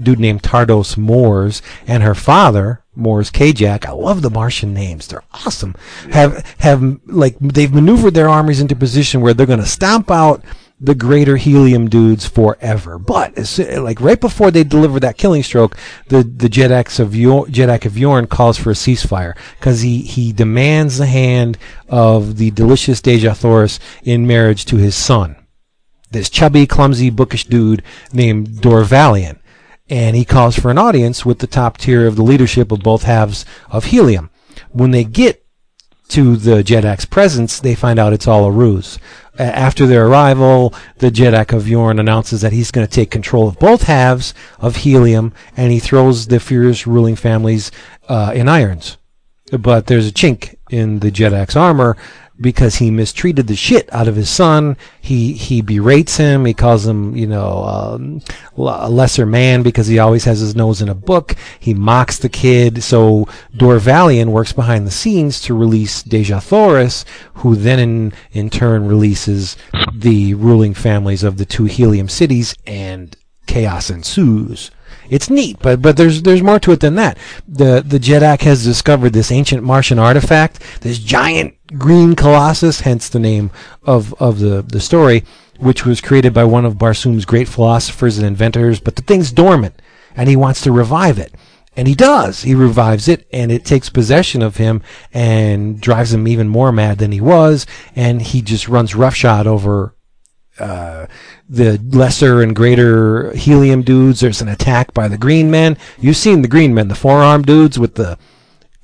[0.01, 3.87] dude named Tardos Mors, and her father, Mors Kajak.
[3.87, 5.75] I love the Martian names; they're awesome.
[6.11, 10.45] Have have like they've maneuvered their armies into position where they're going to stomp out
[10.81, 12.99] the greater helium dudes forever.
[12.99, 15.77] But as, like right before they deliver that killing stroke,
[16.09, 20.33] the the Jedax of Yor- Jeddak of Yorn calls for a ceasefire because he he
[20.33, 21.59] demands the hand
[21.89, 25.37] of the delicious Dejah Thoris in marriage to his son
[26.15, 29.39] this chubby, clumsy, bookish dude named Dorvalian.
[29.89, 33.03] And he calls for an audience with the top tier of the leadership of both
[33.03, 34.31] halves of Helium.
[34.71, 35.45] When they get
[36.09, 38.99] to the Jeddak's presence, they find out it's all a ruse.
[39.39, 43.59] After their arrival, the Jeddak of Yorn announces that he's going to take control of
[43.59, 47.71] both halves of Helium, and he throws the furious ruling families
[48.09, 48.97] uh, in irons.
[49.51, 51.97] But there's a chink in the Jeddak's armor
[52.41, 54.77] because he mistreated the shit out of his son.
[55.01, 56.45] He he berates him.
[56.45, 58.21] He calls him, you know, um,
[58.57, 61.37] a lesser man because he always has his nose in a book.
[61.61, 62.83] He mocks the kid.
[62.83, 67.05] So Dorvalian works behind the scenes to release Dejah Thoris,
[67.35, 69.57] who then in in turn releases
[69.93, 73.17] the ruling families of the two Helium cities, and
[73.47, 74.71] chaos ensues.
[75.11, 77.19] It's neat, but but there's there's more to it than that.
[77.47, 83.19] The the Jeddak has discovered this ancient Martian artifact, this giant green colossus, hence the
[83.19, 83.51] name
[83.83, 85.25] of of the the story,
[85.59, 88.81] which was created by one of Barsoom's great philosophers and inventors.
[88.81, 89.81] But the thing's dormant,
[90.17, 91.35] and he wants to revive it.
[91.77, 92.43] And he does.
[92.43, 94.81] He revives it, and it takes possession of him
[95.13, 97.67] and drives him even more mad than he was.
[97.97, 99.97] And he just runs roughshod over
[100.61, 101.07] uh,
[101.49, 104.21] the lesser and greater helium dudes.
[104.21, 105.77] There's an attack by the green men.
[105.99, 108.19] You've seen the green men, the forearm dudes with the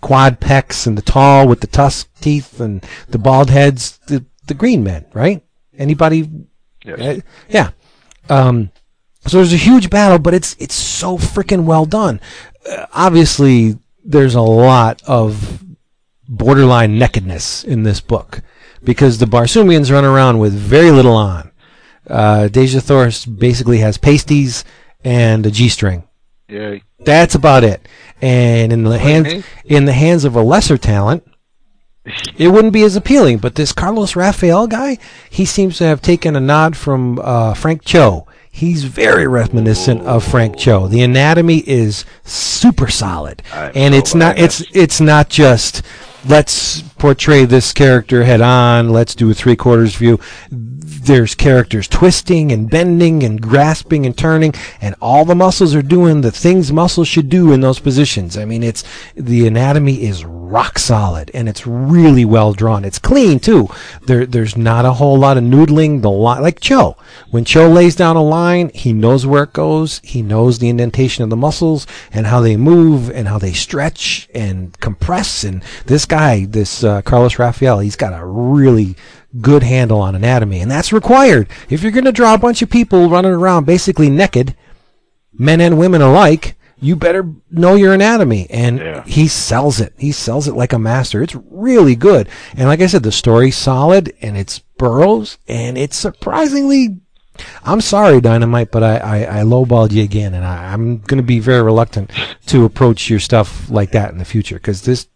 [0.01, 3.99] quad pecs and the tall with the tusk teeth and the bald heads.
[4.07, 5.43] The the green men, right?
[5.77, 6.29] Anybody?
[6.85, 7.01] Yes.
[7.01, 7.71] Uh, yeah.
[8.29, 8.71] Um,
[9.27, 12.21] so there's a huge battle, but it's it's so freaking well done.
[12.69, 15.65] Uh, obviously, there's a lot of
[16.29, 18.41] borderline nakedness in this book
[18.83, 21.50] because the Barsoomians run around with very little on.
[22.11, 24.65] Uh, Dejah Thoris basically has pasties
[25.05, 26.05] and a G-string.
[26.49, 26.79] Yeah.
[26.99, 27.87] That's about it.
[28.21, 29.43] And in the hands Okay.
[29.65, 31.25] in the hands of a lesser talent,
[32.37, 33.39] it wouldn't be as appealing.
[33.39, 34.99] But this Carlos Rafael guy,
[35.31, 38.27] he seems to have taken a nod from uh, Frank Cho.
[38.53, 40.89] He's very reminiscent of Frank Cho.
[40.89, 44.43] The anatomy is super solid, I and it's not that.
[44.45, 45.83] it's it's not just
[46.29, 48.91] let's portray this character head on.
[48.91, 50.21] Let's do a three quarters view.
[50.51, 54.53] There's characters twisting and bending and grasping and turning,
[54.83, 58.37] and all the muscles are doing the things muscles should do in those positions.
[58.37, 62.85] I mean, it's the anatomy is rock solid and it's really well drawn.
[62.85, 63.69] It's clean too.
[64.07, 66.03] There, there's not a whole lot of noodling.
[66.03, 66.97] The line, like Cho,
[67.31, 70.01] when Cho lays down a line, he knows where it goes.
[70.03, 74.29] He knows the indentation of the muscles and how they move and how they stretch
[74.35, 75.45] and compress.
[75.45, 78.97] And this guy, this uh, Uh, Carlos Rafael, he's got a really
[79.41, 82.71] good handle on anatomy, and that's required if you're going to draw a bunch of
[82.71, 84.57] people running around basically naked,
[85.33, 86.57] men and women alike.
[86.83, 89.05] You better know your anatomy, and Yeah.
[89.07, 89.93] he sells it.
[89.99, 91.23] He sells it like a master.
[91.23, 95.97] It's really good, and like I said, the story's solid, and it's Burroughs, and it's
[95.97, 96.97] surprisingly
[97.65, 101.27] I'm sorry, Dynamite, but I, I, I lowballed you again, and I, I'm going to
[101.27, 102.11] be very reluctant
[102.47, 105.07] to approach your stuff like that in the future because this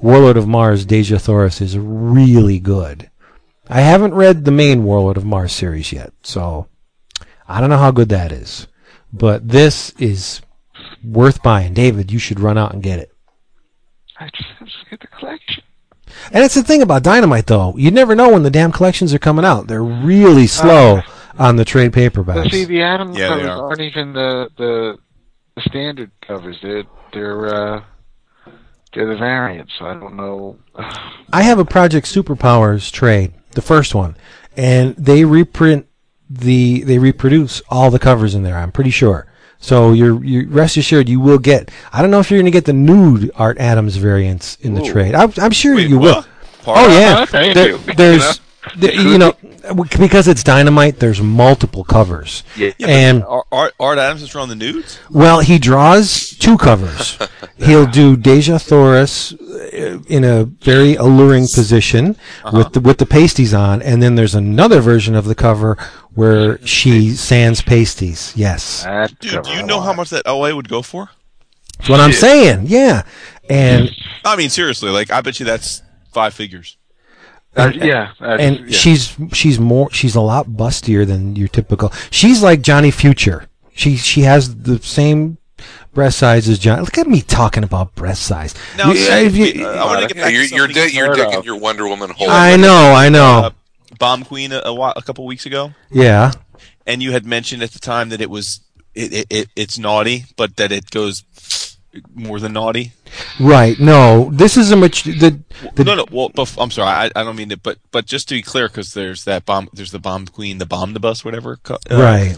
[0.00, 3.10] Warlord of Mars, Dejah Thoris, is really good.
[3.68, 6.68] I haven't read the main Warlord of Mars series yet, so
[7.48, 8.66] I don't know how good that is.
[9.12, 10.42] But this is
[11.02, 11.72] worth buying.
[11.72, 13.12] David, you should run out and get it.
[14.18, 15.62] I just, I just get the collection.
[16.26, 17.74] And that's the thing about Dynamite, though.
[17.76, 19.66] You never know when the damn collections are coming out.
[19.66, 21.02] They're really uh, slow
[21.38, 22.50] on the trade But paperbacks.
[22.50, 23.66] see, the Atom Yeah, covers are.
[23.68, 24.98] aren't even the, the
[25.56, 26.56] the standard covers.
[26.62, 27.84] They're they're uh,
[28.92, 29.72] they're the variants.
[29.78, 30.56] So I don't know.
[31.32, 34.16] I have a Project Superpowers trade, the first one,
[34.56, 35.86] and they reprint
[36.28, 38.56] the they reproduce all the covers in there.
[38.56, 39.26] I'm pretty sure.
[39.58, 41.70] So you're you rest assured you will get.
[41.92, 44.82] I don't know if you're going to get the nude Art Adams variants in the
[44.82, 45.14] trade.
[45.14, 46.16] I'm, I'm sure Wait, you will.
[46.16, 46.28] what?
[46.62, 47.24] Part Oh yeah,
[47.54, 48.40] There- there's
[48.76, 49.34] there- you know
[49.98, 50.98] because it's dynamite.
[51.00, 52.72] There's multiple covers, Yeah.
[52.78, 54.98] Yeah, and Art, Art, Art Adams is drawing the nudes.
[55.10, 57.18] well, he draws two covers.
[57.56, 62.16] He'll do Dejah Thoris uh, in a very alluring position
[62.52, 65.78] with the with the pasties on, and then there's another version of the cover
[66.14, 68.32] where she sands pasties.
[68.36, 69.84] Yes, That Dude, do you know lot.
[69.86, 71.08] how much that OA would go for?
[71.78, 72.66] that's what I'm saying.
[72.66, 73.02] Yeah,
[73.48, 73.90] and
[74.24, 75.82] I mean, seriously, like I bet you that's
[76.12, 76.76] five figures.
[77.56, 78.76] Uh, yeah, uh, and yeah.
[78.76, 81.92] she's she's more she's a lot bustier than your typical.
[82.10, 83.46] She's like Johnny Future.
[83.74, 85.38] She she has the same
[85.92, 86.80] breast size as John.
[86.80, 88.54] Look at me talking about breast size.
[88.76, 90.66] Now, You- see, if you- uh, I want to get Yeah, back you're to you're,
[90.68, 91.44] di- you you're digging of.
[91.46, 92.28] your Wonder Woman hole.
[92.28, 93.24] I know, I know.
[93.44, 93.50] Uh,
[94.00, 96.32] Bomb Queen a, a, while, a couple weeks ago, yeah.
[96.86, 98.60] and you had mentioned at the time that it was
[98.96, 101.22] it, it, it it's naughty, but that it goes
[102.14, 102.92] more than naughty.
[103.40, 103.78] Right.
[103.78, 105.40] No, this is a much the,
[105.74, 106.04] the no, no.
[106.10, 106.88] Well, bef- I'm sorry.
[106.90, 109.68] I, I don't mean to, but but just to be clear, because there's that bomb.
[109.72, 111.58] There's the bomb queen, the bomb the bus, whatever.
[111.68, 112.36] uh, right.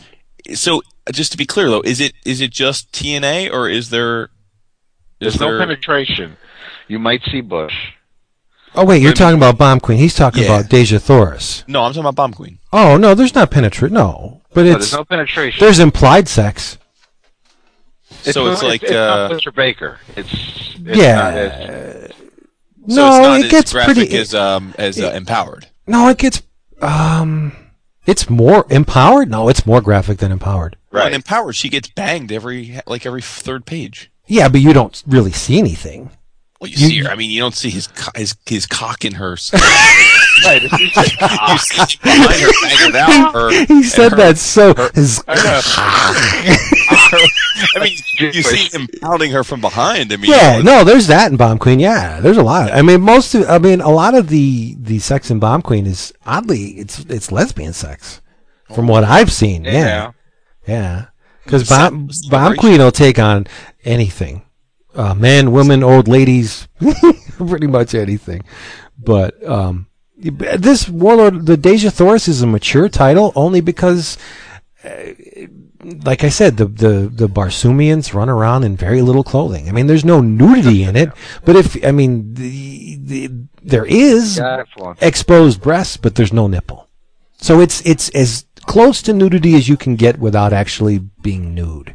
[0.54, 3.90] So uh, just to be clear, though, is it is it just TNA or is
[3.90, 4.24] there?
[5.20, 6.36] Is There's no penetration.
[6.88, 7.74] You might see Bush.
[8.74, 9.96] Oh wait, you're Wait a talking about Bomb Queen.
[9.98, 10.58] He's talking Yeah.
[10.58, 11.64] about Dejah Thoris.
[11.66, 12.58] no, I'm talking about bomb queen.
[12.74, 13.94] Oh no, there's not penetration.
[13.94, 15.58] No, but No, it's there's no penetration.
[15.58, 16.76] there's implied sex.
[18.35, 19.98] So not- it's like it's, uh, not Butcher Baker.
[20.16, 21.15] It's, it's Yeah.
[21.16, 22.12] Not as,
[22.89, 24.16] so no, it's not it as gets graphic pretty.
[24.19, 25.66] as um as uh, empowered.
[25.86, 26.43] no, it gets
[26.81, 27.53] um,
[28.07, 29.28] it's more empowered.
[29.31, 30.77] No, it's more graphic than empowered.
[30.93, 31.07] Right.
[31.07, 34.11] And empowered, she gets banged every like every third page.
[34.27, 36.11] Yeah, but you don't really see anything.
[36.61, 37.11] Well, you, You- see her.
[37.11, 39.32] I mean, you don't see his co- his his cock in her.
[39.35, 39.53] s-
[40.44, 40.61] right.
[40.62, 43.35] It's, you see her banging it out.
[43.35, 44.73] Her, He said her- that so.
[44.94, 45.23] his-
[47.74, 50.12] I mean, you see him pounding her from behind.
[50.12, 51.78] I mean, yeah, you know, no, there's that in Bomb Queen.
[51.78, 52.70] Yeah, there's a lot.
[52.72, 55.86] I mean, most of, I mean, a lot of the the sex in Bomb Queen
[55.86, 58.20] is oddly it's it's lesbian sex,
[58.74, 59.64] from what I've seen.
[59.64, 60.12] Yeah,
[60.66, 61.06] yeah,
[61.44, 62.56] because Some- Bomb Bomb.
[62.56, 63.46] Queen will take on
[63.84, 64.42] anything,
[64.94, 66.68] uh, men, women, old ladies,
[67.38, 68.42] pretty much anything.
[68.98, 74.16] But um, this Warlord, the Dejah Thoris, is a mature title only because
[76.04, 79.68] like I said, the the the Barsoomians run around in very little clothing.
[79.68, 81.10] I mean, there's no nudity in it,
[81.44, 83.30] but if I mean, the, the
[83.62, 85.00] there is Got it, Florence.
[85.02, 86.88] exposed breasts, but there's no nipple.
[87.38, 91.94] So it's it's as close to nudity as you can get without actually being nude.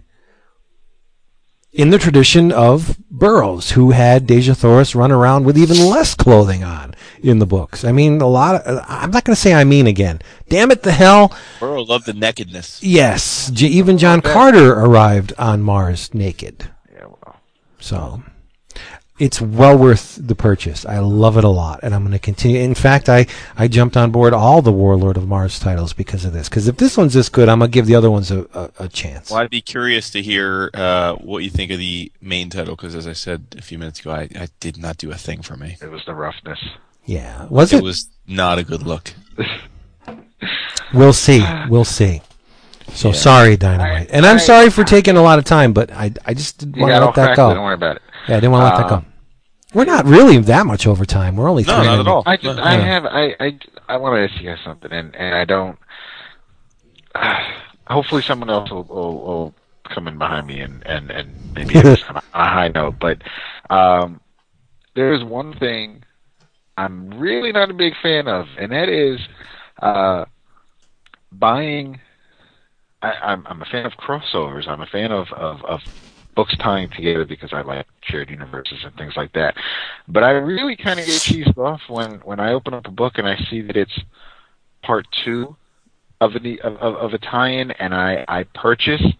[1.73, 6.65] In the tradition of Burroughs, who had Dejah Thoris run around with even less clothing
[6.65, 6.93] on
[7.23, 7.85] in the books.
[7.85, 10.21] I mean, a lot of, I'm not going to say I mean again.
[10.49, 11.33] Damn it, the hell.
[11.61, 12.83] Burrow loved the nakedness.
[12.83, 16.69] Yes, even oh, John Carter arrived on Mars naked.
[16.93, 17.39] Yeah, well.
[17.79, 18.21] So
[19.21, 20.85] it's well worth the purchase.
[20.85, 22.59] I love it a lot, and I'm going to continue.
[22.59, 26.33] In fact, I, I jumped on board all the Warlord of Mars titles because of
[26.33, 26.49] this.
[26.49, 28.85] Because if this one's this good, I'm going to give the other ones a, a,
[28.85, 29.29] a chance.
[29.29, 32.95] Well, I'd be curious to hear uh, what you think of the main title because,
[32.95, 35.55] as I said a few minutes ago, I, I did not do a thing for
[35.55, 35.77] me.
[35.81, 36.59] It was the roughness.
[37.05, 37.83] Yeah, was It it?
[37.83, 39.13] was not a good look.
[40.93, 41.45] We'll see.
[41.69, 42.21] We'll see.
[42.89, 43.13] So Yeah.
[43.13, 46.11] sorry, Dynamite, I- and I'm I- sorry for taking a lot of time, but I
[46.25, 47.47] I just didn't want to got let that go.
[47.49, 48.01] but don't worry about it.
[48.27, 49.05] Yeah, I didn't want to let that Uh, go.
[49.73, 51.35] We're not really that much over time.
[51.37, 52.09] We're only No, three not at minutes.
[52.09, 52.23] all.
[52.25, 52.85] I just, I Yeah.
[52.85, 55.77] have, I, I, I want to ask you guys something, and, and I don't.
[57.87, 59.55] hopefully, someone else will, will, will
[59.93, 62.67] come in behind me and, and, and maybe end this on a on a high
[62.69, 62.95] note.
[62.99, 63.21] But
[63.69, 64.19] um,
[64.95, 66.03] there's one thing
[66.77, 69.19] I'm really not a big fan of, and that is
[69.81, 70.25] uh,
[71.31, 71.99] buying.
[73.01, 74.67] I, I'm, I'm a fan of crossovers.
[74.67, 75.79] I'm a fan of, of, of
[76.35, 79.55] books tying together because I like shared universes and things like that.
[80.07, 83.13] But I really kind of get cheesed off when when I open up a book
[83.17, 83.99] and I see that it's
[84.83, 85.55] part two
[86.19, 89.15] of an of, of of a tie-in, and I I purchased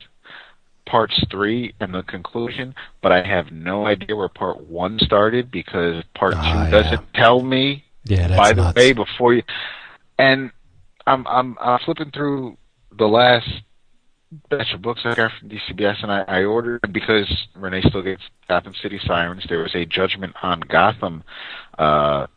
[0.85, 6.03] parts three and the conclusion, but I have no idea where part one started because
[6.15, 6.81] part Ah, two yeah.
[6.83, 7.83] doesn't tell me.
[8.03, 8.75] Yeah, that's by the nuts.
[8.75, 9.43] way, before you,
[10.17, 10.51] and
[11.07, 12.57] I'm I'm I'm flipping through
[12.97, 13.47] the last
[14.49, 18.23] batch of books I got from DCBS, and I, I ordered because Renee still gets
[18.47, 19.45] Gotham City Sirens.
[19.47, 21.23] There was a Judgment on Gotham
[21.77, 22.27] uh,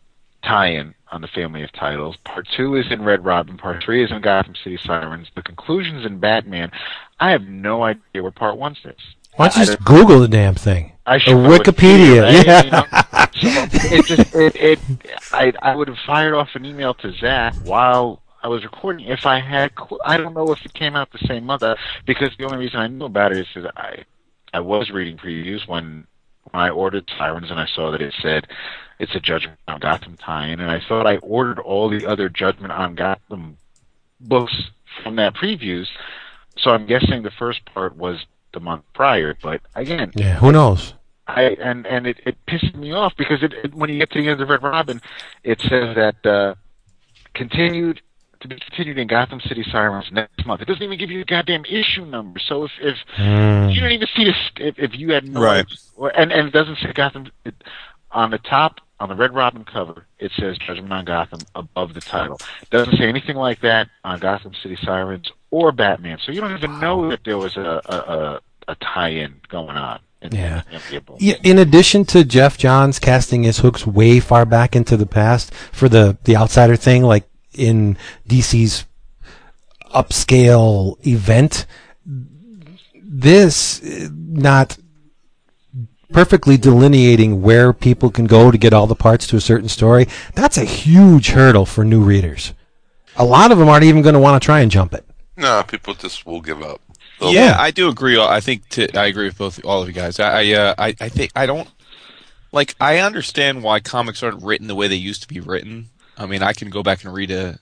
[0.43, 2.17] tie-in on the family of titles.
[2.25, 3.57] Part two is in Red Robin.
[3.57, 5.29] Part three is in Gotham City Sirens.
[5.35, 6.73] The conclusions in Batman.
[7.21, 8.97] I have no idea where part one is.
[9.37, 10.93] Why don't you just Google the damn thing?
[11.07, 12.47] I should Wikipedia, right?
[12.47, 12.65] yeah.
[12.65, 12.85] You know?
[13.35, 14.79] So it just it, it
[15.33, 19.25] I I would have fired off an email to Zach while I was recording if
[19.25, 19.73] I had
[20.05, 22.79] I don't know if it came out the same month uh, because the only reason
[22.79, 24.05] I knew about it is that I
[24.53, 26.07] I was reading previews when
[26.51, 28.47] when I ordered Sirens and I saw that it said
[28.99, 32.71] it's a Judgment on Gotham tie-in and I thought I ordered all the other Judgment
[32.71, 33.57] on Gotham
[34.21, 34.65] books
[35.03, 35.87] from that previews
[36.59, 40.93] so I'm guessing the first part was the month prior but again Yeah, who knows?
[41.27, 44.21] I and and it, it pisses me off because it, it when you get to
[44.21, 45.01] the end of Red Robin,
[45.43, 46.57] it says that uh,
[47.33, 48.03] continued
[48.49, 50.61] to be continued in Gotham City Sirens next month.
[50.63, 52.39] It doesn't even give you a goddamn issue number.
[52.39, 53.69] So if if Hmm.
[53.71, 55.67] you don't even see this, if, if you had no, Right.
[55.97, 57.55] or- and and it doesn't say Gotham it,
[58.13, 60.07] on the top on the Red Robin cover.
[60.21, 62.39] It says Judgment on Gotham above the title.
[62.63, 66.19] It doesn't say anything like that on Gotham City Sirens or Batman.
[66.25, 69.99] So you don't even know that there was a a, a, a tie-in going on.
[70.23, 70.63] In, Yeah.
[70.73, 71.17] in the book.
[71.21, 75.53] Yeah, in addition to Geoff Johns casting his hooks way far back into the past
[75.73, 77.97] for the the outsider thing, like in
[78.29, 78.85] DC's
[79.95, 81.67] upscale event,
[82.95, 84.77] this not
[86.13, 90.07] perfectly delineating where people can go to get all the parts to a certain story.
[90.35, 92.53] That's a huge hurdle for new readers.
[93.17, 95.05] A lot of them aren't even going to want to try and jump it.
[95.37, 96.81] No, people just will give up.
[97.21, 98.21] They'll- Yeah, I do agree.
[98.21, 100.19] I think to, I agree with both all of you guys.
[100.19, 101.69] I I, uh, I I think I don't
[102.53, 102.75] like.
[102.81, 105.91] I understand why comics aren't written the way they used to be written.
[106.17, 107.59] I mean, I can go back and read a.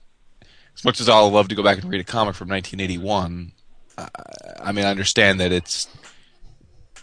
[0.74, 3.52] As much as I'll love to go back and read a comic from 1981,
[3.98, 4.08] I,
[4.62, 5.86] I mean, I understand that it's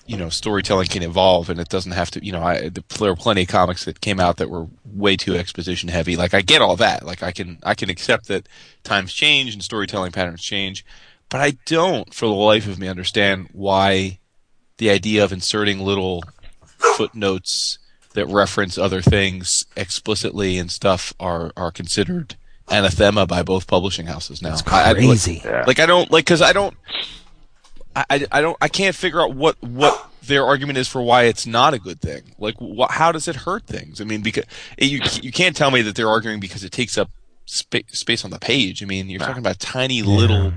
[0.08, 2.26] you know storytelling can evolve and it doesn't have to.
[2.26, 5.36] You know, I, there were plenty of comics that came out that were way too
[5.36, 6.16] exposition heavy.
[6.16, 7.06] Like I get all that.
[7.06, 8.48] Like I can I can accept that
[8.84, 10.84] times change and storytelling patterns change
[11.30, 14.20] but I don't, for the life of me, understand why
[14.78, 16.24] the idea of inserting little
[16.98, 17.78] footnotes
[18.14, 22.36] that reference other things explicitly and stuff are are considered
[22.70, 24.54] anathema by both publishing houses now.
[24.54, 25.42] It's I- I- crazy.
[25.44, 25.64] Yeah.
[25.68, 26.76] like I don't like because I don't,
[27.96, 31.24] I, I I don't I can't figure out what what their argument is for why
[31.24, 32.22] it's not a good thing.
[32.38, 34.00] Like wh- how does it hurt things?
[34.02, 34.46] I mean, because
[34.78, 37.10] eh, you you can't tell me that they're arguing because it takes up
[37.46, 38.84] spa- space on the page.
[38.84, 40.54] I mean, you're talking about tiny little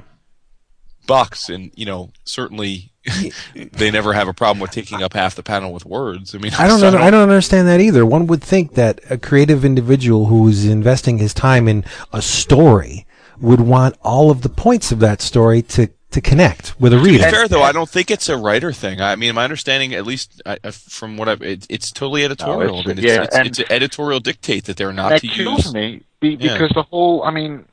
[1.07, 2.92] bucks, and you know certainly
[3.55, 6.35] they never have a problem with taking up half the panel with words.
[6.35, 6.99] I mean, I don't so know.
[6.99, 8.07] I don't understand that either.
[8.07, 13.07] One would think that a creative individual who's investing his time in a story
[13.41, 17.07] would want all of the points of that story to, to connect with a reader.
[17.07, 17.31] To be reader.
[17.37, 19.01] fair, though, I don't think it's a writer thing.
[19.01, 22.75] I mean, my understanding, at least I, I- from what I've, it, it's totally editorial.
[22.75, 25.09] No, it's- I mean, it's, yeah, it's, and- it's an editorial dictate that they're not
[25.09, 25.75] that to kills use.
[25.75, 26.53] me be, Yeah.
[26.53, 27.65] because the whole I mean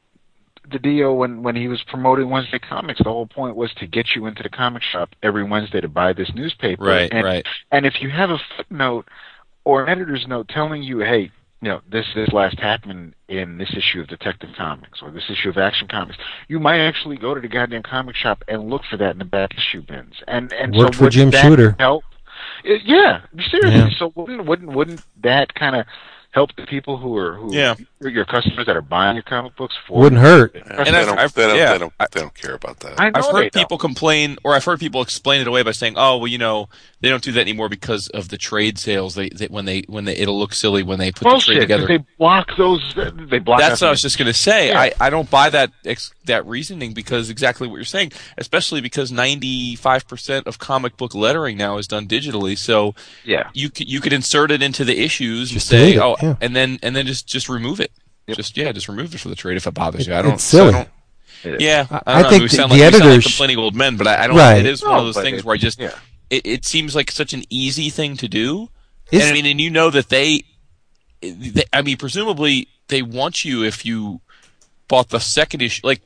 [0.72, 4.16] the deal when when he was promoting Wednesday comics the whole point was to get
[4.16, 7.46] you into the comic shop every Wednesday to buy this newspaper Right, and, right.
[7.72, 9.08] and if you have a footnote
[9.66, 11.32] or an editor's note telling you hey
[11.62, 15.50] you know this this last happened in this issue of Detective Comics or this issue
[15.50, 16.18] of Action Comics
[16.48, 19.26] you might actually go to the goddamn comic shop and look for that in the
[19.26, 21.76] back issue bins and and Worked so for Jim Shooter.
[21.80, 22.04] help
[22.64, 23.90] It- yeah seriously Yeah.
[23.98, 25.86] so wouldn't wouldn't wouldn't that kind of
[26.32, 27.74] help the people who are who Yeah.
[28.02, 30.54] your customers that are buying your comic books for Wouldn't hurt.
[30.56, 32.54] Yeah, And they, I've- don't, I've- they, don't, yeah, they, don't, I- they don't care
[32.54, 33.00] about that.
[33.02, 33.54] I know I've they heard don't.
[33.64, 36.70] people complain, or I've heard people explain it away by saying, "Oh, well, you know,
[37.02, 39.16] they don't do that anymore because of the trade sales.
[39.16, 41.88] They, they when they when they it'll look silly when they put the trade together."
[41.88, 44.70] because they block those they block That's out what I was just going to say.
[44.70, 44.80] Yeah.
[44.80, 49.12] I, I don't buy that ex- that reasoning because exactly what you're saying, especially because
[49.12, 52.58] 95% of comic book lettering now is done digitally.
[52.58, 52.94] So
[53.26, 56.36] yeah you could, you could insert it into the issues Just and say, oh, yeah.
[56.41, 57.91] and then and then just just remove it.
[58.30, 60.16] Just yeah, just remove it for the trade if it bothers It- you.
[60.16, 60.34] I don't.
[60.34, 60.86] it's so I silly.
[61.44, 62.94] don't- yeah, I- I, I don't know, think we the- sound the like, we sound
[62.94, 64.36] like editors- complaining old men, but I, I don't.
[64.38, 64.58] Right.
[64.60, 65.91] It is one No, of those things it- where I just yeah.
[66.30, 68.70] it, it seems like such an easy thing to do.
[69.12, 70.44] Is- and I mean, and you know that they,
[71.22, 74.22] they, I mean, presumably they want you if you
[74.88, 75.82] bought the second issue.
[75.86, 76.02] Like,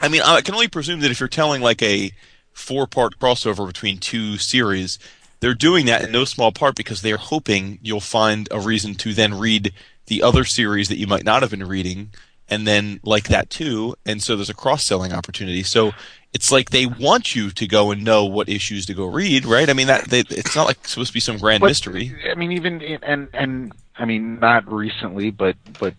[0.00, 2.12] I mean, I can only presume that if you're telling like a
[2.52, 4.98] four-part crossover between two series,
[5.40, 9.14] they're doing that in no small part because they're hoping you'll find a reason to
[9.14, 9.72] then read
[10.06, 12.10] the other series that you might not have been reading
[12.48, 15.62] and then like that too, and so there's a cross selling opportunity.
[15.62, 15.92] So
[16.32, 19.68] it's like they want you to go and know what issues to go read, right?
[19.68, 22.14] I mean that they, it's not like supposed to be some grand But, mystery.
[22.30, 25.94] I mean, even in, and and I mean, not recently, but but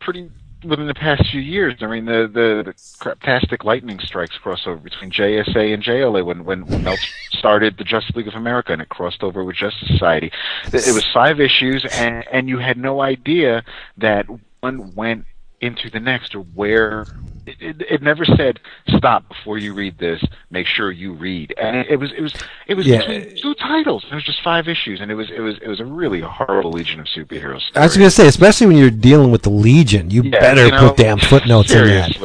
[0.00, 0.30] pretty
[0.64, 1.74] within the past few years.
[1.80, 6.66] I mean, the the, the craptastic lightning strikes crossover between JSA and JLA when when,
[6.66, 6.96] when
[7.32, 10.30] started the Justice League of America and it crossed over with Justice Society.
[10.66, 13.64] It was five issues, and and you had no idea
[13.98, 14.26] that
[14.60, 15.26] one went
[15.60, 17.06] into the next or where.
[17.46, 18.58] It, it, it never said
[18.96, 20.22] stop before you read this.
[20.50, 22.34] Make sure you read, and it, it was it was
[22.66, 23.00] it was Yeah.
[23.40, 24.04] two titles.
[24.10, 26.72] It was just five issues, and it was it was it was a really horrible
[26.72, 27.62] Legion of Superheroes.
[27.74, 30.66] I was going to say, especially when you're dealing with the Legion, you Yeah, better
[30.66, 32.18] you know, put damn footnotes in that.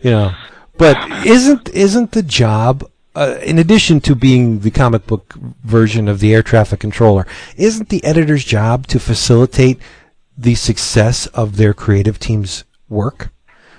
[0.00, 0.32] You know,
[0.76, 2.84] but isn't isn't the job,
[3.14, 7.26] uh, in addition to being the comic book version of the air traffic controller,
[7.56, 9.78] isn't the editor's job to facilitate
[10.36, 13.30] the success of their creative team's work?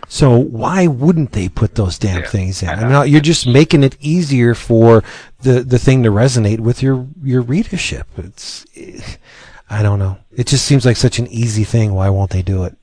[0.07, 2.69] So why wouldn't they put those damn Yeah, things in?
[2.69, 5.03] I I mean, you're just making it easier for
[5.41, 8.07] the the thing to resonate with your your readership.
[8.17, 8.65] It's,
[9.69, 10.17] I don't know.
[10.31, 11.93] It just seems like such an easy thing.
[11.93, 12.77] Why won't they do it?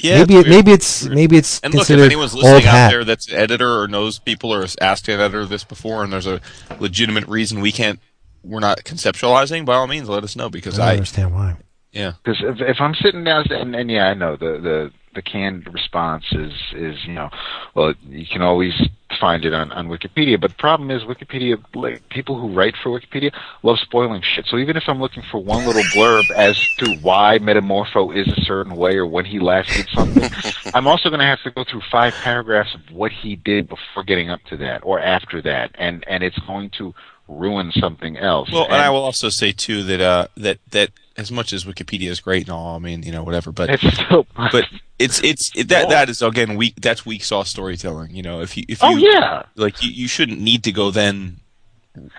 [0.00, 2.90] Yeah, maybe it's it, maybe it's maybe it's And look, if considered anyone's listening out
[2.90, 6.12] there that's an editor or knows people or has asked an editor this before, and
[6.12, 6.40] there's a
[6.78, 7.98] legitimate reason we can't,
[8.44, 11.56] we're not conceptualizing, by all means, let us know because I don't I, understand why.
[11.92, 15.22] yeah, Because if, if I'm sitting down and, and yeah, I know the the the
[15.22, 17.28] canned response is is you know,
[17.74, 18.72] well, you can always
[19.18, 20.40] find it on on Wikipedia.
[20.40, 23.34] But the problem is Wikipedia, like, people who write for Wikipedia
[23.64, 24.46] love spoiling shit.
[24.46, 28.40] So even if I'm looking for one little blurb as to why Metamorpho is a
[28.42, 30.30] certain way or when he last did something,
[30.74, 34.04] I'm also going to have to go through five paragraphs of what he did before
[34.04, 36.94] getting up to that or after that, and and it's going to
[37.26, 38.52] ruin something else.
[38.52, 42.08] Well, and I will also say too that uh, that that as much as Wikipedia
[42.08, 44.64] is great and all, I mean, you know, whatever, but it's still but
[44.98, 46.76] it's it's it, that that is again weak.
[46.80, 48.14] That's weak sauce storytelling.
[48.14, 49.42] You know, if you if oh, you oh yeah.
[49.56, 51.40] like you, you shouldn't need to go then.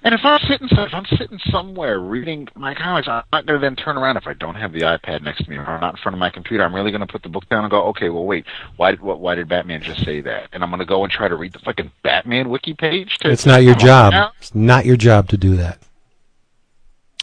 [0.04, 3.66] And if I'm sitting, if I'm sitting somewhere reading my comics, I'm not going to
[3.66, 5.94] then turn around if I don't have the iPad next to me or I'm not
[5.94, 6.66] in front of my computer.
[6.66, 8.46] I'm really going to put the book down and go, okay, well, wait,
[8.76, 10.50] why did what, why did Batman just say that?
[10.52, 13.20] And I'm going to go and try to read the fucking Batman wiki page.
[13.20, 14.12] To, It's not your job.
[14.12, 14.34] now.
[14.40, 15.80] It's not your job to do that.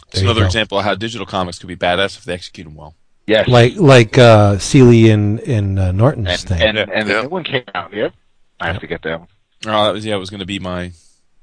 [0.09, 0.45] It's another go.
[0.45, 2.95] example of how digital comics could be badass if they execute them well.
[3.25, 3.47] Yes.
[3.47, 6.61] Like like uh, Seeley and in uh, Norton's and thing.
[6.61, 7.15] and, and Yeah.
[7.15, 7.93] the new one came out.
[7.93, 8.13] Yep.
[8.59, 9.27] I have to get that one.
[9.65, 10.91] Oh, that was yeah, it was going to be my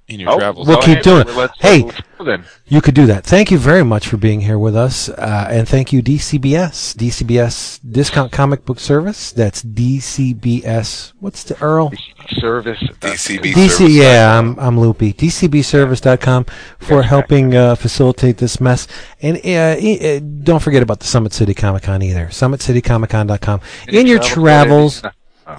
[0.08, 0.66] in your Oh, travels.
[0.66, 1.26] We'll go keep ahead.
[1.26, 1.50] doing it.
[1.60, 1.90] Hey.
[2.24, 2.44] then.
[2.66, 3.24] You could do that.
[3.24, 7.80] Thank you very much for being here with us, uh, and thank you DCBS, DCBS
[7.80, 9.30] Discount Comic Book Service.
[9.32, 11.12] That's DCBS.
[11.20, 11.92] What's the Earl?
[12.38, 12.78] Service.
[12.82, 13.92] uh, DCB DC, service.
[13.92, 15.12] yeah, I'm I'm loopy.
[15.12, 16.46] DCBService.com
[16.78, 18.86] for helping uh, facilitate this mess,
[19.20, 22.26] and uh, e- uh, don't forget about the Summit City Comic Con either.
[22.28, 23.60] SummitCityComicCon.com.
[23.88, 25.02] In your travels,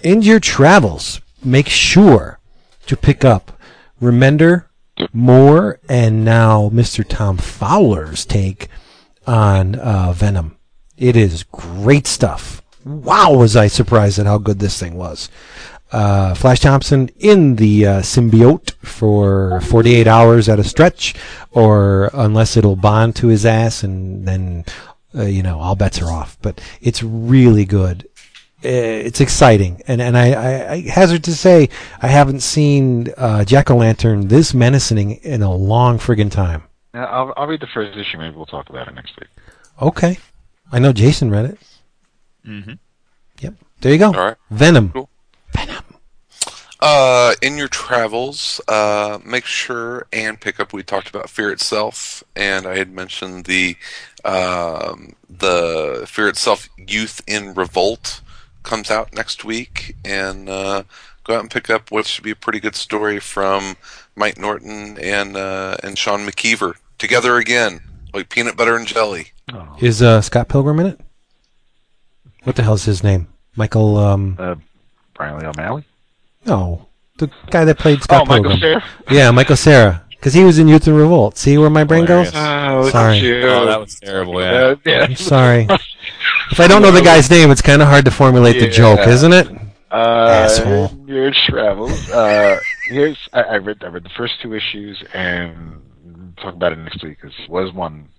[0.03, 2.39] in your travels, make sure
[2.87, 3.51] to pick up
[4.01, 4.65] Remender,
[5.13, 7.07] Moore, and now Mr.
[7.07, 8.67] Tom Fowler's take
[9.27, 10.57] on uh, Venom.
[10.97, 12.61] It is great stuff.
[12.85, 15.29] Wow, was I surprised at how good this thing was.
[15.91, 21.15] Uh, Flash Thompson in the uh, symbiote for 48 hours at a stretch,
[21.51, 24.65] or unless it'll bond to his ass, and then,
[25.15, 26.37] uh, you know, all bets are off.
[26.41, 28.07] But it's really good.
[28.65, 31.69] Uh, It's exciting, and and I, I, I hazard to say
[32.01, 36.63] I haven't seen uh, Jack O' Lantern this menacing in a long friggin' time.
[36.93, 38.17] Now, I'll, I'll read the first issue.
[38.17, 39.29] Maybe we'll talk about it next week.
[39.79, 40.17] Okay,
[40.71, 41.59] I know Jason read it.
[42.47, 42.73] Mm-hmm.
[43.41, 44.07] Yep, there you go.
[44.07, 44.37] All right.
[44.49, 44.91] Venom.
[44.91, 45.09] Cool.
[46.81, 50.73] Uh, in your travels, uh, make sure and pick up.
[50.73, 53.75] We talked about Fear Itself, and I had mentioned the
[54.23, 58.21] um, the Fear Itself Youth in Revolt
[58.65, 60.83] comes out next week, and uh,
[61.23, 63.77] go out and pick up what should be a pretty good story from
[64.15, 67.79] Mike Norton and uh, and Sean McKeever together again,
[68.13, 69.31] like peanut butter and jelly.
[69.53, 69.77] Oh.
[69.79, 70.99] Is uh, Scott Pilgrim in it?
[72.43, 73.27] What the hell's his name?
[73.55, 73.97] Michael.
[73.97, 74.55] Um, Uh,
[75.13, 75.85] Brian Lee O'Malley.
[76.45, 76.87] no,
[77.17, 78.81] the guy that played Scott oh, Michael Pilgrim.
[79.09, 80.03] Yeah, Michael Cera.
[80.09, 81.37] Because he was in Youth and Revolt.
[81.37, 82.31] See where my brain goes?
[82.33, 83.43] Oh, Sorry.
[83.43, 84.41] Oh, that was terrible.
[84.41, 84.51] Yeah.
[84.51, 85.03] Uh, yeah.
[85.03, 85.67] I'm sorry.
[86.51, 88.71] if I don't know the guy's name, it's kind of hard to formulate the Yeah.
[88.95, 89.47] joke, isn't it?
[89.91, 90.91] Uh, Asshole.
[91.07, 92.09] Your travels.
[92.11, 92.59] Uh,
[92.89, 95.81] here's I, I read I read the first two issues and
[96.37, 98.09] talk about it next week because it was one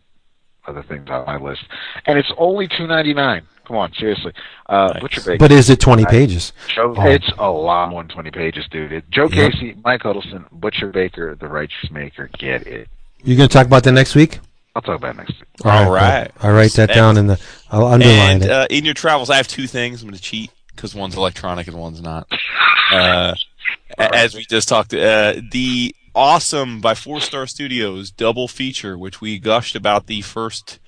[0.66, 1.62] of the things on my list,
[2.06, 3.42] and it's only two ninety nine.
[3.66, 4.32] Come on, seriously.
[4.68, 5.00] Uh, Nice.
[5.02, 5.38] Butcher Baker.
[5.38, 6.52] But is it 20 pages?
[6.72, 7.02] Joe, Oh.
[7.08, 8.92] It's a lot more than twenty pages, dude.
[8.92, 9.52] It, Joe Yep.
[9.52, 12.30] Casey, Mike Huddleston, Butcher Baker, The Righteous Maker.
[12.38, 12.88] Get it.
[13.24, 14.38] You going to talk about that next week?
[14.76, 15.48] I'll talk about it next week.
[15.64, 15.90] All good.
[15.90, 16.30] right.
[16.42, 17.40] I'll write that down in the.
[17.70, 18.50] I'll underline And it.
[18.50, 20.02] uh, in your travels, I have two things.
[20.02, 22.28] I'm going to cheat because one's electronic and one's not.
[22.92, 23.34] Uh,
[23.98, 29.20] a- as we just talked, uh, the awesome by Four Star Studios double feature, which
[29.22, 30.78] we gushed about the first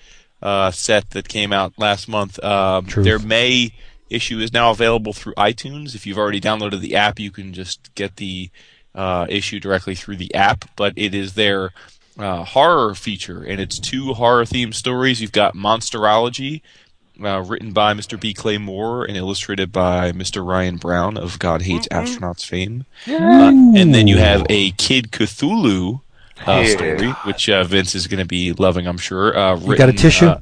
[0.42, 2.42] uh, set that came out last month.
[2.44, 3.72] Um, their May
[4.10, 5.94] issue is now available through iTunes.
[5.94, 8.50] If you've already downloaded the app, you can just get the
[8.94, 10.66] uh, issue directly through the app.
[10.76, 11.72] But it is their
[12.18, 15.20] uh, horror feature, and it's two horror themed stories.
[15.20, 16.60] You've got Monsterology,
[17.22, 18.18] uh, written by Mr.
[18.20, 18.34] B.
[18.34, 20.46] Clay Moore and illustrated by Mr.
[20.46, 22.84] Ryan Browne of God Hates Astronauts fame.
[23.08, 26.00] Uh, and then you have a Kid Cthulhu
[26.46, 26.76] uh, Yeah.
[26.76, 29.36] story, which uh, Vince is going to be loving, I'm sure.
[29.36, 30.26] Uh, You got a tissue?
[30.26, 30.40] uh,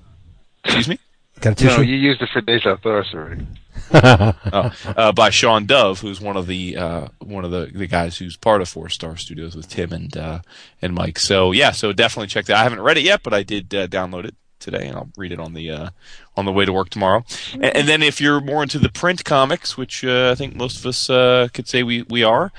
[0.64, 0.98] excuse me?
[1.40, 1.82] Got a No, tissue?
[1.82, 3.46] you used it for Dejah Thoris already.
[3.92, 8.18] Oh, uh, by Sean Dove, who's one of the uh, one of the, the guys
[8.18, 10.40] who's part of Four Star Studios with Tim and uh,
[10.82, 11.18] and Mike.
[11.18, 12.56] So yeah, so definitely check that.
[12.56, 15.32] I haven't read it yet, but I did uh, download it today, and I'll read
[15.32, 15.90] it on the uh,
[16.36, 17.24] on the way to work tomorrow.
[17.54, 20.86] And, and then if you're more into the print comics, which I think most of
[20.86, 21.06] us
[21.52, 22.52] could say we we are.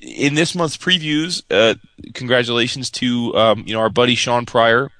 [0.00, 1.42] In this month's previews,
[2.12, 4.90] congratulations to um, you know our buddy Sean Pryor,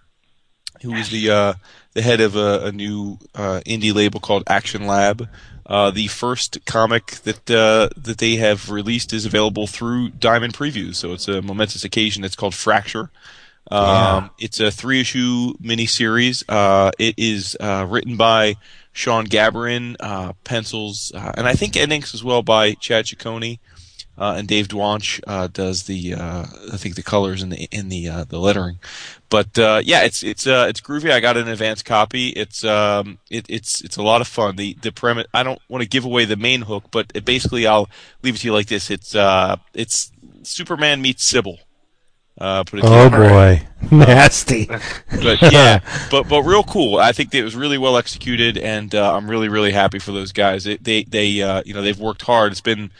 [0.82, 1.56] who is the
[1.94, 5.28] the head of a, a new uh, indie label called Action Lab.
[5.66, 10.96] Uh, the first comic that uh, that they have released is available through Diamond Previews,
[10.96, 12.22] so it's a momentous occasion.
[12.22, 13.10] It's called Fracture.
[13.70, 16.44] Um, It's a three issue miniseries.
[16.48, 18.56] Uh, it is uh, written by
[18.92, 23.58] Shawn Gabborin, uh, pencils, uh, and I think inks as well by Chad Cicconi.
[24.16, 27.88] Uh, and Dave Dwonch uh, does the uh, I think the colors and the in
[27.88, 28.78] the uh, the lettering,
[29.28, 31.10] but uh, yeah, it's it's uh, it's groovy.
[31.10, 32.28] I got an advanced copy.
[32.28, 34.54] It's um it, it's it's a lot of fun.
[34.54, 37.66] The the premise I don't want to give away the main hook, but it basically
[37.66, 37.90] I'll
[38.22, 38.88] leave it to you like this.
[38.88, 40.12] It's uh it's
[40.44, 41.58] Superman meets Sybil.
[42.36, 43.10] Uh, put it oh you.
[43.10, 43.62] boy,
[43.96, 44.66] nasty.
[44.66, 45.80] But yeah,
[46.10, 46.98] but but real cool.
[46.98, 50.32] I think it was really well executed, and uh, I'm really really happy for those
[50.32, 50.64] guys.
[50.64, 52.50] They they, they uh, you know they've worked hard.
[52.50, 52.90] It's been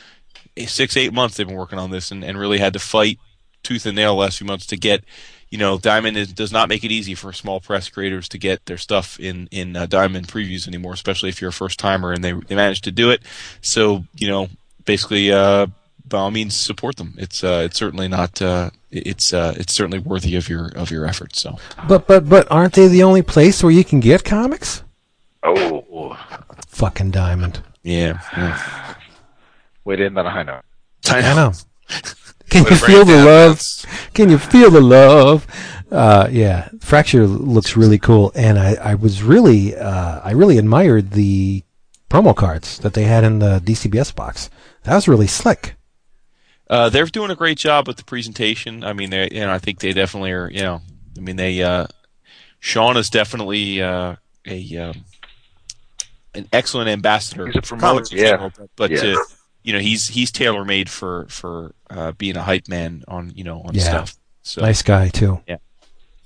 [0.66, 3.18] six eight months they've been working on this, and, and really had to fight
[3.62, 5.04] tooth and nail the last few months to get.
[5.50, 8.66] You know, Diamond is, does not make it easy for small press creators to get
[8.66, 12.24] their stuff in in uh, Diamond previews anymore, especially if you're a first timer, and
[12.24, 13.22] they they managed to do it.
[13.60, 14.48] So you know,
[14.84, 15.66] basically, uh,
[16.06, 17.14] by all means, support them.
[17.18, 18.40] It's uh, it's certainly not.
[18.42, 21.40] Uh, it's uh, it's certainly worthy of your of your efforts.
[21.40, 21.58] So.
[21.88, 24.82] But but but aren't they the only place where you can get comics?
[25.42, 26.18] Oh,
[26.68, 27.62] Fucking Diamond.
[27.82, 28.18] Yeah.
[28.36, 28.94] yeah.
[29.84, 30.62] Wait in on a high note.
[31.08, 31.52] I know.
[32.50, 33.56] Can you feel the love?
[33.56, 33.86] Vince.
[34.14, 35.46] Can you feel the love?
[35.90, 41.12] Uh, yeah, Fracture looks really cool, and I, I was really, uh, I really admired
[41.12, 41.62] the
[42.10, 44.50] promo cards that they had in the DCBS box.
[44.84, 45.76] That was really slick.
[46.68, 48.84] Uh, they're doing a great job with the presentation.
[48.84, 50.50] I mean, they, you know, I think they definitely are.
[50.50, 50.80] You know,
[51.16, 51.62] I mean, they.
[51.62, 51.86] Uh,
[52.60, 55.04] Sean is definitely uh, a um,
[56.34, 57.46] an excellent ambassador.
[57.46, 58.30] He's a promoter, yeah.
[58.30, 59.14] general, but, but Yeah.
[59.18, 59.24] uh,
[59.64, 63.42] you know, he's he's tailor made for for uh, being a hype man on you
[63.42, 63.82] know on Yeah.
[63.82, 64.16] stuff.
[64.42, 65.40] So Nice guy too.
[65.48, 65.56] Yeah.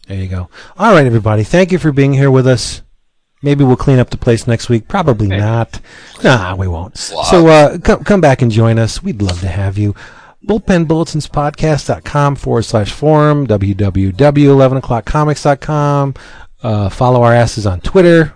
[0.06, 0.50] There you go.
[0.76, 1.44] All right, everybody.
[1.44, 2.82] Thank you for being here with us.
[3.42, 4.88] Maybe we'll clean up the place next week.
[4.88, 5.80] Probably not.
[6.24, 6.96] Nah, we won't.
[6.98, 7.26] Slob.
[7.26, 9.00] So uh, come come back and join us.
[9.02, 9.94] We'd love to have you.
[10.46, 16.14] BullpenBulletinsPodcast.com forward slash forum, www.11o'clockcomics.com.
[16.62, 18.34] Uh, follow our asses on Twitter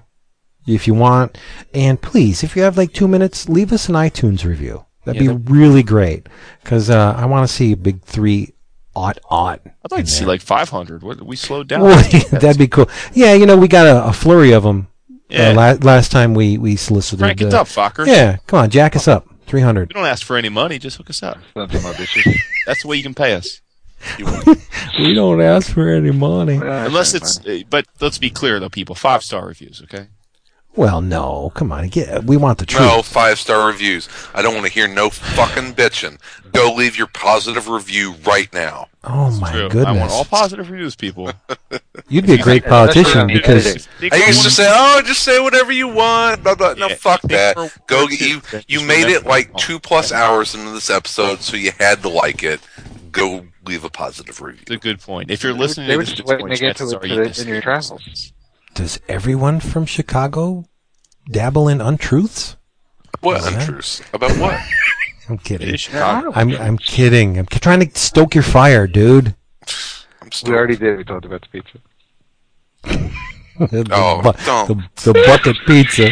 [0.67, 1.37] if you want.
[1.75, 4.85] And please, if you have like two minutes, leave us an iTunes review.
[5.05, 6.29] That'd Yeah, be really great.
[6.63, 8.53] Because uh, I want to see a big three
[8.95, 9.61] ought ought.
[9.67, 11.03] I'd like in to see like 500.
[11.03, 11.83] What, we slowed down.
[11.83, 12.89] Well, that'd be cool.
[13.13, 14.89] Yeah, you know, we got a, a flurry of them
[15.29, 15.51] Yeah.
[15.51, 17.21] uh, la- last time we, we solicited.
[17.21, 18.07] Crank it uh, up, fucker.
[18.07, 19.27] Yeah, come on, jack us up.
[19.47, 19.89] 300.
[19.89, 20.79] We don't ask for any money.
[20.79, 21.39] Just hook us up.
[21.55, 22.35] Something about bitches.
[22.67, 23.61] That's the way you can pay us.
[24.99, 26.57] We don't ask for any money.
[26.57, 28.95] Unless it's, uh, but let's be clear though, people.
[28.95, 30.09] Five star reviews, okay?
[30.75, 31.89] Well, no, come on.
[31.89, 32.83] Get, we want the truth.
[32.83, 34.09] No five star reviews.
[34.35, 36.19] I don't want to hear no fucking bitching.
[36.53, 38.89] Go leave your positive review right now.
[39.05, 39.69] Oh, my True.
[39.69, 39.87] goodness.
[39.87, 41.31] I want all positive reviews, people.
[42.09, 43.89] You'd be a great politician because.
[44.01, 46.75] I used to say, "Oh, just say whatever you want." Blah, blah.
[46.75, 47.57] No, Yeah, fuck that.
[47.87, 48.07] Go.
[48.07, 52.01] for You you made it like two plus hours into this episode, so you had
[52.03, 52.61] to like it.
[53.11, 54.63] Go leave a positive review.
[54.63, 55.31] It's a good point.
[55.31, 56.97] If you're listening they to this, just at this waiting to get to chances it
[56.97, 58.33] are the- in your travels.
[58.75, 60.65] Does everyone from Chicago
[61.31, 62.57] dabble in untruths?
[63.21, 63.61] What Yeah.
[63.61, 64.61] untruths about what?
[65.29, 65.77] I'm kidding.
[65.77, 66.33] Chicago.
[66.35, 67.39] I'm I'm kidding.
[67.39, 69.35] I'm trying to stoke your fire, dude.
[70.21, 70.97] I'm We already did.
[70.99, 71.79] We talked about the pizza.
[73.59, 74.69] the, Oh, bu- don't.
[74.69, 76.11] the, the bucket pizza.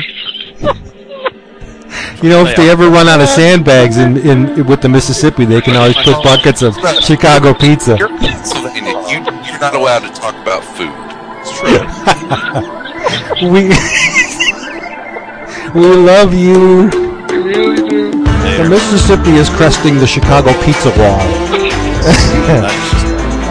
[2.22, 5.60] You know, if they ever run out of sandbags in, in with the Mississippi, they
[5.60, 7.96] can always put buckets of Chicago pizza.
[7.98, 8.92] You're Pennsylvania.
[9.08, 9.18] You,
[9.50, 10.94] you're not allowed to talk about food.
[13.42, 13.68] We
[15.74, 16.88] We love you.
[17.28, 18.10] We really do.
[18.10, 21.20] The Mississippi is cresting the Chicago pizza wall.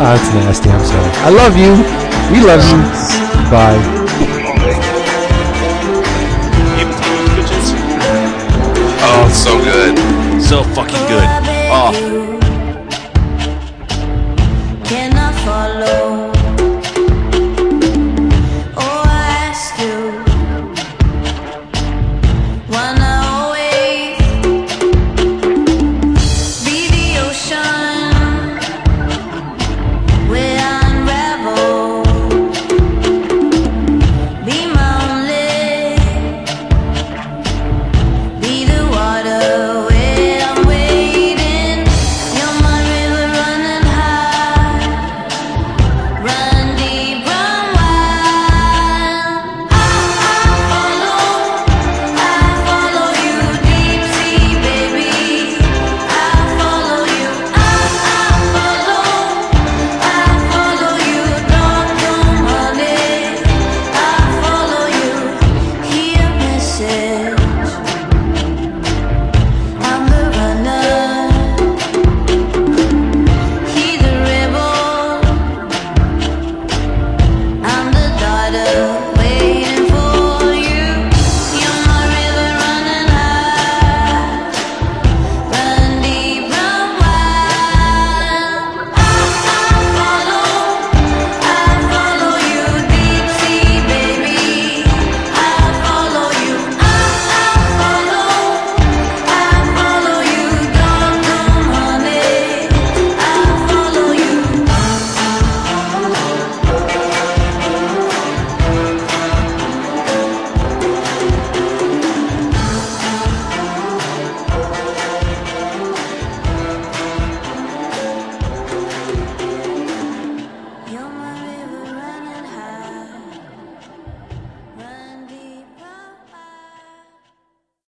[0.01, 0.69] Ah, that's nasty.
[0.69, 1.11] I'm sorry.
[1.25, 1.75] I love you.
[2.31, 2.79] We love you.
[3.51, 3.77] Bye.
[9.01, 10.41] Oh, it's so good.
[10.41, 11.27] So fucking good.
[11.69, 12.28] Oh.